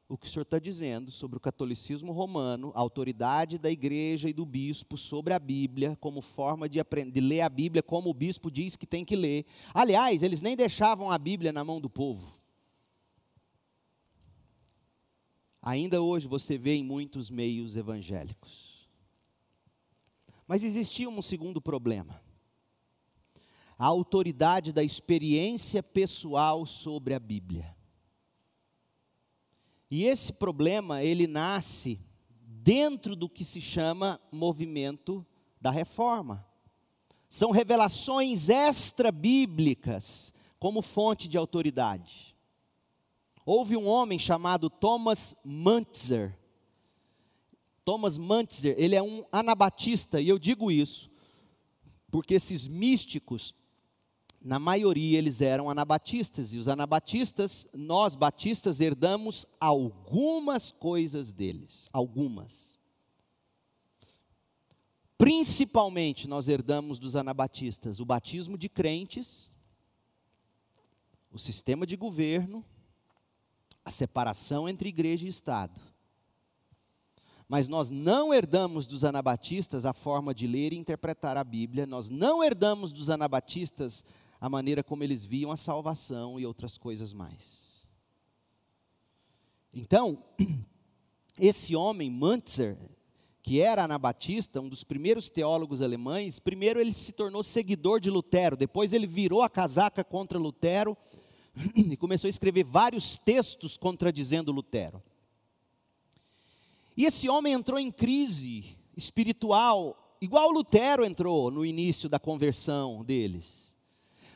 o 0.10 0.18
que 0.18 0.26
o 0.26 0.30
senhor 0.30 0.42
está 0.42 0.58
dizendo 0.58 1.12
sobre 1.12 1.38
o 1.38 1.40
catolicismo 1.40 2.12
romano, 2.12 2.72
a 2.74 2.80
autoridade 2.80 3.60
da 3.60 3.70
igreja 3.70 4.28
e 4.28 4.34
do 4.34 4.44
bispo 4.44 4.98
sobre 4.98 5.32
a 5.32 5.40
Bíblia, 5.40 5.96
como 6.02 6.20
forma 6.20 6.68
de, 6.68 6.80
aprender, 6.80 7.12
de 7.12 7.22
ler 7.22 7.42
a 7.42 7.50
Bíblia 7.50 7.84
como 7.84 8.10
o 8.10 8.14
bispo 8.14 8.50
diz 8.50 8.76
que 8.76 8.88
tem 8.88 9.06
que 9.06 9.16
ler. 9.16 9.46
Aliás, 9.72 10.24
eles 10.24 10.42
nem 10.42 10.58
deixavam 10.58 11.12
a 11.12 11.18
Bíblia 11.20 11.54
na 11.54 11.64
mão 11.64 11.80
do 11.80 11.90
povo. 11.90 12.34
Ainda 15.62 16.02
hoje 16.02 16.28
você 16.28 16.58
vê 16.58 16.74
em 16.74 16.84
muitos 16.84 17.30
meios 17.30 17.78
evangélicos. 17.78 18.69
Mas 20.50 20.64
existia 20.64 21.08
um 21.08 21.22
segundo 21.22 21.62
problema. 21.62 22.20
A 23.78 23.86
autoridade 23.86 24.74
da 24.74 24.84
experiência 24.84 25.84
pessoal 25.84 26.66
sobre 26.66 27.14
a 27.14 27.20
Bíblia. 27.20 27.78
E 29.92 30.06
esse 30.06 30.34
problema, 30.34 31.04
ele 31.04 31.28
nasce 31.28 32.02
dentro 32.48 33.16
do 33.16 33.30
que 33.30 33.44
se 33.44 33.62
chama 33.62 34.20
movimento 34.32 35.24
da 35.62 35.70
reforma. 35.70 36.44
São 37.30 37.52
revelações 37.52 38.50
extra-bíblicas 38.50 40.34
como 40.58 40.82
fonte 40.82 41.28
de 41.28 41.38
autoridade. 41.38 42.36
Houve 43.46 43.78
um 43.78 43.88
homem 43.88 44.18
chamado 44.18 44.68
Thomas 44.68 45.36
Muntzer, 45.46 46.39
Thomas 47.90 48.20
Mantzer, 48.20 48.76
ele 48.78 48.96
é 48.96 49.02
um 49.02 49.26
anabatista, 49.32 50.22
e 50.22 50.30
eu 50.30 50.38
digo 50.38 50.70
isso 50.70 51.10
porque 52.12 52.36
esses 52.36 52.68
místicos, 52.68 53.56
na 54.46 54.60
maioria 54.60 55.18
eles 55.18 55.42
eram 55.42 55.72
anabatistas, 55.72 56.54
e 56.54 56.60
os 56.60 56.68
anabatistas, 56.68 57.66
nós 57.74 58.14
batistas 58.14 58.80
herdamos 58.80 59.44
algumas 59.60 60.72
coisas 60.72 61.32
deles, 61.32 61.90
algumas. 61.92 62.78
Principalmente 65.18 66.28
nós 66.28 66.48
herdamos 66.48 67.00
dos 67.00 67.16
anabatistas 67.16 68.00
o 68.00 68.06
batismo 68.06 68.56
de 68.56 68.70
crentes, 68.70 69.50
o 71.32 71.40
sistema 71.40 71.88
de 71.88 71.98
governo, 71.98 72.64
a 73.84 73.90
separação 73.90 74.70
entre 74.70 74.90
igreja 74.90 75.26
e 75.26 75.30
Estado 75.30 75.89
mas 77.50 77.68
nós 77.68 77.90
não 77.90 78.32
herdamos 78.32 78.86
dos 78.86 79.04
anabatistas 79.04 79.84
a 79.84 79.92
forma 79.92 80.36
de 80.36 80.46
ler 80.46 80.72
e 80.72 80.78
interpretar 80.78 81.36
a 81.36 81.44
Bíblia, 81.44 81.88
nós 81.88 82.08
não 82.08 82.44
herdamos 82.44 82.92
dos 82.92 83.10
anabatistas 83.10 84.06
a 84.40 84.48
maneira 84.48 84.84
como 84.84 85.04
eles 85.04 85.26
viam 85.26 85.52
a 85.52 85.58
salvação 85.58 86.40
e 86.40 86.46
outras 86.46 86.78
coisas 86.78 87.12
mais. 87.12 87.60
Então, 89.74 90.24
esse 91.42 91.76
homem, 91.76 92.10
Mantzer, 92.12 92.78
que 93.42 93.60
era 93.60 93.84
anabatista, 93.84 94.62
um 94.62 94.70
dos 94.70 94.84
primeiros 94.84 95.28
teólogos 95.28 95.82
alemães, 95.82 96.38
primeiro 96.38 96.80
ele 96.80 96.94
se 96.94 97.12
tornou 97.14 97.42
seguidor 97.42 98.00
de 98.00 98.12
Lutero, 98.12 98.56
depois 98.56 98.94
ele 98.94 99.08
virou 99.08 99.42
a 99.42 99.50
casaca 99.50 100.04
contra 100.04 100.38
Lutero 100.38 100.96
e 101.76 101.98
começou 101.98 102.28
a 102.28 102.30
escrever 102.30 102.64
vários 102.64 103.18
textos 103.18 103.76
contradizendo 103.76 104.52
Lutero. 104.52 105.02
E 107.00 107.06
esse 107.06 107.30
homem 107.30 107.54
entrou 107.54 107.80
em 107.80 107.90
crise 107.90 108.76
espiritual, 108.94 110.18
igual 110.20 110.52
Lutero 110.52 111.06
entrou 111.06 111.50
no 111.50 111.66
início 111.66 112.10
da 112.10 112.20
conversão 112.20 113.06
deles. 113.06 113.74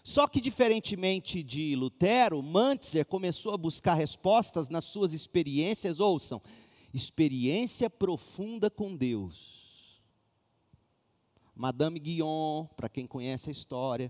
Só 0.02 0.30
que, 0.30 0.40
diferentemente 0.40 1.44
de 1.44 1.76
Lutero, 1.76 2.42
Mantzer 2.42 3.06
começou 3.06 3.54
a 3.54 3.58
buscar 3.58 3.96
respostas 3.96 4.70
nas 4.70 4.86
suas 4.86 5.12
experiências, 5.12 6.00
ouçam, 6.00 6.42
experiência 6.94 7.90
profunda 7.90 8.70
com 8.70 8.96
Deus. 8.96 10.02
Madame 11.54 12.00
Guion, 12.00 12.68
para 12.78 12.88
quem 12.88 13.06
conhece 13.06 13.50
a 13.50 13.52
história, 13.52 14.10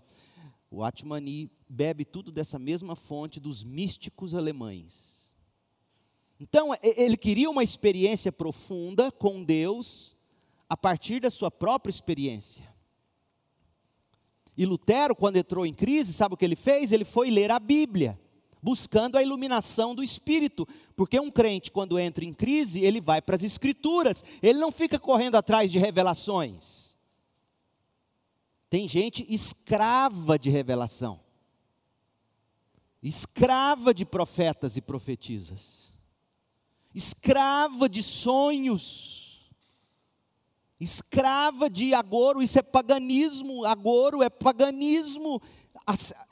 o 0.70 0.84
Atmani 0.84 1.49
bebe 1.68 2.06
tudo 2.06 2.32
dessa 2.32 2.60
mesma 2.60 2.95
fonte 2.95 3.39
dos 3.39 3.64
místicos 3.64 4.36
alemães. 4.36 5.12
Então, 6.39 6.71
ele 6.81 7.15
queria 7.15 7.49
uma 7.49 7.63
experiência 7.63 8.31
profunda 8.31 9.11
com 9.11 9.43
Deus 9.43 10.15
a 10.67 10.75
partir 10.75 11.19
da 11.19 11.29
sua 11.29 11.51
própria 11.51 11.91
experiência. 11.91 12.73
E 14.57 14.65
Lutero, 14.65 15.15
quando 15.15 15.38
entrou 15.38 15.65
em 15.65 15.73
crise, 15.73 16.13
sabe 16.13 16.36
o 16.36 16.38
que 16.38 16.45
ele 16.45 16.55
fez? 16.55 16.91
Ele 16.91 17.05
foi 17.05 17.29
ler 17.29 17.51
a 17.51 17.59
Bíblia, 17.59 18.19
buscando 18.61 19.17
a 19.17 19.23
iluminação 19.23 19.95
do 19.95 20.03
Espírito. 20.03 20.67
Porque 20.95 21.19
um 21.19 21.31
crente, 21.31 21.71
quando 21.71 21.99
entra 21.99 22.23
em 22.23 22.34
crise, 22.34 22.84
ele 22.84 23.01
vai 23.01 23.21
para 23.21 23.36
as 23.36 23.43
Escrituras, 23.43 24.23
ele 24.41 24.59
não 24.59 24.71
fica 24.71 24.99
correndo 24.99 25.36
atrás 25.36 25.71
de 25.71 25.79
revelações. 25.79 26.97
Tem 28.69 28.88
gente 28.88 29.25
escrava 29.29 30.38
de 30.38 30.49
revelação, 30.49 31.19
escrava 33.03 33.93
de 33.93 34.03
profetas 34.03 34.77
e 34.77 34.81
profetisas 34.81 35.82
escrava 36.93 37.89
de 37.89 38.03
sonhos, 38.03 39.51
escrava 40.79 41.69
de 41.69 41.93
agoro, 41.93 42.41
isso 42.41 42.59
é 42.59 42.61
paganismo, 42.61 43.65
agoro 43.65 44.21
é 44.21 44.29
paganismo. 44.29 45.41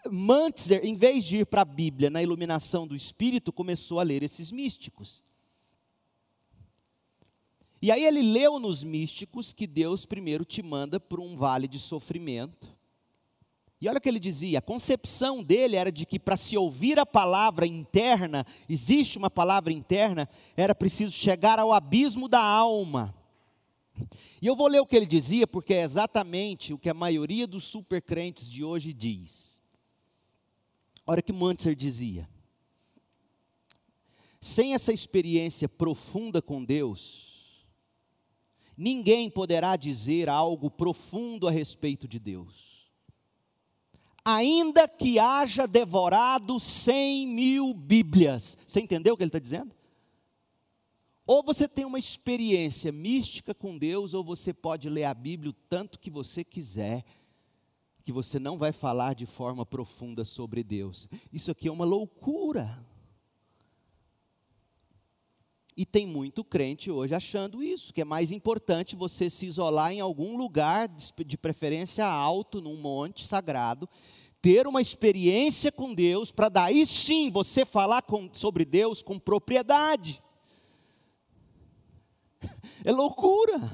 Mantzer, 0.09 0.85
em 0.85 0.95
vez 0.95 1.23
de 1.25 1.37
ir 1.37 1.45
para 1.45 1.61
a 1.61 1.65
Bíblia 1.65 2.09
na 2.09 2.21
iluminação 2.21 2.87
do 2.87 2.95
Espírito, 2.95 3.51
começou 3.51 3.99
a 3.99 4.03
ler 4.03 4.23
esses 4.23 4.51
místicos. 4.51 5.23
E 7.81 7.91
aí 7.91 8.05
ele 8.05 8.21
leu 8.21 8.59
nos 8.59 8.83
místicos 8.83 9.51
que 9.51 9.65
Deus 9.65 10.05
primeiro 10.05 10.45
te 10.45 10.61
manda 10.61 10.99
para 10.99 11.19
um 11.19 11.35
vale 11.35 11.67
de 11.67 11.79
sofrimento, 11.79 12.71
e 13.81 13.89
olha 13.89 13.97
o 13.97 14.01
que 14.01 14.07
ele 14.07 14.19
dizia: 14.19 14.59
a 14.59 14.61
concepção 14.61 15.41
dele 15.41 15.75
era 15.75 15.91
de 15.91 16.05
que 16.05 16.19
para 16.19 16.37
se 16.37 16.55
ouvir 16.55 16.99
a 16.99 17.05
palavra 17.05 17.65
interna, 17.65 18.45
existe 18.69 19.17
uma 19.17 19.29
palavra 19.29 19.73
interna, 19.73 20.29
era 20.55 20.75
preciso 20.75 21.11
chegar 21.11 21.57
ao 21.57 21.73
abismo 21.73 22.29
da 22.29 22.41
alma. 22.41 23.15
E 24.39 24.45
eu 24.45 24.55
vou 24.55 24.67
ler 24.67 24.79
o 24.79 24.85
que 24.85 24.95
ele 24.95 25.07
dizia, 25.07 25.47
porque 25.47 25.73
é 25.73 25.81
exatamente 25.81 26.73
o 26.73 26.77
que 26.77 26.89
a 26.89 26.93
maioria 26.93 27.47
dos 27.47 27.65
supercrentes 27.65 28.49
de 28.49 28.63
hoje 28.63 28.93
diz. 28.93 29.59
Olha 31.05 31.19
o 31.19 31.23
que 31.23 31.33
Mantzer 31.33 31.75
dizia. 31.75 32.29
sem 34.39 34.73
essa 34.73 34.91
experiência 34.91 35.69
profunda 35.69 36.41
com 36.41 36.63
Deus, 36.63 37.63
ninguém 38.75 39.29
poderá 39.29 39.75
dizer 39.75 40.29
algo 40.29 40.69
profundo 40.69 41.47
a 41.47 41.51
respeito 41.51 42.07
de 42.07 42.19
Deus. 42.19 42.70
Ainda 44.23 44.87
que 44.87 45.17
haja 45.17 45.65
devorado 45.67 46.59
cem 46.59 47.27
mil 47.27 47.73
Bíblias. 47.73 48.57
Você 48.65 48.79
entendeu 48.79 49.13
o 49.13 49.17
que 49.17 49.23
ele 49.23 49.29
está 49.29 49.39
dizendo? 49.39 49.75
Ou 51.25 51.43
você 51.43 51.67
tem 51.67 51.85
uma 51.85 51.99
experiência 51.99 52.91
mística 52.91 53.53
com 53.53 53.77
Deus, 53.77 54.13
ou 54.13 54.23
você 54.23 54.53
pode 54.53 54.89
ler 54.89 55.05
a 55.05 55.13
Bíblia 55.13 55.51
o 55.51 55.55
tanto 55.69 55.99
que 55.99 56.09
você 56.09 56.43
quiser, 56.43 57.05
que 58.03 58.11
você 58.11 58.37
não 58.37 58.57
vai 58.57 58.71
falar 58.71 59.13
de 59.13 59.25
forma 59.25 59.65
profunda 59.65 60.25
sobre 60.25 60.63
Deus. 60.63 61.07
Isso 61.31 61.51
aqui 61.51 61.67
é 61.67 61.71
uma 61.71 61.85
loucura. 61.85 62.85
E 65.75 65.85
tem 65.85 66.05
muito 66.05 66.43
crente 66.43 66.91
hoje 66.91 67.15
achando 67.15 67.63
isso, 67.63 67.93
que 67.93 68.01
é 68.01 68.05
mais 68.05 68.31
importante 68.31 68.95
você 68.95 69.29
se 69.29 69.45
isolar 69.45 69.91
em 69.91 70.01
algum 70.01 70.35
lugar, 70.35 70.89
de 70.89 71.37
preferência 71.37 72.05
alto, 72.05 72.59
num 72.59 72.75
monte 72.75 73.25
sagrado, 73.25 73.87
ter 74.41 74.67
uma 74.67 74.81
experiência 74.81 75.71
com 75.71 75.93
Deus, 75.93 76.31
para 76.31 76.49
daí 76.49 76.85
sim 76.85 77.29
você 77.31 77.63
falar 77.63 78.01
com, 78.01 78.29
sobre 78.33 78.65
Deus 78.65 79.01
com 79.01 79.19
propriedade. 79.19 80.21
É 82.83 82.91
loucura, 82.91 83.71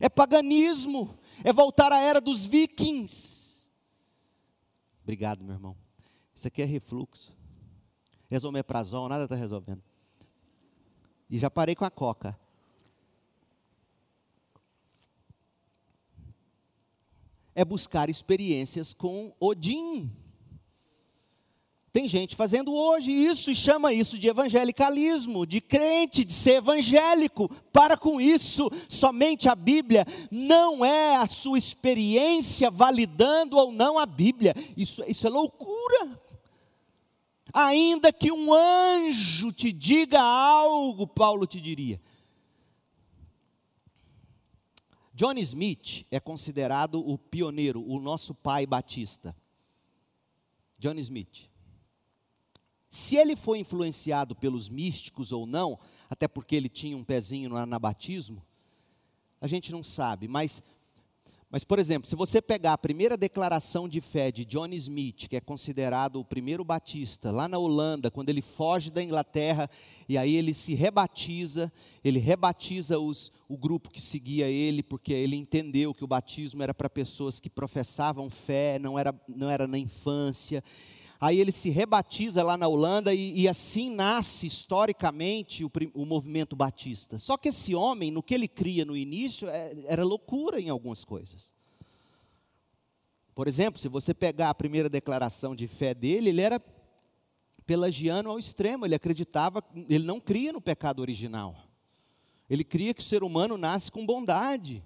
é 0.00 0.08
paganismo, 0.08 1.18
é 1.44 1.52
voltar 1.52 1.92
à 1.92 2.00
era 2.00 2.22
dos 2.22 2.46
vikings. 2.46 3.70
Obrigado, 5.02 5.44
meu 5.44 5.54
irmão. 5.54 5.76
Isso 6.34 6.48
aqui 6.48 6.62
é 6.62 6.64
refluxo. 6.64 7.36
Resomeprazol, 8.30 9.10
nada 9.10 9.24
está 9.24 9.36
resolvendo. 9.36 9.82
E 11.30 11.38
já 11.38 11.48
parei 11.48 11.76
com 11.76 11.84
a 11.84 11.90
coca. 11.90 12.36
É 17.54 17.64
buscar 17.64 18.10
experiências 18.10 18.92
com 18.92 19.32
Odin. 19.38 20.10
Tem 21.92 22.06
gente 22.06 22.36
fazendo 22.36 22.72
hoje 22.72 23.10
isso 23.10 23.50
e 23.50 23.54
chama 23.54 23.92
isso 23.92 24.16
de 24.16 24.28
evangelicalismo, 24.28 25.44
de 25.44 25.60
crente, 25.60 26.24
de 26.24 26.32
ser 26.32 26.54
evangélico. 26.58 27.48
Para 27.72 27.96
com 27.96 28.20
isso, 28.20 28.70
somente 28.88 29.48
a 29.48 29.56
Bíblia 29.56 30.06
não 30.30 30.84
é 30.84 31.16
a 31.16 31.26
sua 31.26 31.58
experiência 31.58 32.70
validando 32.70 33.56
ou 33.56 33.72
não 33.72 33.98
a 33.98 34.06
Bíblia. 34.06 34.54
Isso, 34.76 35.02
isso 35.06 35.26
é 35.26 35.30
loucura. 35.30 36.20
Ainda 37.52 38.12
que 38.12 38.30
um 38.30 38.52
anjo 38.52 39.52
te 39.52 39.72
diga 39.72 40.20
algo, 40.20 41.06
Paulo 41.06 41.46
te 41.46 41.60
diria. 41.60 42.00
John 45.14 45.34
Smith 45.38 46.06
é 46.10 46.18
considerado 46.18 47.06
o 47.06 47.18
pioneiro, 47.18 47.86
o 47.86 48.00
nosso 48.00 48.34
pai 48.34 48.66
batista. 48.66 49.36
John 50.78 50.94
Smith. 50.94 51.50
Se 52.88 53.16
ele 53.16 53.36
foi 53.36 53.58
influenciado 53.58 54.34
pelos 54.34 54.68
místicos 54.68 55.30
ou 55.30 55.46
não, 55.46 55.78
até 56.08 56.26
porque 56.26 56.56
ele 56.56 56.68
tinha 56.68 56.96
um 56.96 57.04
pezinho 57.04 57.50
no 57.50 57.56
anabatismo, 57.56 58.44
a 59.40 59.46
gente 59.46 59.70
não 59.70 59.82
sabe, 59.82 60.26
mas 60.26 60.62
mas, 61.50 61.64
por 61.64 61.80
exemplo, 61.80 62.08
se 62.08 62.14
você 62.14 62.40
pegar 62.40 62.74
a 62.74 62.78
primeira 62.78 63.16
declaração 63.16 63.88
de 63.88 64.00
fé 64.00 64.30
de 64.30 64.44
John 64.44 64.68
Smith, 64.68 65.26
que 65.26 65.34
é 65.34 65.40
considerado 65.40 66.20
o 66.20 66.24
primeiro 66.24 66.62
batista, 66.62 67.32
lá 67.32 67.48
na 67.48 67.58
Holanda, 67.58 68.08
quando 68.08 68.28
ele 68.28 68.40
foge 68.40 68.88
da 68.88 69.02
Inglaterra, 69.02 69.68
e 70.08 70.16
aí 70.16 70.36
ele 70.36 70.54
se 70.54 70.74
rebatiza, 70.74 71.72
ele 72.04 72.20
rebatiza 72.20 73.00
os, 73.00 73.32
o 73.48 73.58
grupo 73.58 73.90
que 73.90 74.00
seguia 74.00 74.46
ele, 74.46 74.80
porque 74.80 75.12
ele 75.12 75.34
entendeu 75.34 75.92
que 75.92 76.04
o 76.04 76.06
batismo 76.06 76.62
era 76.62 76.72
para 76.72 76.88
pessoas 76.88 77.40
que 77.40 77.50
professavam 77.50 78.30
fé, 78.30 78.78
não 78.78 78.96
era, 78.96 79.12
não 79.26 79.50
era 79.50 79.66
na 79.66 79.76
infância. 79.76 80.62
Aí 81.20 81.38
ele 81.38 81.52
se 81.52 81.68
rebatiza 81.68 82.42
lá 82.42 82.56
na 82.56 82.66
Holanda 82.66 83.12
e, 83.12 83.42
e 83.42 83.46
assim 83.46 83.94
nasce 83.94 84.46
historicamente 84.46 85.62
o, 85.62 85.70
o, 85.92 86.06
movimento 86.06 86.56
batista. 86.56 87.18
Só 87.18 87.36
que 87.36 87.50
esse 87.50 87.74
homem, 87.74 88.10
no 88.10 88.22
que 88.22 88.32
ele 88.32 88.48
cria 88.48 88.86
no 88.86 88.96
início, 88.96 89.46
é, 89.46 89.70
era 89.84 90.02
loucura 90.02 90.58
em 90.58 90.70
algumas 90.70 91.04
coisas. 91.04 91.52
Por 93.34 93.46
exemplo, 93.46 93.78
se 93.78 93.86
você 93.86 94.14
pegar 94.14 94.48
a 94.48 94.54
primeira 94.54 94.88
declaração 94.88 95.54
de 95.54 95.68
fé 95.68 95.92
dele, 95.92 96.30
ele 96.30 96.40
era 96.40 96.58
pelagiano 97.66 98.30
ao 98.30 98.38
extremo, 98.38 98.86
ele 98.86 98.94
acreditava, 98.94 99.62
ele 99.90 100.04
não 100.04 100.18
cria 100.18 100.54
no 100.54 100.60
pecado 100.60 101.00
original. 101.00 101.54
Ele 102.48 102.64
cria 102.64 102.94
que 102.94 103.02
o 103.02 103.04
ser 103.04 103.22
humano 103.22 103.58
nasce 103.58 103.92
com 103.92 104.06
bondade. 104.06 104.82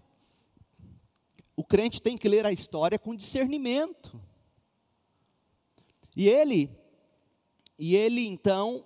O 1.56 1.64
crente 1.64 2.02
tem 2.02 2.18
que 2.18 2.28
ler 2.28 2.44
a 2.44 2.52
história 2.52 2.98
com 2.98 3.14
discernimento. 3.14 4.20
E 6.16 6.28
ele, 6.28 6.70
e 7.78 7.96
ele 7.96 8.24
então, 8.26 8.84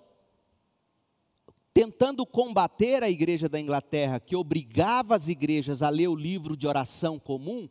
tentando 1.73 2.25
combater 2.25 3.03
a 3.03 3.09
igreja 3.09 3.47
da 3.47 3.59
Inglaterra, 3.59 4.19
que 4.19 4.35
obrigava 4.35 5.15
as 5.15 5.27
igrejas 5.27 5.83
a 5.83 5.89
ler 5.89 6.07
o 6.07 6.15
livro 6.15 6.57
de 6.57 6.67
oração 6.67 7.19
comum, 7.19 7.69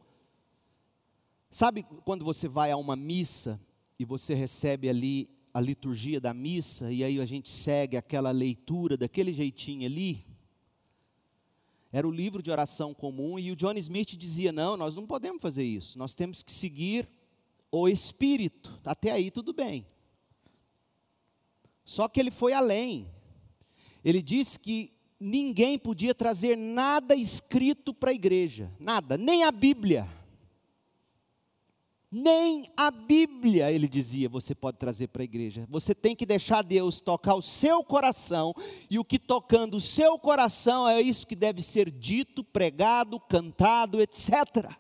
sabe 1.51 1.83
quando 2.05 2.25
você 2.25 2.47
vai 2.47 2.71
a 2.71 2.77
uma 2.77 2.95
missa 2.95 3.61
e 3.99 4.05
você 4.05 4.33
recebe 4.35 4.89
ali 4.89 5.29
a 5.53 5.61
liturgia 5.61 6.21
da 6.21 6.33
missa, 6.33 6.93
e 6.93 7.03
aí 7.03 7.21
a 7.21 7.27
gente 7.27 7.49
segue 7.49 7.97
aquela 7.97 8.31
leitura 8.31 8.97
daquele 8.97 9.33
jeitinho 9.33 9.87
ali? 9.87 10.25
Era 11.91 12.07
o 12.07 12.13
livro 12.13 12.43
de 12.43 12.51
oração 12.51 12.95
comum, 12.95 13.39
e 13.39 13.51
o 13.51 13.57
John 13.57 13.73
Smith 13.73 14.17
dizia: 14.17 14.53
não, 14.53 14.77
nós 14.77 14.95
não 14.95 15.07
podemos 15.07 15.43
fazer 15.43 15.65
isso, 15.65 15.99
nós 15.99 16.15
temos 16.15 16.43
que 16.43 16.53
seguir 16.53 17.09
o 17.71 17.89
Espírito. 17.89 18.81
Até 18.85 19.11
aí 19.11 19.31
tudo 19.31 19.53
bem. 19.53 19.87
Só 21.85 22.09
que 22.09 22.21
ele 22.21 22.31
foi 22.31 22.53
além. 22.53 23.11
Ele 24.05 24.23
disse 24.23 24.59
que 24.59 24.93
ninguém 25.19 25.79
podia 25.79 26.15
trazer 26.15 26.57
nada 26.57 27.15
escrito 27.15 27.93
para 27.93 28.11
a 28.11 28.15
igreja, 28.15 28.71
nada, 28.79 29.17
nem 29.17 29.45
a 29.45 29.51
Bíblia. 29.51 30.09
Nem 32.11 32.71
a 32.75 32.91
Bíblia, 32.91 33.71
ele 33.71 33.87
dizia, 33.87 34.31
você 34.31 34.55
pode 34.55 34.79
trazer 34.79 35.09
para 35.09 35.23
a 35.23 35.25
igreja. 35.25 35.67
Você 35.69 35.95
tem 35.95 36.17
que 36.17 36.25
deixar 36.25 36.63
Deus 36.63 37.01
tocar 37.01 37.35
o 37.35 37.43
seu 37.43 37.85
coração, 37.85 38.55
e 38.89 38.99
o 38.99 39.05
que 39.05 39.19
tocando 39.19 39.77
o 39.77 39.81
seu 39.81 40.19
coração 40.19 40.89
é 40.89 41.03
isso 41.03 41.27
que 41.27 41.37
deve 41.37 41.61
ser 41.61 41.91
dito, 41.91 42.43
pregado, 42.43 43.21
cantado, 43.21 44.01
etc. 44.01 44.75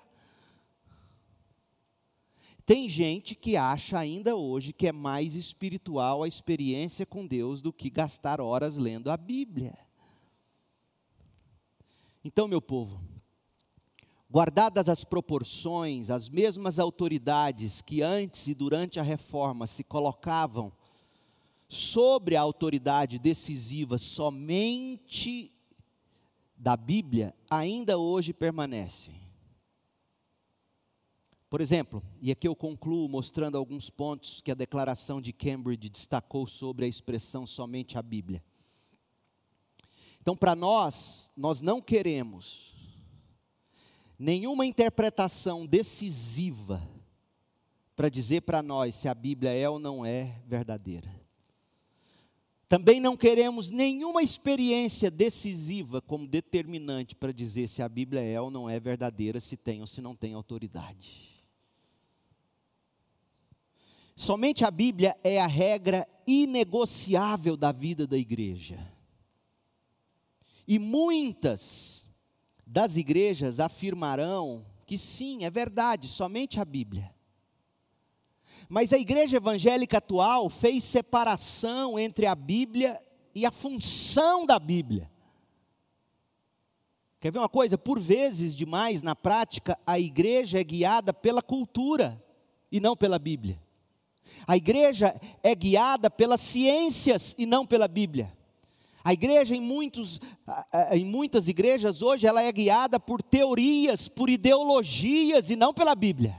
Tem 2.68 2.86
gente 2.86 3.34
que 3.34 3.56
acha 3.56 3.98
ainda 3.98 4.36
hoje 4.36 4.74
que 4.74 4.86
é 4.86 4.92
mais 4.92 5.34
espiritual 5.34 6.22
a 6.22 6.28
experiência 6.28 7.06
com 7.06 7.26
Deus 7.26 7.62
do 7.62 7.72
que 7.72 7.88
gastar 7.88 8.42
horas 8.42 8.76
lendo 8.76 9.10
a 9.10 9.16
Bíblia. 9.16 9.78
Então, 12.22 12.46
meu 12.46 12.60
povo, 12.60 13.00
guardadas 14.30 14.86
as 14.90 15.02
proporções, 15.02 16.10
as 16.10 16.28
mesmas 16.28 16.78
autoridades 16.78 17.80
que 17.80 18.02
antes 18.02 18.46
e 18.48 18.54
durante 18.54 19.00
a 19.00 19.02
reforma 19.02 19.66
se 19.66 19.82
colocavam 19.82 20.70
sobre 21.70 22.36
a 22.36 22.42
autoridade 22.42 23.18
decisiva 23.18 23.96
somente 23.96 25.50
da 26.54 26.76
Bíblia, 26.76 27.34
ainda 27.48 27.96
hoje 27.96 28.34
permanecem. 28.34 29.17
Por 31.50 31.62
exemplo, 31.62 32.02
e 32.20 32.30
aqui 32.30 32.46
eu 32.46 32.54
concluo 32.54 33.08
mostrando 33.08 33.56
alguns 33.56 33.88
pontos 33.88 34.42
que 34.42 34.50
a 34.50 34.54
declaração 34.54 35.20
de 35.20 35.32
Cambridge 35.32 35.88
destacou 35.88 36.46
sobre 36.46 36.84
a 36.84 36.88
expressão 36.88 37.46
somente 37.46 37.96
a 37.96 38.02
Bíblia. 38.02 38.44
Então, 40.20 40.36
para 40.36 40.54
nós, 40.54 41.30
nós 41.34 41.62
não 41.62 41.80
queremos 41.80 42.74
nenhuma 44.18 44.66
interpretação 44.66 45.64
decisiva 45.64 46.86
para 47.96 48.10
dizer 48.10 48.42
para 48.42 48.62
nós 48.62 48.94
se 48.94 49.08
a 49.08 49.14
Bíblia 49.14 49.50
é 49.50 49.66
ou 49.68 49.78
não 49.78 50.04
é 50.04 50.42
verdadeira. 50.46 51.18
Também 52.68 53.00
não 53.00 53.16
queremos 53.16 53.70
nenhuma 53.70 54.22
experiência 54.22 55.10
decisiva 55.10 56.02
como 56.02 56.28
determinante 56.28 57.16
para 57.16 57.32
dizer 57.32 57.66
se 57.66 57.80
a 57.80 57.88
Bíblia 57.88 58.20
é 58.20 58.38
ou 58.38 58.50
não 58.50 58.68
é 58.68 58.78
verdadeira, 58.78 59.40
se 59.40 59.56
tem 59.56 59.80
ou 59.80 59.86
se 59.86 60.02
não 60.02 60.14
tem 60.14 60.34
autoridade. 60.34 61.27
Somente 64.18 64.64
a 64.64 64.70
Bíblia 64.72 65.16
é 65.22 65.40
a 65.40 65.46
regra 65.46 66.04
inegociável 66.26 67.56
da 67.56 67.70
vida 67.70 68.04
da 68.04 68.18
igreja. 68.18 68.76
E 70.66 70.76
muitas 70.76 72.10
das 72.66 72.96
igrejas 72.96 73.60
afirmarão 73.60 74.66
que 74.84 74.98
sim, 74.98 75.44
é 75.44 75.50
verdade, 75.50 76.08
somente 76.08 76.58
a 76.58 76.64
Bíblia. 76.64 77.14
Mas 78.68 78.92
a 78.92 78.98
igreja 78.98 79.36
evangélica 79.36 79.98
atual 79.98 80.50
fez 80.50 80.82
separação 80.82 81.96
entre 81.96 82.26
a 82.26 82.34
Bíblia 82.34 83.00
e 83.32 83.46
a 83.46 83.52
função 83.52 84.44
da 84.44 84.58
Bíblia. 84.58 85.08
Quer 87.20 87.30
ver 87.30 87.38
uma 87.38 87.48
coisa? 87.48 87.78
Por 87.78 88.00
vezes 88.00 88.56
demais, 88.56 89.00
na 89.00 89.14
prática, 89.14 89.78
a 89.86 89.96
igreja 89.96 90.58
é 90.58 90.64
guiada 90.64 91.14
pela 91.14 91.40
cultura 91.40 92.20
e 92.70 92.80
não 92.80 92.96
pela 92.96 93.20
Bíblia. 93.20 93.67
A 94.46 94.56
igreja 94.56 95.14
é 95.42 95.54
guiada 95.54 96.10
pelas 96.10 96.40
ciências 96.40 97.34
e 97.38 97.46
não 97.46 97.66
pela 97.66 97.88
Bíblia. 97.88 98.32
A 99.04 99.12
igreja, 99.12 99.54
em, 99.54 99.60
muitos, 99.60 100.20
em 100.92 101.04
muitas 101.04 101.48
igrejas 101.48 102.02
hoje, 102.02 102.26
ela 102.26 102.42
é 102.42 102.52
guiada 102.52 103.00
por 103.00 103.22
teorias, 103.22 104.08
por 104.08 104.28
ideologias 104.28 105.50
e 105.50 105.56
não 105.56 105.72
pela 105.72 105.94
Bíblia. 105.94 106.38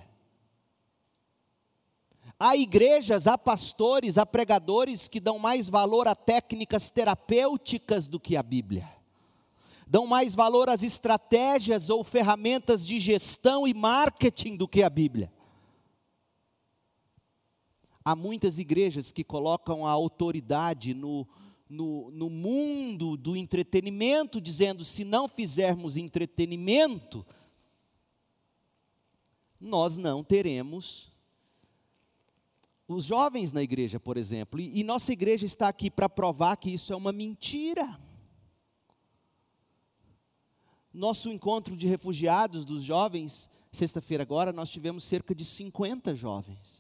Há 2.40 2.56
igrejas, 2.56 3.28
há 3.28 3.38
pastores, 3.38 4.18
há 4.18 4.26
pregadores 4.26 5.08
que 5.08 5.20
dão 5.20 5.38
mais 5.38 5.70
valor 5.70 6.08
a 6.08 6.16
técnicas 6.16 6.90
terapêuticas 6.90 8.08
do 8.08 8.20
que 8.20 8.38
a 8.38 8.44
Bíblia. 8.44 8.88
Dão 9.86 10.06
mais 10.06 10.36
valor 10.36 10.70
às 10.70 10.84
estratégias 10.84 11.90
ou 11.90 12.04
ferramentas 12.04 12.86
de 12.86 13.00
gestão 13.00 13.68
e 13.68 13.74
marketing 13.74 14.56
do 14.56 14.68
que 14.68 14.84
a 14.84 14.90
Bíblia. 14.90 15.32
Há 18.10 18.16
muitas 18.16 18.58
igrejas 18.58 19.12
que 19.12 19.24
colocam 19.24 19.86
a 19.86 19.92
autoridade 19.92 20.96
no, 20.96 21.28
no, 21.70 22.10
no 22.10 22.28
mundo 22.28 23.16
do 23.16 23.38
entretenimento, 23.38 24.42
dizendo: 24.42 24.84
se 24.84 25.04
não 25.04 25.28
fizermos 25.28 25.96
entretenimento, 25.96 27.24
nós 29.62 29.96
não 29.96 30.24
teremos 30.24 31.12
os 32.88 33.06
jovens 33.06 33.52
na 33.52 33.62
igreja, 33.62 34.00
por 34.00 34.18
exemplo, 34.18 34.60
e, 34.60 34.80
e 34.80 34.84
nossa 34.84 35.14
igreja 35.14 35.46
está 35.46 35.68
aqui 35.68 35.92
para 35.92 36.10
provar 36.10 36.58
que 36.58 36.72
isso 36.72 36.92
é 36.92 36.96
uma 36.96 37.12
mentira. 37.12 38.02
Nosso 40.92 41.30
encontro 41.30 41.78
de 41.78 41.86
refugiados 41.86 42.66
dos 42.66 42.82
jovens, 42.82 43.48
sexta-feira 43.72 44.24
agora, 44.24 44.52
nós 44.52 44.72
tivemos 44.72 45.04
cerca 45.04 45.36
de 45.36 45.46
50 45.46 46.16
jovens. 46.16 46.79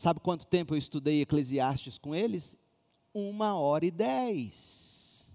Sabe 0.00 0.18
quanto 0.18 0.46
tempo 0.46 0.72
eu 0.72 0.78
estudei 0.78 1.20
Eclesiastes 1.20 1.98
com 1.98 2.14
eles? 2.14 2.56
Uma 3.12 3.54
hora 3.54 3.84
e 3.84 3.90
dez. 3.90 5.28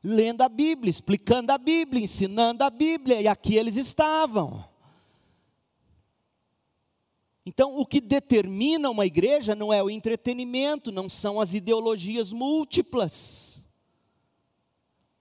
Lendo 0.00 0.42
a 0.42 0.48
Bíblia, 0.48 0.88
explicando 0.88 1.50
a 1.50 1.58
Bíblia, 1.58 2.04
ensinando 2.04 2.62
a 2.62 2.70
Bíblia, 2.70 3.20
e 3.20 3.26
aqui 3.26 3.56
eles 3.56 3.76
estavam. 3.76 4.64
Então, 7.44 7.76
o 7.76 7.84
que 7.84 8.00
determina 8.00 8.88
uma 8.88 9.04
igreja 9.04 9.56
não 9.56 9.72
é 9.72 9.82
o 9.82 9.90
entretenimento, 9.90 10.92
não 10.92 11.08
são 11.08 11.40
as 11.40 11.54
ideologias 11.54 12.32
múltiplas. 12.32 13.64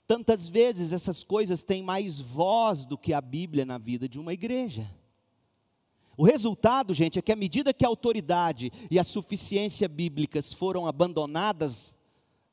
Tantas 0.05 0.47
vezes 0.47 0.93
essas 0.93 1.23
coisas 1.23 1.63
têm 1.63 1.81
mais 1.81 2.19
voz 2.19 2.85
do 2.85 2.95
que 2.95 3.11
a 3.11 3.21
Bíblia 3.21 3.65
na 3.65 3.79
vida 3.79 4.07
de 4.07 4.19
uma 4.19 4.33
igreja. 4.33 4.87
O 6.15 6.23
resultado, 6.23 6.93
gente, 6.93 7.17
é 7.17 7.21
que 7.21 7.31
à 7.31 7.35
medida 7.35 7.73
que 7.73 7.85
a 7.85 7.87
autoridade 7.87 8.71
e 8.89 8.99
a 8.99 9.03
suficiência 9.03 9.87
bíblicas 9.87 10.53
foram 10.53 10.85
abandonadas 10.85 11.97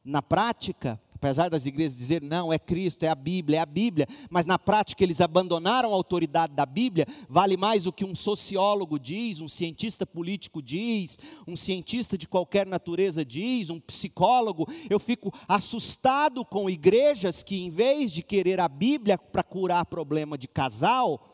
na 0.03 0.23
prática, 0.23 0.99
apesar 1.15 1.51
das 1.51 1.67
igrejas 1.67 1.95
dizer 1.95 2.23
não, 2.23 2.51
é 2.51 2.59
Cristo, 2.59 3.03
é 3.03 3.09
a 3.09 3.15
Bíblia, 3.15 3.59
é 3.59 3.61
a 3.61 3.67
Bíblia, 3.67 4.09
mas 4.31 4.47
na 4.47 4.59
prática 4.59 5.05
eles 5.05 5.21
abandonaram 5.21 5.93
a 5.93 5.95
autoridade 5.95 6.55
da 6.55 6.65
Bíblia, 6.65 7.07
vale 7.29 7.59
mais 7.59 7.87
o 7.87 7.93
que 7.93 8.03
um 8.03 8.15
sociólogo 8.15 8.99
diz, 8.99 9.41
um 9.41 9.49
cientista 9.49 10.07
político 10.07 10.63
diz, 10.63 11.19
um 11.47 11.55
cientista 11.55 12.17
de 12.17 12.27
qualquer 12.27 12.67
natureza 12.67 13.23
diz, 13.23 13.69
um 13.69 13.79
psicólogo. 13.79 14.67
Eu 14.89 14.99
fico 14.99 15.31
assustado 15.47 16.43
com 16.47 16.71
igrejas 16.71 17.43
que, 17.43 17.63
em 17.63 17.69
vez 17.69 18.11
de 18.11 18.23
querer 18.23 18.59
a 18.59 18.69
Bíblia 18.69 19.19
para 19.19 19.43
curar 19.43 19.85
problema 19.85 20.39
de 20.39 20.49
casal, 20.49 21.30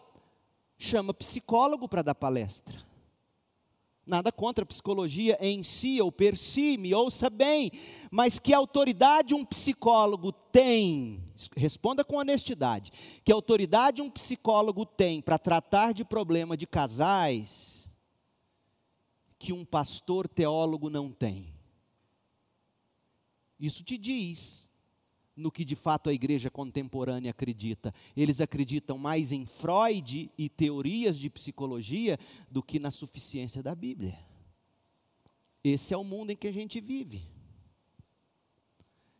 chama 0.79 1.15
psicólogo 1.15 1.89
para 1.89 2.03
dar 2.03 2.15
palestra. 2.15 2.77
Nada 4.07 4.31
contra 4.31 4.63
a 4.63 4.67
psicologia 4.67 5.37
em 5.41 5.65
si 5.65 6.01
ou 6.01 6.13
per 6.13 6.37
si, 6.39 6.77
me 6.77 6.95
ouça 6.95 7.29
bem, 7.29 7.73
mas 8.09 8.39
que 8.39 8.55
autoridade 8.55 9.35
um 9.35 9.45
psicólogo 9.45 10.31
tem, 10.31 11.25
responda 11.57 12.05
com 12.05 12.17
honestidade, 12.17 12.93
que 13.25 13.33
autoridade 13.33 14.01
um 14.01 14.09
psicólogo 14.09 14.87
tem 14.87 15.21
para 15.21 15.39
tratar 15.39 15.93
de 15.93 16.05
problema 16.05 16.57
de 16.57 16.69
casais 16.69 17.91
que 19.41 19.53
um 19.53 19.65
pastor 19.65 20.29
teólogo 20.29 20.89
não 20.89 21.11
tem? 21.11 21.53
Isso 23.59 23.83
te 23.83 23.99
diz 23.99 24.66
no 25.37 25.51
que 25.51 25.65
de 25.65 25.77
fato 25.77 26.09
a 26.09 26.15
igreja 26.15 26.51
contemporânea 26.51 27.31
acredita. 27.31 27.93
Eles 28.17 28.41
acreditam 28.41 28.97
mais 28.97 29.31
em 29.31 29.45
Freud 29.45 30.31
e 30.37 30.49
teorias 30.49 31.19
de 31.19 31.29
psicologia 31.29 32.19
do 32.51 32.63
que 32.63 32.79
na 32.79 32.91
suficiência 32.91 33.63
da 33.63 33.75
Bíblia. 33.75 34.19
Esse 35.63 35.93
é 35.93 35.97
o 35.97 36.05
mundo 36.05 36.31
em 36.31 36.37
que 36.37 36.47
a 36.47 36.53
gente 36.53 36.81
vive. 36.81 37.23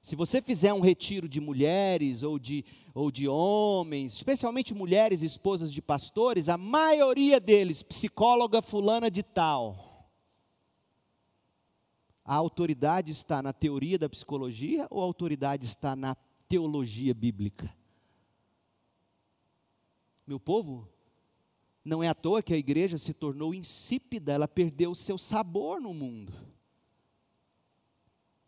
Se 0.01 0.15
você 0.15 0.41
fizer 0.41 0.73
um 0.73 0.81
retiro 0.81 1.29
de 1.29 1.41
mulheres 1.41 2.23
ou 2.23 2.39
de, 2.39 2.65
ou 2.95 3.11
de 3.11 3.27
homens, 3.27 4.15
especialmente 4.15 4.73
mulheres 4.73 5.21
esposas 5.21 5.73
de 5.73 5.83
pastores, 5.83 6.49
a 6.49 6.57
maioria 6.57 7.41
deles, 7.41 7.83
psicóloga 7.83 8.63
fulana 8.63 9.11
de 9.11 9.25
tal, 9.25 9.86
a 12.27 12.35
autoridade 12.35 13.13
está 13.13 13.41
na 13.41 13.53
teoria 13.53 13.97
da 13.97 14.09
psicologia 14.09 14.89
ou 14.91 15.01
a 15.01 15.05
autoridade 15.05 15.65
está 15.65 15.95
na 15.95 16.17
teologia 16.49 17.15
bíblica? 17.15 17.73
Meu 20.27 20.41
povo, 20.41 20.89
não 21.85 22.03
é 22.03 22.09
à 22.09 22.15
toa 22.15 22.43
que 22.43 22.53
a 22.53 22.59
igreja 22.59 22.99
se 22.99 23.15
tornou 23.15 23.55
insípida, 23.55 24.33
ela 24.33 24.49
perdeu 24.49 24.91
o 24.91 24.97
seu 24.97 25.17
sabor 25.17 25.81
no 25.81 25.95
mundo. 25.95 26.33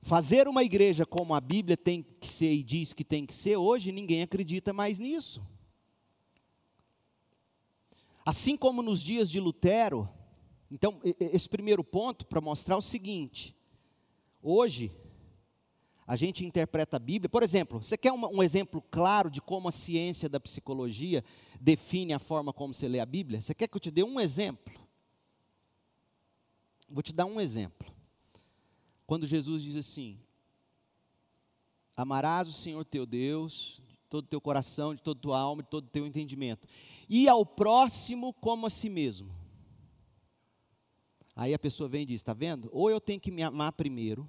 Fazer 0.01 0.49
uma 0.49 0.65
igreja 0.65 1.07
como 1.07 1.33
a 1.33 1.41
Bíblia 1.41 1.77
tem 1.77 2.03
que 2.03 2.27
ser 2.27 2.53
e 2.53 2.65
diz 2.65 2.93
que 2.93 3.05
tem 3.05 3.25
que 3.25 3.35
ser, 3.35 3.57
hoje 3.57 3.93
ninguém 3.93 4.23
acredita 4.23 4.73
mais 4.73 4.99
nisso. 4.99 5.41
Assim 8.27 8.57
como 8.57 8.83
nos 8.83 9.01
dias 9.01 9.31
de 9.31 9.39
Lutero, 9.39 10.09
então, 10.71 11.01
esse 11.19 11.49
primeiro 11.49 11.83
ponto 11.83 12.27
para 12.27 12.41
mostrar 12.41 12.77
o 12.77 12.83
seguinte: 12.83 13.57
Hoje, 14.43 14.93
a 16.07 16.17
gente 16.17 16.45
interpreta 16.45 16.97
a 16.97 16.99
Bíblia. 17.01 17.29
Por 17.29 17.43
exemplo, 17.43 17.83
você 17.83 17.97
quer 17.99 18.13
uma, 18.13 18.29
um 18.29 18.43
exemplo 18.43 18.83
claro 18.91 19.31
de 19.31 19.43
como 19.43 19.69
a 19.69 19.73
ciência 19.73 20.29
da 20.29 20.41
psicologia 20.41 21.23
define 21.61 22.15
a 22.15 22.19
forma 22.19 22.53
como 22.53 22.73
você 22.73 22.89
lê 22.89 22.99
a 22.99 23.07
Bíblia? 23.07 23.41
Você 23.41 23.55
quer 23.55 23.69
que 23.69 23.77
eu 23.77 23.81
te 23.81 23.91
dê 23.91 24.03
um 24.03 24.19
exemplo? 24.19 24.75
Vou 26.89 27.03
te 27.03 27.13
dar 27.13 27.27
um 27.27 27.39
exemplo. 27.39 27.93
Quando 29.07 29.27
Jesus 29.27 29.63
diz 29.63 29.77
assim: 29.77 30.19
Amarás 31.95 32.49
o 32.49 32.53
Senhor 32.53 32.85
teu 32.85 33.05
Deus 33.05 33.83
de 33.87 33.97
todo 34.09 34.25
o 34.25 34.29
teu 34.29 34.41
coração, 34.41 34.95
de 34.95 35.03
toda 35.03 35.19
a 35.19 35.23
tua 35.23 35.39
alma, 35.39 35.63
de 35.63 35.69
todo 35.69 35.85
o 35.85 35.91
teu 35.91 36.07
entendimento, 36.07 36.67
e 37.07 37.29
ao 37.29 37.45
próximo 37.45 38.33
como 38.33 38.67
a 38.67 38.71
si 38.71 38.89
mesmo. 38.89 39.38
Aí 41.39 41.55
a 41.55 41.59
pessoa 41.59 41.89
vem 41.89 42.03
e 42.03 42.07
diz: 42.07 42.21
está 42.21 42.35
vendo? 42.35 42.69
Ou 42.73 42.91
eu 42.91 43.01
tenho 43.01 43.21
que 43.21 43.31
me 43.31 43.45
amar 43.45 43.71
primeiro, 43.71 44.29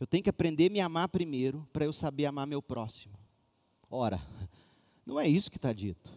eu 0.00 0.06
tenho 0.06 0.24
que 0.24 0.30
aprender 0.30 0.68
a 0.68 0.72
me 0.72 0.80
amar 0.80 1.06
primeiro, 1.10 1.68
para 1.70 1.84
eu 1.84 1.92
saber 1.92 2.24
amar 2.24 2.46
meu 2.46 2.62
próximo. 2.62 3.12
Ora, 3.90 4.18
não 5.04 5.20
é 5.20 5.28
isso 5.28 5.50
que 5.50 5.58
está 5.58 5.70
dito. 5.70 6.10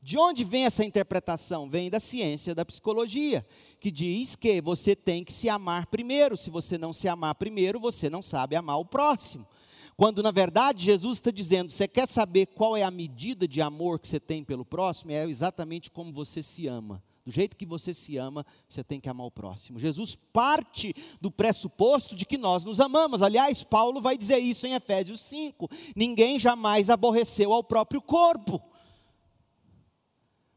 De 0.00 0.16
onde 0.16 0.44
vem 0.44 0.64
essa 0.64 0.82
interpretação? 0.82 1.68
Vem 1.68 1.90
da 1.90 2.00
ciência 2.00 2.54
da 2.54 2.64
psicologia, 2.64 3.46
que 3.78 3.90
diz 3.90 4.34
que 4.34 4.62
você 4.62 4.96
tem 4.96 5.22
que 5.22 5.32
se 5.32 5.46
amar 5.50 5.88
primeiro. 5.88 6.34
Se 6.34 6.48
você 6.48 6.78
não 6.78 6.94
se 6.94 7.06
amar 7.06 7.34
primeiro, 7.34 7.78
você 7.78 8.08
não 8.08 8.22
sabe 8.22 8.56
amar 8.56 8.78
o 8.78 8.86
próximo. 8.86 9.46
Quando 9.94 10.22
na 10.22 10.30
verdade 10.30 10.86
Jesus 10.86 11.18
está 11.18 11.30
dizendo, 11.30 11.70
você 11.70 11.86
quer 11.86 12.08
saber 12.08 12.46
qual 12.46 12.78
é 12.78 12.82
a 12.82 12.90
medida 12.90 13.46
de 13.46 13.60
amor 13.60 13.98
que 13.98 14.08
você 14.08 14.18
tem 14.18 14.42
pelo 14.42 14.64
próximo? 14.64 15.10
É 15.12 15.26
exatamente 15.26 15.90
como 15.90 16.14
você 16.14 16.42
se 16.42 16.66
ama. 16.66 17.02
Do 17.28 17.34
jeito 17.34 17.58
que 17.58 17.66
você 17.66 17.92
se 17.92 18.16
ama, 18.16 18.42
você 18.66 18.82
tem 18.82 18.98
que 18.98 19.06
amar 19.06 19.26
o 19.26 19.30
próximo. 19.30 19.78
Jesus 19.78 20.16
parte 20.32 20.94
do 21.20 21.30
pressuposto 21.30 22.16
de 22.16 22.24
que 22.24 22.38
nós 22.38 22.64
nos 22.64 22.80
amamos. 22.80 23.20
Aliás, 23.20 23.62
Paulo 23.62 24.00
vai 24.00 24.16
dizer 24.16 24.38
isso 24.38 24.66
em 24.66 24.72
Efésios 24.72 25.20
5. 25.20 25.68
Ninguém 25.94 26.38
jamais 26.38 26.88
aborreceu 26.88 27.52
ao 27.52 27.62
próprio 27.62 28.00
corpo. 28.00 28.62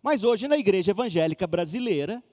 Mas 0.02 0.24
hoje 0.24 0.48
na 0.48 0.58
igreja 0.58 0.92
evangélica 0.92 1.46
brasileira, 1.46 2.24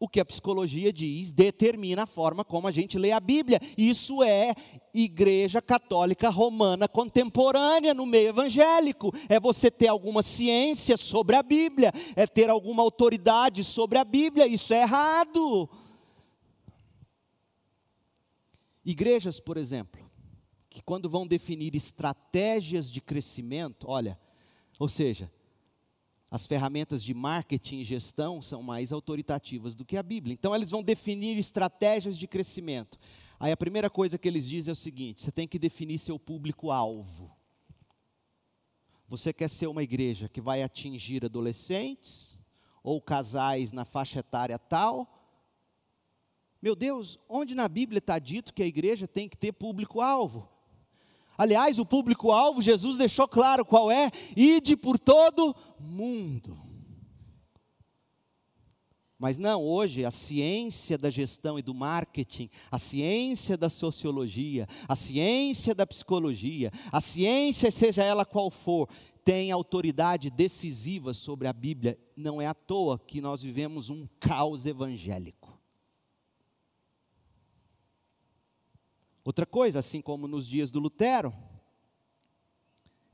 o 0.00 0.08
que 0.08 0.20
a 0.20 0.24
psicologia 0.24 0.92
diz 0.92 1.32
determina 1.32 2.04
a 2.04 2.06
forma 2.06 2.44
como 2.44 2.68
a 2.68 2.70
gente 2.70 2.96
lê 2.96 3.10
a 3.10 3.18
Bíblia. 3.18 3.60
Isso 3.76 4.22
é 4.22 4.54
igreja 4.94 5.60
católica 5.60 6.28
romana 6.28 6.86
contemporânea 6.86 7.92
no 7.92 8.06
meio 8.06 8.28
evangélico. 8.28 9.12
É 9.28 9.40
você 9.40 9.70
ter 9.70 9.88
alguma 9.88 10.22
ciência 10.22 10.96
sobre 10.96 11.34
a 11.34 11.42
Bíblia, 11.42 11.92
é 12.14 12.26
ter 12.26 12.48
alguma 12.48 12.82
autoridade 12.82 13.64
sobre 13.64 13.98
a 13.98 14.04
Bíblia. 14.04 14.46
Isso 14.46 14.72
é 14.72 14.82
errado. 14.82 15.68
Igrejas, 18.84 19.40
por 19.40 19.56
exemplo, 19.56 20.08
que 20.70 20.80
quando 20.80 21.10
vão 21.10 21.26
definir 21.26 21.74
estratégias 21.74 22.90
de 22.90 23.00
crescimento, 23.00 23.86
olha, 23.88 24.18
ou 24.78 24.88
seja, 24.88 25.30
as 26.30 26.46
ferramentas 26.46 27.02
de 27.02 27.14
marketing 27.14 27.78
e 27.78 27.84
gestão 27.84 28.42
são 28.42 28.62
mais 28.62 28.92
autoritativas 28.92 29.74
do 29.74 29.84
que 29.84 29.96
a 29.96 30.02
Bíblia. 30.02 30.34
Então, 30.34 30.54
eles 30.54 30.70
vão 30.70 30.82
definir 30.82 31.38
estratégias 31.38 32.18
de 32.18 32.28
crescimento. 32.28 32.98
Aí, 33.40 33.50
a 33.50 33.56
primeira 33.56 33.88
coisa 33.88 34.18
que 34.18 34.28
eles 34.28 34.46
dizem 34.46 34.70
é 34.70 34.72
o 34.72 34.76
seguinte: 34.76 35.22
você 35.22 35.32
tem 35.32 35.48
que 35.48 35.58
definir 35.58 35.98
seu 35.98 36.18
público-alvo. 36.18 37.34
Você 39.08 39.32
quer 39.32 39.48
ser 39.48 39.68
uma 39.68 39.82
igreja 39.82 40.28
que 40.28 40.40
vai 40.40 40.62
atingir 40.62 41.24
adolescentes 41.24 42.38
ou 42.82 43.00
casais 43.00 43.72
na 43.72 43.86
faixa 43.86 44.18
etária 44.18 44.58
tal? 44.58 45.14
Meu 46.60 46.76
Deus, 46.76 47.18
onde 47.26 47.54
na 47.54 47.68
Bíblia 47.68 47.98
está 47.98 48.18
dito 48.18 48.52
que 48.52 48.62
a 48.62 48.66
igreja 48.66 49.08
tem 49.08 49.28
que 49.28 49.36
ter 49.36 49.52
público-alvo? 49.52 50.46
Aliás, 51.38 51.78
o 51.78 51.86
público-alvo, 51.86 52.60
Jesus 52.60 52.98
deixou 52.98 53.28
claro 53.28 53.64
qual 53.64 53.92
é: 53.92 54.10
ide 54.36 54.76
por 54.76 54.98
todo 54.98 55.54
mundo. 55.78 56.68
Mas 59.16 59.36
não, 59.36 59.64
hoje 59.64 60.04
a 60.04 60.10
ciência 60.10 60.96
da 60.98 61.10
gestão 61.10 61.58
e 61.58 61.62
do 61.62 61.74
marketing, 61.74 62.48
a 62.70 62.78
ciência 62.78 63.56
da 63.56 63.68
sociologia, 63.68 64.66
a 64.88 64.94
ciência 64.94 65.74
da 65.74 65.86
psicologia, 65.86 66.72
a 66.92 67.00
ciência, 67.00 67.70
seja 67.70 68.04
ela 68.04 68.24
qual 68.24 68.48
for, 68.48 68.88
tem 69.24 69.50
autoridade 69.52 70.30
decisiva 70.30 71.12
sobre 71.12 71.48
a 71.48 71.52
Bíblia. 71.52 71.98
Não 72.16 72.40
é 72.40 72.46
à 72.46 72.54
toa 72.54 72.98
que 72.98 73.20
nós 73.20 73.42
vivemos 73.42 73.90
um 73.90 74.08
caos 74.18 74.66
evangélico. 74.66 75.37
Outra 79.28 79.44
coisa, 79.44 79.80
assim 79.80 80.00
como 80.00 80.26
nos 80.26 80.48
dias 80.48 80.70
do 80.70 80.80
Lutero, 80.80 81.34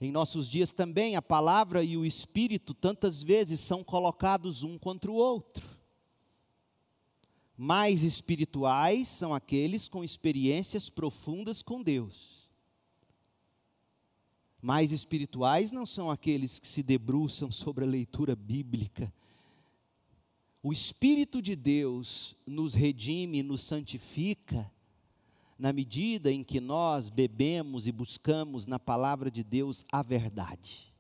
em 0.00 0.12
nossos 0.12 0.48
dias 0.48 0.70
também 0.70 1.16
a 1.16 1.20
palavra 1.20 1.82
e 1.82 1.96
o 1.96 2.06
espírito 2.06 2.72
tantas 2.72 3.20
vezes 3.20 3.58
são 3.58 3.82
colocados 3.82 4.62
um 4.62 4.78
contra 4.78 5.10
o 5.10 5.16
outro. 5.16 5.66
Mais 7.56 8.04
espirituais 8.04 9.08
são 9.08 9.34
aqueles 9.34 9.88
com 9.88 10.04
experiências 10.04 10.88
profundas 10.88 11.62
com 11.62 11.82
Deus. 11.82 12.48
Mais 14.62 14.92
espirituais 14.92 15.72
não 15.72 15.84
são 15.84 16.12
aqueles 16.12 16.60
que 16.60 16.68
se 16.68 16.84
debruçam 16.84 17.50
sobre 17.50 17.82
a 17.82 17.88
leitura 17.88 18.36
bíblica. 18.36 19.12
O 20.62 20.72
Espírito 20.72 21.42
de 21.42 21.56
Deus 21.56 22.36
nos 22.46 22.72
redime, 22.72 23.42
nos 23.42 23.62
santifica, 23.62 24.72
na 25.58 25.72
medida 25.72 26.32
em 26.32 26.42
que 26.42 26.60
nós 26.60 27.08
bebemos 27.08 27.86
e 27.86 27.92
buscamos 27.92 28.66
na 28.66 28.78
palavra 28.78 29.30
de 29.30 29.44
Deus 29.44 29.84
a 29.90 30.02
verdade. 30.02 30.92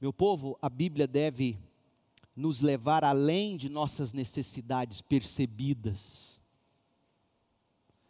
Meu 0.00 0.12
povo, 0.12 0.58
a 0.60 0.68
Bíblia 0.68 1.06
deve 1.06 1.58
nos 2.34 2.60
levar 2.60 3.02
além 3.02 3.56
de 3.56 3.70
nossas 3.70 4.12
necessidades 4.12 5.00
percebidas. 5.00 6.38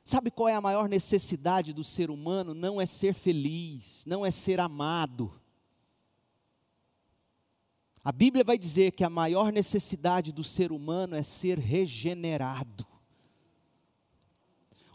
Sabe 0.02 0.30
qual 0.30 0.48
é 0.48 0.54
a 0.54 0.60
maior 0.60 0.88
necessidade 0.88 1.72
do 1.72 1.84
ser 1.84 2.10
humano? 2.10 2.54
Não 2.54 2.80
é 2.80 2.86
ser 2.86 3.14
feliz, 3.14 4.04
não 4.04 4.26
é 4.26 4.30
ser 4.30 4.58
amado. 4.58 5.32
A 8.02 8.10
Bíblia 8.12 8.44
vai 8.44 8.58
dizer 8.58 8.92
que 8.92 9.04
a 9.04 9.10
maior 9.10 9.52
necessidade 9.52 10.32
do 10.32 10.44
ser 10.44 10.72
humano 10.72 11.14
é 11.14 11.22
ser 11.22 11.58
regenerado 11.58 12.86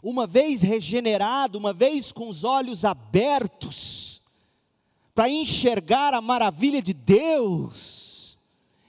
uma 0.02 0.26
vez 0.26 0.62
regenerado, 0.62 1.56
uma 1.56 1.72
vez 1.72 2.10
com 2.10 2.28
os 2.28 2.42
olhos 2.42 2.84
abertos, 2.84 4.20
para 5.14 5.28
enxergar 5.28 6.14
a 6.14 6.20
maravilha 6.20 6.82
de 6.82 6.92
Deus, 6.92 8.12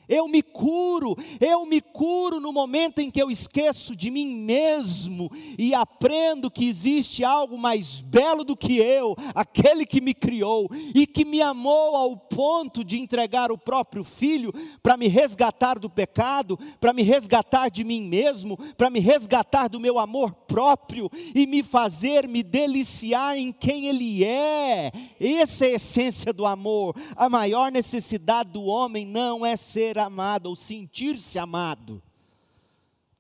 eu 0.08 0.28
me 0.28 0.42
curo, 0.42 1.18
eu 1.40 1.66
me 1.66 1.80
curo 1.80 2.40
no 2.40 2.52
momento 2.52 3.00
em 3.00 3.10
que 3.10 3.22
eu 3.22 3.32
esqueço 3.32 3.96
de 3.96 4.12
mim 4.12 4.36
mesmo 4.36 5.32
e 5.58 5.74
aprendo 5.74 6.52
que 6.52 6.68
existe 6.68 7.24
algo 7.24 7.58
mais 7.58 8.02
belo 8.02 8.44
do 8.44 8.56
que 8.56 8.78
eu, 8.78 9.16
aquele 9.34 9.86
que 9.86 10.02
me 10.02 10.14
criou 10.14 10.70
e 10.94 11.08
que 11.08 11.24
me 11.24 11.42
amou 11.42 11.96
ao 11.96 12.18
ponto 12.18 12.84
de 12.84 13.00
entregar 13.00 13.52
o 13.52 13.58
próprio 13.58 14.04
filho 14.04 14.54
para 14.82 14.98
me 14.98 15.08
resgatar 15.08 15.80
do 15.80 15.90
pecado, 15.90 16.60
para 16.80 16.94
me 16.94 17.02
resgatar 17.02 17.70
de 17.70 17.84
mim 17.84 18.02
mesmo, 18.02 18.58
para 18.76 18.90
me 18.90 19.00
resgatar 19.00 19.68
do 19.70 19.80
meu 19.80 19.98
amor 19.98 20.34
próprio 20.54 21.10
e 21.34 21.48
me 21.48 21.64
fazer 21.64 22.30
me 22.30 22.44
deliciar 22.44 23.36
em 23.36 23.52
quem 23.52 23.88
ele 23.88 24.24
é. 24.24 24.92
Essa 25.20 25.66
é 25.66 25.70
a 25.70 25.76
essência 25.78 26.32
do 26.32 26.46
amor. 26.46 26.96
A 27.16 27.28
maior 27.28 27.72
necessidade 27.72 28.52
do 28.52 28.66
homem 28.66 29.04
não 29.04 29.44
é 29.44 29.58
ser 29.58 29.98
amado 29.98 30.46
ou 30.46 30.56
sentir-se 30.56 31.40
amado. 31.40 32.00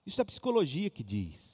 Isso 0.06 0.22
é 0.22 0.24
a 0.24 0.26
psicologia 0.26 0.92
que 0.92 1.04
diz. 1.04 1.53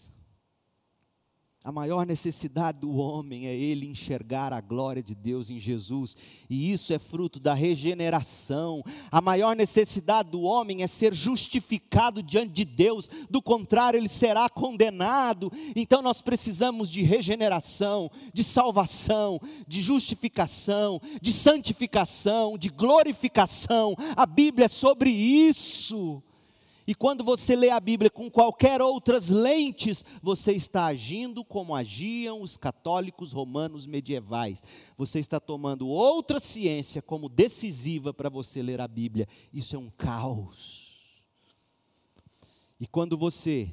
A 1.61 1.73
maior 1.73 2.05
necessidade 2.05 2.79
do 2.79 2.95
homem 2.95 3.45
é 3.45 3.53
ele 3.53 3.85
enxergar 3.85 4.53
a 4.53 4.61
glória 4.61 5.03
de 5.03 5.13
Deus 5.13 5.49
em 5.49 5.59
Jesus, 5.59 6.15
e 6.49 6.71
isso 6.71 6.93
é 6.93 6.97
fruto 6.97 7.37
da 7.37 7.53
regeneração. 7.53 8.81
A 9.11 9.19
maior 9.19 9.57
necessidade 9.57 10.31
do 10.31 10.41
homem 10.41 10.83
é 10.83 10.87
ser 10.87 11.13
justificado 11.13 12.23
diante 12.23 12.53
de 12.53 12.63
Deus, 12.63 13.09
do 13.29 13.41
contrário, 13.41 13.97
ele 13.97 14.07
será 14.07 14.47
condenado. 14.47 15.51
Então 15.75 16.01
nós 16.01 16.21
precisamos 16.21 16.89
de 16.89 17.01
regeneração, 17.01 18.09
de 18.33 18.43
salvação, 18.43 19.37
de 19.67 19.81
justificação, 19.81 21.01
de 21.21 21.33
santificação, 21.33 22.57
de 22.57 22.69
glorificação. 22.69 23.95
A 24.15 24.25
Bíblia 24.25 24.67
é 24.67 24.69
sobre 24.69 25.09
isso. 25.09 26.23
E 26.89 26.95
quando 26.95 27.23
você 27.23 27.55
lê 27.55 27.69
a 27.69 27.79
Bíblia 27.79 28.09
com 28.09 28.31
qualquer 28.31 28.81
outras 28.81 29.29
lentes, 29.29 30.03
você 30.23 30.53
está 30.53 30.87
agindo 30.87 31.45
como 31.45 31.75
agiam 31.75 32.41
os 32.41 32.57
católicos 32.57 33.31
romanos 33.31 33.85
medievais. 33.85 34.63
Você 34.97 35.19
está 35.19 35.39
tomando 35.39 35.87
outra 35.87 36.39
ciência 36.39 36.99
como 36.99 37.29
decisiva 37.29 38.11
para 38.11 38.27
você 38.27 38.63
ler 38.63 38.81
a 38.81 38.87
Bíblia. 38.87 39.27
Isso 39.53 39.75
é 39.75 39.77
um 39.77 39.91
caos. 39.91 41.21
E 42.79 42.87
quando 42.87 43.15
você 43.15 43.69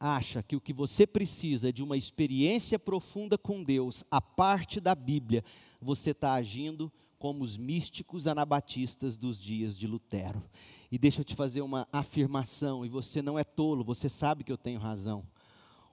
acha 0.00 0.42
que 0.42 0.56
o 0.56 0.62
que 0.62 0.72
você 0.72 1.06
precisa 1.06 1.68
é 1.68 1.72
de 1.72 1.82
uma 1.82 1.94
experiência 1.94 2.78
profunda 2.78 3.36
com 3.36 3.62
Deus, 3.62 4.02
a 4.10 4.22
parte 4.22 4.80
da 4.80 4.94
Bíblia, 4.94 5.44
você 5.78 6.12
está 6.12 6.32
agindo 6.32 6.90
como 7.24 7.42
os 7.42 7.56
místicos 7.56 8.26
anabatistas 8.26 9.16
dos 9.16 9.40
dias 9.40 9.74
de 9.74 9.86
Lutero. 9.86 10.44
E 10.92 10.98
deixa 10.98 11.22
eu 11.22 11.24
te 11.24 11.34
fazer 11.34 11.62
uma 11.62 11.88
afirmação, 11.90 12.84
e 12.84 12.88
você 12.90 13.22
não 13.22 13.38
é 13.38 13.42
tolo, 13.42 13.82
você 13.82 14.10
sabe 14.10 14.44
que 14.44 14.52
eu 14.52 14.58
tenho 14.58 14.78
razão. 14.78 15.26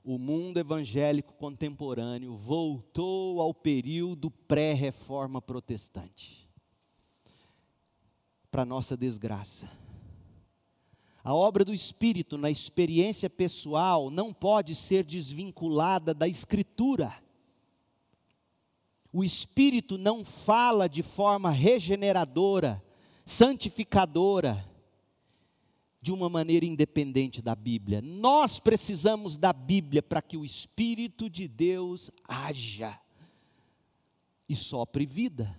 O 0.04 0.18
mundo 0.18 0.60
evangélico 0.60 1.34
contemporâneo 1.36 2.36
voltou 2.36 3.40
ao 3.40 3.54
período 3.54 4.30
pré-reforma 4.30 5.42
protestante. 5.42 6.50
Para 8.52 8.66
nossa 8.66 8.98
desgraça. 8.98 9.72
A 11.24 11.34
obra 11.34 11.64
do 11.64 11.74
Espírito 11.74 12.38
na 12.38 12.52
experiência 12.52 13.30
pessoal 13.30 14.10
não 14.10 14.34
pode 14.34 14.76
ser 14.76 15.06
desvinculada 15.06 16.14
da 16.14 16.28
Escritura 16.28 17.24
o 19.14 19.24
Espírito 19.24 19.98
não 19.98 20.24
fala 20.24 20.88
de 20.88 21.04
forma 21.04 21.50
regeneradora, 21.50 22.84
santificadora, 23.26 24.68
de 26.02 26.12
uma 26.12 26.30
maneira 26.30 26.66
independente 26.66 27.42
da 27.42 27.54
Bíblia. 27.54 28.02
Nós 28.02 28.60
precisamos 28.60 29.38
da 29.38 29.54
Bíblia 29.54 30.02
para 30.02 30.22
que 30.22 30.36
o 30.36 30.44
Espírito 30.44 31.30
de 31.30 31.48
Deus 31.48 32.10
haja 32.28 33.00
e 34.50 34.56
sopre 34.56 35.06
vida. 35.06 35.56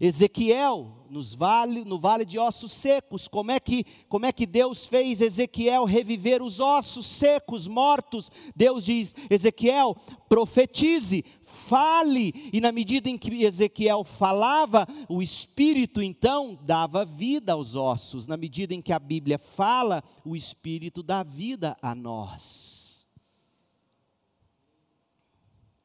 Ezequiel, 0.00 0.98
nos 1.10 1.34
vale, 1.34 1.84
no 1.84 1.98
vale 1.98 2.24
de 2.24 2.38
ossos 2.38 2.70
secos, 2.70 3.26
como 3.26 3.50
é, 3.50 3.58
que, 3.58 3.84
como 4.08 4.26
é 4.26 4.32
que 4.32 4.46
Deus 4.46 4.84
fez 4.86 5.20
Ezequiel 5.20 5.84
reviver 5.84 6.42
os 6.42 6.60
ossos 6.60 7.06
secos, 7.06 7.66
mortos? 7.66 8.30
Deus 8.54 8.84
diz: 8.84 9.14
Ezequiel, 9.28 9.96
profetize, 10.28 11.24
fale, 11.42 12.32
e 12.52 12.60
na 12.60 12.70
medida 12.70 13.08
em 13.08 13.18
que 13.18 13.42
Ezequiel 13.42 14.04
falava, 14.04 14.86
o 15.08 15.22
Espírito 15.22 16.02
então 16.02 16.58
dava 16.62 17.04
vida 17.04 17.52
aos 17.52 17.74
ossos, 17.74 18.26
na 18.26 18.36
medida 18.36 18.74
em 18.74 18.82
que 18.82 18.92
a 18.92 18.98
Bíblia 18.98 19.38
fala, 19.38 20.04
o 20.24 20.36
Espírito 20.36 21.02
dá 21.02 21.22
vida 21.22 21.76
a 21.82 21.94
nós. 21.94 23.06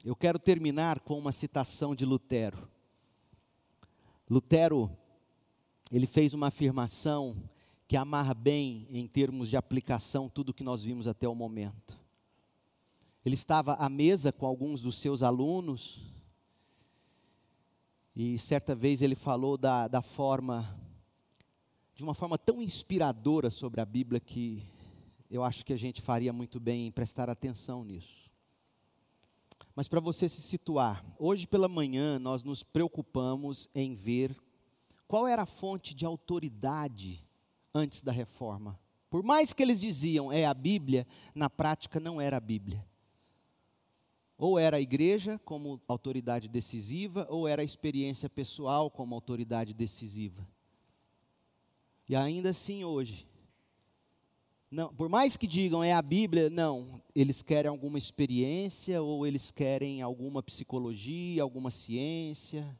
Eu 0.05 0.15
quero 0.15 0.37
terminar 0.37 0.99
com 0.99 1.17
uma 1.17 1.31
citação 1.31 1.95
de 1.95 2.05
Lutero. 2.05 2.72
Lutero, 4.29 4.89
ele 5.91 6.07
fez 6.07 6.33
uma 6.33 6.47
afirmação 6.47 7.35
que 7.87 7.97
amarra 7.97 8.33
bem, 8.33 8.87
em 8.89 9.05
termos 9.07 9.49
de 9.49 9.57
aplicação, 9.57 10.29
tudo 10.29 10.53
que 10.53 10.63
nós 10.63 10.83
vimos 10.83 11.07
até 11.07 11.27
o 11.27 11.35
momento. 11.35 11.99
Ele 13.25 13.35
estava 13.35 13.73
à 13.75 13.87
mesa 13.89 14.31
com 14.31 14.45
alguns 14.45 14.81
dos 14.81 14.97
seus 14.97 15.21
alunos, 15.21 16.13
e 18.15 18.37
certa 18.37 18.75
vez 18.75 19.01
ele 19.01 19.15
falou 19.15 19.57
da, 19.57 19.87
da 19.87 20.01
forma, 20.01 20.79
de 21.95 22.03
uma 22.03 22.13
forma 22.13 22.37
tão 22.37 22.61
inspiradora 22.61 23.49
sobre 23.49 23.81
a 23.81 23.85
Bíblia 23.85 24.19
que 24.19 24.63
eu 25.29 25.43
acho 25.43 25.65
que 25.65 25.73
a 25.73 25.77
gente 25.77 26.01
faria 26.01 26.31
muito 26.31 26.59
bem 26.59 26.87
em 26.87 26.91
prestar 26.91 27.29
atenção 27.29 27.83
nisso. 27.83 28.22
Mas 29.75 29.87
para 29.87 29.99
você 29.99 30.29
se 30.29 30.41
situar, 30.41 31.03
hoje 31.17 31.47
pela 31.47 31.67
manhã 31.67 32.19
nós 32.19 32.43
nos 32.43 32.61
preocupamos 32.61 33.67
em 33.73 33.95
ver 33.95 34.35
qual 35.07 35.27
era 35.27 35.43
a 35.43 35.47
fonte 35.47 35.95
de 35.95 36.05
autoridade 36.05 37.25
antes 37.73 38.01
da 38.01 38.11
reforma. 38.11 38.79
Por 39.09 39.23
mais 39.23 39.53
que 39.53 39.63
eles 39.63 39.81
diziam 39.81 40.31
é 40.31 40.45
a 40.45 40.53
Bíblia, 40.53 41.07
na 41.33 41.49
prática 41.49 41.99
não 41.99 42.21
era 42.21 42.37
a 42.37 42.39
Bíblia. 42.39 42.85
Ou 44.37 44.59
era 44.59 44.77
a 44.77 44.81
igreja 44.81 45.39
como 45.45 45.81
autoridade 45.87 46.47
decisiva, 46.47 47.27
ou 47.29 47.47
era 47.47 47.61
a 47.61 47.65
experiência 47.65 48.29
pessoal 48.29 48.89
como 48.89 49.15
autoridade 49.15 49.73
decisiva. 49.73 50.47
E 52.09 52.15
ainda 52.15 52.49
assim 52.49 52.83
hoje, 52.83 53.27
não, 54.73 54.91
por 54.91 55.07
mais 55.07 55.37
que 55.37 55.45
digam 55.45 55.83
é 55.83 55.93
a 55.93 56.01
Bíblia, 56.01 56.49
não, 56.49 56.99
eles 57.13 57.43
querem 57.43 57.69
alguma 57.69 57.95
experiência 57.95 58.99
ou 59.03 59.27
eles 59.27 59.51
querem 59.51 60.01
alguma 60.01 60.41
psicologia, 60.41 61.43
alguma 61.43 61.69
ciência. 61.69 62.75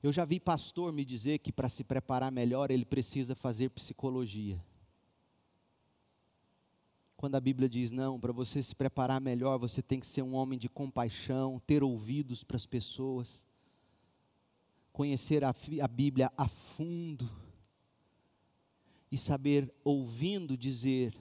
Eu 0.00 0.12
já 0.12 0.24
vi 0.24 0.38
pastor 0.38 0.92
me 0.92 1.04
dizer 1.04 1.40
que 1.40 1.50
para 1.50 1.68
se 1.68 1.82
preparar 1.82 2.30
melhor 2.30 2.70
ele 2.70 2.84
precisa 2.84 3.34
fazer 3.34 3.70
psicologia. 3.70 4.64
Quando 7.16 7.34
a 7.34 7.40
Bíblia 7.40 7.68
diz 7.68 7.90
não, 7.90 8.20
para 8.20 8.32
você 8.32 8.62
se 8.62 8.76
preparar 8.76 9.20
melhor, 9.20 9.58
você 9.58 9.82
tem 9.82 9.98
que 9.98 10.06
ser 10.06 10.22
um 10.22 10.34
homem 10.34 10.56
de 10.56 10.68
compaixão, 10.68 11.60
ter 11.66 11.82
ouvidos 11.82 12.44
para 12.44 12.54
as 12.56 12.66
pessoas, 12.66 13.44
conhecer 14.92 15.42
a, 15.42 15.52
a 15.82 15.88
Bíblia 15.88 16.30
a 16.36 16.46
fundo 16.46 17.41
e 19.12 19.18
saber, 19.18 19.70
ouvindo, 19.84 20.56
dizer, 20.56 21.14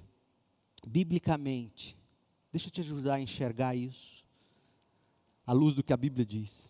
biblicamente, 0.87 1.97
deixa 2.49 2.69
eu 2.69 2.71
te 2.71 2.79
ajudar 2.79 3.15
a 3.15 3.21
enxergar 3.21 3.75
isso, 3.75 4.23
à 5.45 5.51
luz 5.51 5.75
do 5.75 5.83
que 5.83 5.91
a 5.91 5.97
Bíblia 5.97 6.25
diz. 6.25 6.69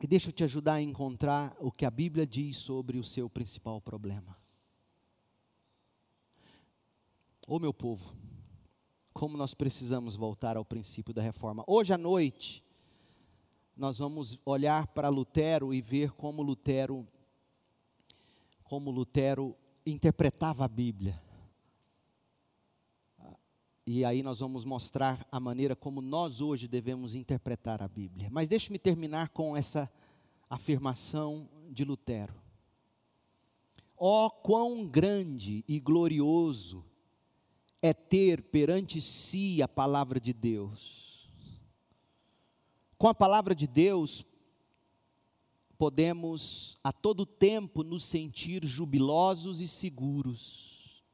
E 0.00 0.06
deixa 0.06 0.28
eu 0.28 0.32
te 0.32 0.44
ajudar 0.44 0.74
a 0.74 0.80
encontrar 0.80 1.56
o 1.58 1.72
que 1.72 1.84
a 1.84 1.90
Bíblia 1.90 2.24
diz 2.24 2.56
sobre 2.56 2.98
o 2.98 3.04
seu 3.04 3.28
principal 3.28 3.80
problema. 3.80 4.38
Ô 7.48 7.58
meu 7.58 7.74
povo, 7.74 8.14
como 9.12 9.36
nós 9.36 9.54
precisamos 9.54 10.14
voltar 10.14 10.56
ao 10.56 10.64
princípio 10.64 11.12
da 11.12 11.22
reforma. 11.22 11.64
Hoje 11.66 11.92
à 11.92 11.98
noite, 11.98 12.62
nós 13.76 13.98
vamos 13.98 14.38
olhar 14.44 14.86
para 14.86 15.08
Lutero 15.08 15.74
e 15.74 15.80
ver 15.80 16.12
como 16.12 16.42
Lutero 16.42 17.04
como 18.62 18.90
Lutero 18.90 19.56
interpretava 19.86 20.64
a 20.64 20.68
Bíblia. 20.68 21.22
E 23.86 24.04
aí 24.04 24.20
nós 24.20 24.40
vamos 24.40 24.64
mostrar 24.64 25.24
a 25.30 25.38
maneira 25.38 25.76
como 25.76 26.00
nós 26.00 26.40
hoje 26.40 26.66
devemos 26.66 27.14
interpretar 27.14 27.80
a 27.80 27.86
Bíblia. 27.86 28.28
Mas 28.32 28.48
deixe-me 28.48 28.80
terminar 28.80 29.28
com 29.28 29.56
essa 29.56 29.88
afirmação 30.50 31.48
de 31.70 31.84
Lutero. 31.84 32.34
Ó 33.96 34.26
oh, 34.26 34.30
quão 34.30 34.84
grande 34.86 35.64
e 35.68 35.78
glorioso 35.78 36.84
é 37.80 37.94
ter 37.94 38.42
perante 38.42 39.00
si 39.00 39.62
a 39.62 39.68
palavra 39.68 40.18
de 40.18 40.32
Deus. 40.32 41.30
Com 42.98 43.06
a 43.06 43.14
palavra 43.14 43.54
de 43.54 43.68
Deus, 43.68 44.26
podemos 45.76 46.78
a 46.82 46.92
todo 46.92 47.26
tempo 47.26 47.82
nos 47.82 48.04
sentir 48.04 48.64
jubilosos 48.64 49.60
e 49.60 49.68
seguros. 49.68 51.04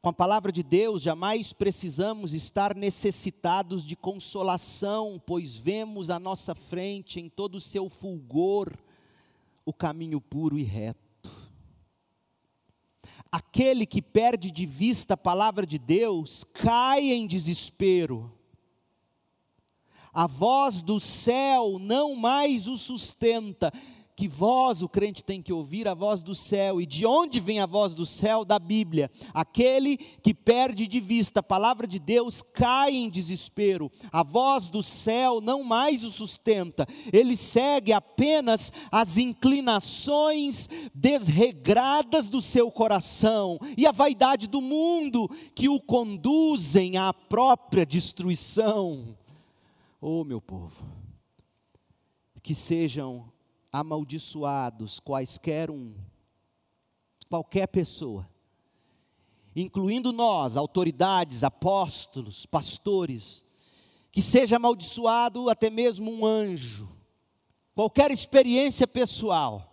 Com 0.00 0.10
a 0.10 0.12
palavra 0.12 0.52
de 0.52 0.62
Deus, 0.62 1.02
jamais 1.02 1.52
precisamos 1.52 2.32
estar 2.32 2.74
necessitados 2.74 3.84
de 3.84 3.96
consolação, 3.96 5.20
pois 5.24 5.56
vemos 5.56 6.08
à 6.08 6.18
nossa 6.18 6.54
frente, 6.54 7.20
em 7.20 7.28
todo 7.28 7.56
o 7.56 7.60
seu 7.60 7.90
fulgor, 7.90 8.72
o 9.66 9.72
caminho 9.72 10.20
puro 10.20 10.58
e 10.58 10.62
reto. 10.62 11.30
Aquele 13.30 13.84
que 13.84 14.00
perde 14.00 14.50
de 14.50 14.64
vista 14.64 15.14
a 15.14 15.16
palavra 15.16 15.66
de 15.66 15.78
Deus 15.78 16.44
cai 16.44 17.10
em 17.12 17.26
desespero 17.26 18.37
a 20.12 20.26
voz 20.26 20.82
do 20.82 20.98
céu 21.00 21.78
não 21.78 22.14
mais 22.14 22.66
o 22.66 22.76
sustenta. 22.76 23.72
Que 24.18 24.26
voz 24.26 24.82
o 24.82 24.88
crente 24.88 25.22
tem 25.22 25.40
que 25.40 25.52
ouvir? 25.52 25.86
A 25.86 25.94
voz 25.94 26.22
do 26.22 26.34
céu. 26.34 26.80
E 26.80 26.86
de 26.86 27.06
onde 27.06 27.38
vem 27.38 27.60
a 27.60 27.66
voz 27.66 27.94
do 27.94 28.04
céu? 28.04 28.44
Da 28.44 28.58
Bíblia. 28.58 29.08
Aquele 29.32 29.96
que 29.96 30.34
perde 30.34 30.88
de 30.88 30.98
vista 30.98 31.38
a 31.38 31.42
palavra 31.42 31.86
de 31.86 32.00
Deus 32.00 32.42
cai 32.42 32.96
em 32.96 33.08
desespero. 33.08 33.88
A 34.10 34.24
voz 34.24 34.68
do 34.68 34.82
céu 34.82 35.40
não 35.40 35.62
mais 35.62 36.02
o 36.02 36.10
sustenta. 36.10 36.84
Ele 37.12 37.36
segue 37.36 37.92
apenas 37.92 38.72
as 38.90 39.18
inclinações 39.18 40.68
desregradas 40.92 42.28
do 42.28 42.42
seu 42.42 42.72
coração 42.72 43.56
e 43.76 43.86
a 43.86 43.92
vaidade 43.92 44.48
do 44.48 44.60
mundo 44.60 45.30
que 45.54 45.68
o 45.68 45.78
conduzem 45.78 46.96
à 46.96 47.14
própria 47.14 47.86
destruição. 47.86 49.16
Oh, 50.00 50.22
meu 50.22 50.40
povo, 50.40 50.84
que 52.40 52.54
sejam 52.54 53.32
amaldiçoados 53.72 55.00
quaisquer 55.00 55.70
um, 55.70 55.92
qualquer 57.28 57.66
pessoa, 57.66 58.28
incluindo 59.56 60.12
nós, 60.12 60.56
autoridades, 60.56 61.42
apóstolos, 61.42 62.46
pastores, 62.46 63.44
que 64.12 64.22
seja 64.22 64.56
amaldiçoado 64.56 65.50
até 65.50 65.68
mesmo 65.68 66.12
um 66.12 66.24
anjo, 66.24 66.88
qualquer 67.74 68.12
experiência 68.12 68.86
pessoal, 68.86 69.64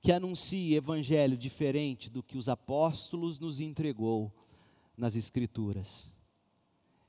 que 0.00 0.12
anuncie 0.12 0.76
evangelho 0.76 1.36
diferente 1.36 2.08
do 2.08 2.22
que 2.22 2.38
os 2.38 2.48
apóstolos 2.48 3.40
nos 3.40 3.58
entregou 3.58 4.32
nas 4.96 5.16
Escrituras. 5.16 6.10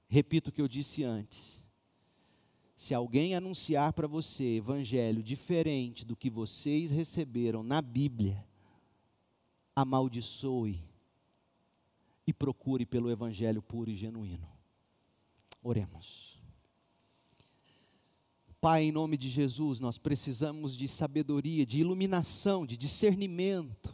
Repito 0.07 0.49
o 0.49 0.52
que 0.52 0.61
eu 0.61 0.68
disse 0.68 1.03
antes 1.03 1.59
se 2.80 2.93
alguém 2.93 3.35
anunciar 3.35 3.91
para 3.91 4.07
você 4.07 4.56
evangelho 4.56 5.22
diferente 5.22 6.06
do 6.06 6.15
que 6.15 6.30
vocês 6.30 6.91
receberam 6.91 7.61
na 7.61 7.81
Bíblia, 7.81 8.47
amaldiçoe 9.76 10.81
e 12.26 12.31
procure 12.31 12.85
pelo 12.85 13.11
evangelho 13.11 13.61
puro 13.61 13.89
e 13.89 13.95
genuíno. 13.95 14.47
Oremos. 15.61 16.41
Pai, 18.61 18.84
em 18.84 18.93
nome 18.93 19.18
de 19.18 19.27
Jesus, 19.27 19.81
nós 19.81 19.97
precisamos 19.97 20.77
de 20.77 20.88
sabedoria, 20.88 21.65
de 21.65 21.81
iluminação, 21.81 22.65
de 22.65 22.77
discernimento. 22.77 23.93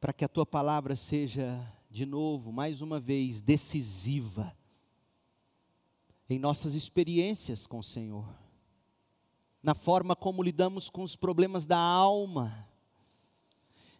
Para 0.00 0.12
que 0.12 0.24
a 0.24 0.28
tua 0.28 0.44
palavra 0.44 0.96
seja 0.96 1.72
de 1.92 2.06
novo, 2.06 2.50
mais 2.50 2.80
uma 2.80 2.98
vez, 2.98 3.42
decisiva 3.42 4.56
em 6.26 6.38
nossas 6.38 6.74
experiências 6.74 7.66
com 7.66 7.80
o 7.80 7.82
Senhor, 7.82 8.26
na 9.62 9.74
forma 9.74 10.16
como 10.16 10.42
lidamos 10.42 10.88
com 10.88 11.02
os 11.02 11.14
problemas 11.14 11.66
da 11.66 11.76
alma. 11.76 12.66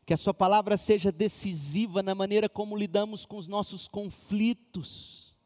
Que 0.06 0.14
a 0.14 0.16
Sua 0.16 0.32
palavra 0.32 0.78
seja 0.78 1.12
decisiva 1.12 2.02
na 2.02 2.14
maneira 2.14 2.48
como 2.48 2.78
lidamos 2.78 3.27
com 3.27 3.36
os 3.36 3.47
nossos 3.47 3.86
conflitos. 3.86 5.36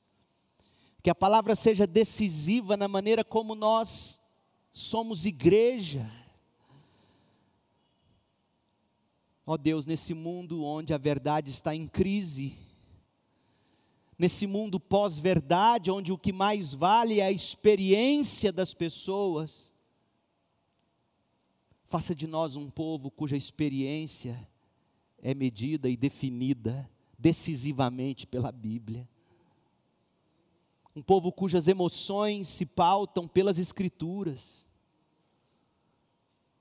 Que 1.02 1.10
a 1.10 1.16
palavra 1.16 1.56
seja 1.56 1.85
decisiva 1.85 2.77
na 2.77 2.86
maneira 2.86 3.24
como 3.24 3.56
nós 3.56 4.20
somos 4.70 5.27
igreja 5.27 6.09
Ó 9.47 9.52
oh 9.52 9.56
Deus, 9.56 9.86
nesse 9.86 10.12
mundo 10.12 10.64
onde 10.64 10.93
a 10.93 10.98
verdade 10.98 11.52
está 11.52 11.73
em 11.73 11.86
crise, 11.86 12.59
nesse 14.18 14.44
mundo 14.44 14.81
pós-verdade, 14.81 15.89
onde 15.89 16.10
o 16.10 16.18
que 16.18 16.32
mais 16.32 16.74
vale 16.74 17.20
é 17.20 17.27
a 17.27 17.31
experiência 17.31 18.52
das 18.52 18.74
pessoas, 18.74 19.73
faça 21.85 22.12
de 22.12 22.27
nós 22.27 22.56
um 22.56 22.68
povo 22.68 23.09
cuja 23.09 23.36
experiência 23.36 24.48
é 25.23 25.32
medida 25.32 25.89
e 25.89 25.97
definida 25.97 26.90
decisivamente 27.16 28.27
pela 28.27 28.51
Bíblia. 28.51 29.09
Um 30.94 31.02
povo 31.02 31.31
cujas 31.31 31.68
emoções 31.68 32.48
se 32.48 32.66
pautam 32.66 33.28
pelas 33.28 33.60
Escrituras 33.60 34.65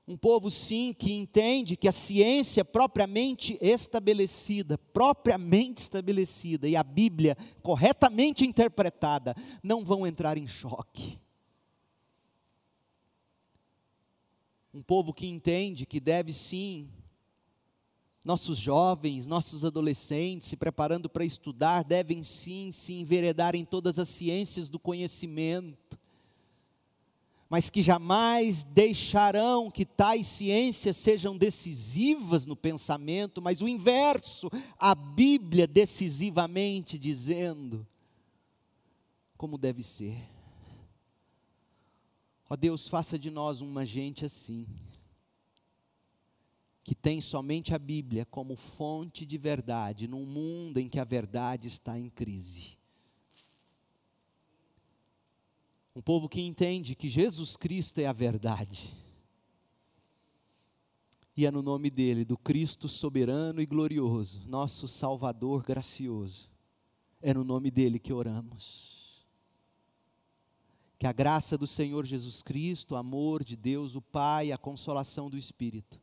Um 0.07 0.15
povo, 0.15 0.51
sim, 0.51 0.93
que 0.93 1.11
entende 1.13 1.75
que 1.75 1.87
a 1.87 1.91
ciência 1.91 2.63
propriamente 2.63 3.57
estabelecida, 3.59 4.77
propriamente 4.77 5.81
estabelecida, 5.81 6.69
e 6.69 6.75
a 6.75 6.83
Bíblia 6.83 7.35
corretamente 7.63 8.45
interpretada, 8.45 9.35
não 9.63 9.83
vão 9.83 10.05
entrar 10.05 10.37
em 10.37 10.45
choque. 10.45 11.19
Um 14.71 14.83
povo 14.83 15.11
que 15.11 15.25
entende 15.25 15.87
que 15.87 15.99
deve, 15.99 16.31
sim, 16.31 16.87
nossos 18.23 18.59
jovens, 18.59 19.25
nossos 19.25 19.65
adolescentes, 19.65 20.49
se 20.49 20.57
preparando 20.57 21.09
para 21.09 21.25
estudar, 21.25 21.83
devem, 21.83 22.21
sim, 22.21 22.71
se 22.71 22.93
enveredar 22.93 23.55
em 23.55 23.65
todas 23.65 23.97
as 23.97 24.09
ciências 24.09 24.69
do 24.69 24.77
conhecimento 24.77 25.94
mas 27.55 27.69
que 27.69 27.81
jamais 27.81 28.65
deixarão 28.65 29.71
que 29.71 29.85
tais 29.85 30.27
ciências 30.27 30.97
sejam 30.97 31.37
decisivas 31.37 32.45
no 32.45 32.53
pensamento, 32.53 33.41
mas 33.41 33.61
o 33.61 33.67
inverso, 33.69 34.49
a 34.77 34.93
Bíblia 34.93 35.65
decisivamente 35.65 36.99
dizendo 36.99 37.87
como 39.37 39.57
deve 39.57 39.81
ser. 39.83 40.17
Ó 42.49 42.57
Deus, 42.57 42.89
faça 42.89 43.17
de 43.17 43.31
nós 43.31 43.61
uma 43.61 43.85
gente 43.85 44.25
assim, 44.25 44.67
que 46.83 46.93
tem 46.93 47.21
somente 47.21 47.73
a 47.73 47.79
Bíblia 47.79 48.25
como 48.25 48.57
fonte 48.57 49.25
de 49.25 49.37
verdade, 49.37 50.09
num 50.09 50.25
mundo 50.25 50.77
em 50.77 50.89
que 50.89 50.99
a 50.99 51.05
verdade 51.05 51.69
está 51.69 51.97
em 51.97 52.09
crise. 52.09 52.74
Um 55.95 56.01
povo 56.01 56.27
que 56.27 56.41
entende 56.41 56.93
que 56.93 57.07
Jesus 57.07 57.55
Cristo 57.55 57.99
é 57.99 58.05
a 58.05 58.11
verdade. 58.11 58.93
E 61.37 61.45
é 61.45 61.51
no 61.51 61.61
nome 61.61 61.89
dele, 61.89 62.25
do 62.25 62.37
Cristo 62.37 62.87
soberano 62.87 63.61
e 63.61 63.65
glorioso, 63.65 64.41
nosso 64.47 64.87
Salvador 64.87 65.63
gracioso. 65.63 66.49
É 67.21 67.33
no 67.33 67.43
nome 67.43 67.71
dele 67.71 67.97
que 67.97 68.11
oramos. 68.11 69.25
Que 70.97 71.07
a 71.07 71.13
graça 71.13 71.57
do 71.57 71.67
Senhor 71.67 72.05
Jesus 72.05 72.41
Cristo, 72.41 72.93
o 72.93 72.97
amor 72.97 73.43
de 73.43 73.55
Deus, 73.55 73.95
o 73.95 74.01
Pai, 74.01 74.51
a 74.51 74.57
consolação 74.57 75.29
do 75.29 75.37
Espírito, 75.37 75.99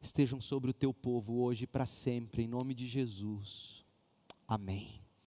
estejam 0.00 0.40
sobre 0.40 0.70
o 0.70 0.74
teu 0.74 0.92
povo 0.92 1.42
hoje 1.42 1.64
e 1.64 1.66
para 1.66 1.86
sempre, 1.86 2.42
em 2.42 2.48
nome 2.48 2.74
de 2.74 2.86
Jesus. 2.86 3.84
Amém. 4.46 5.07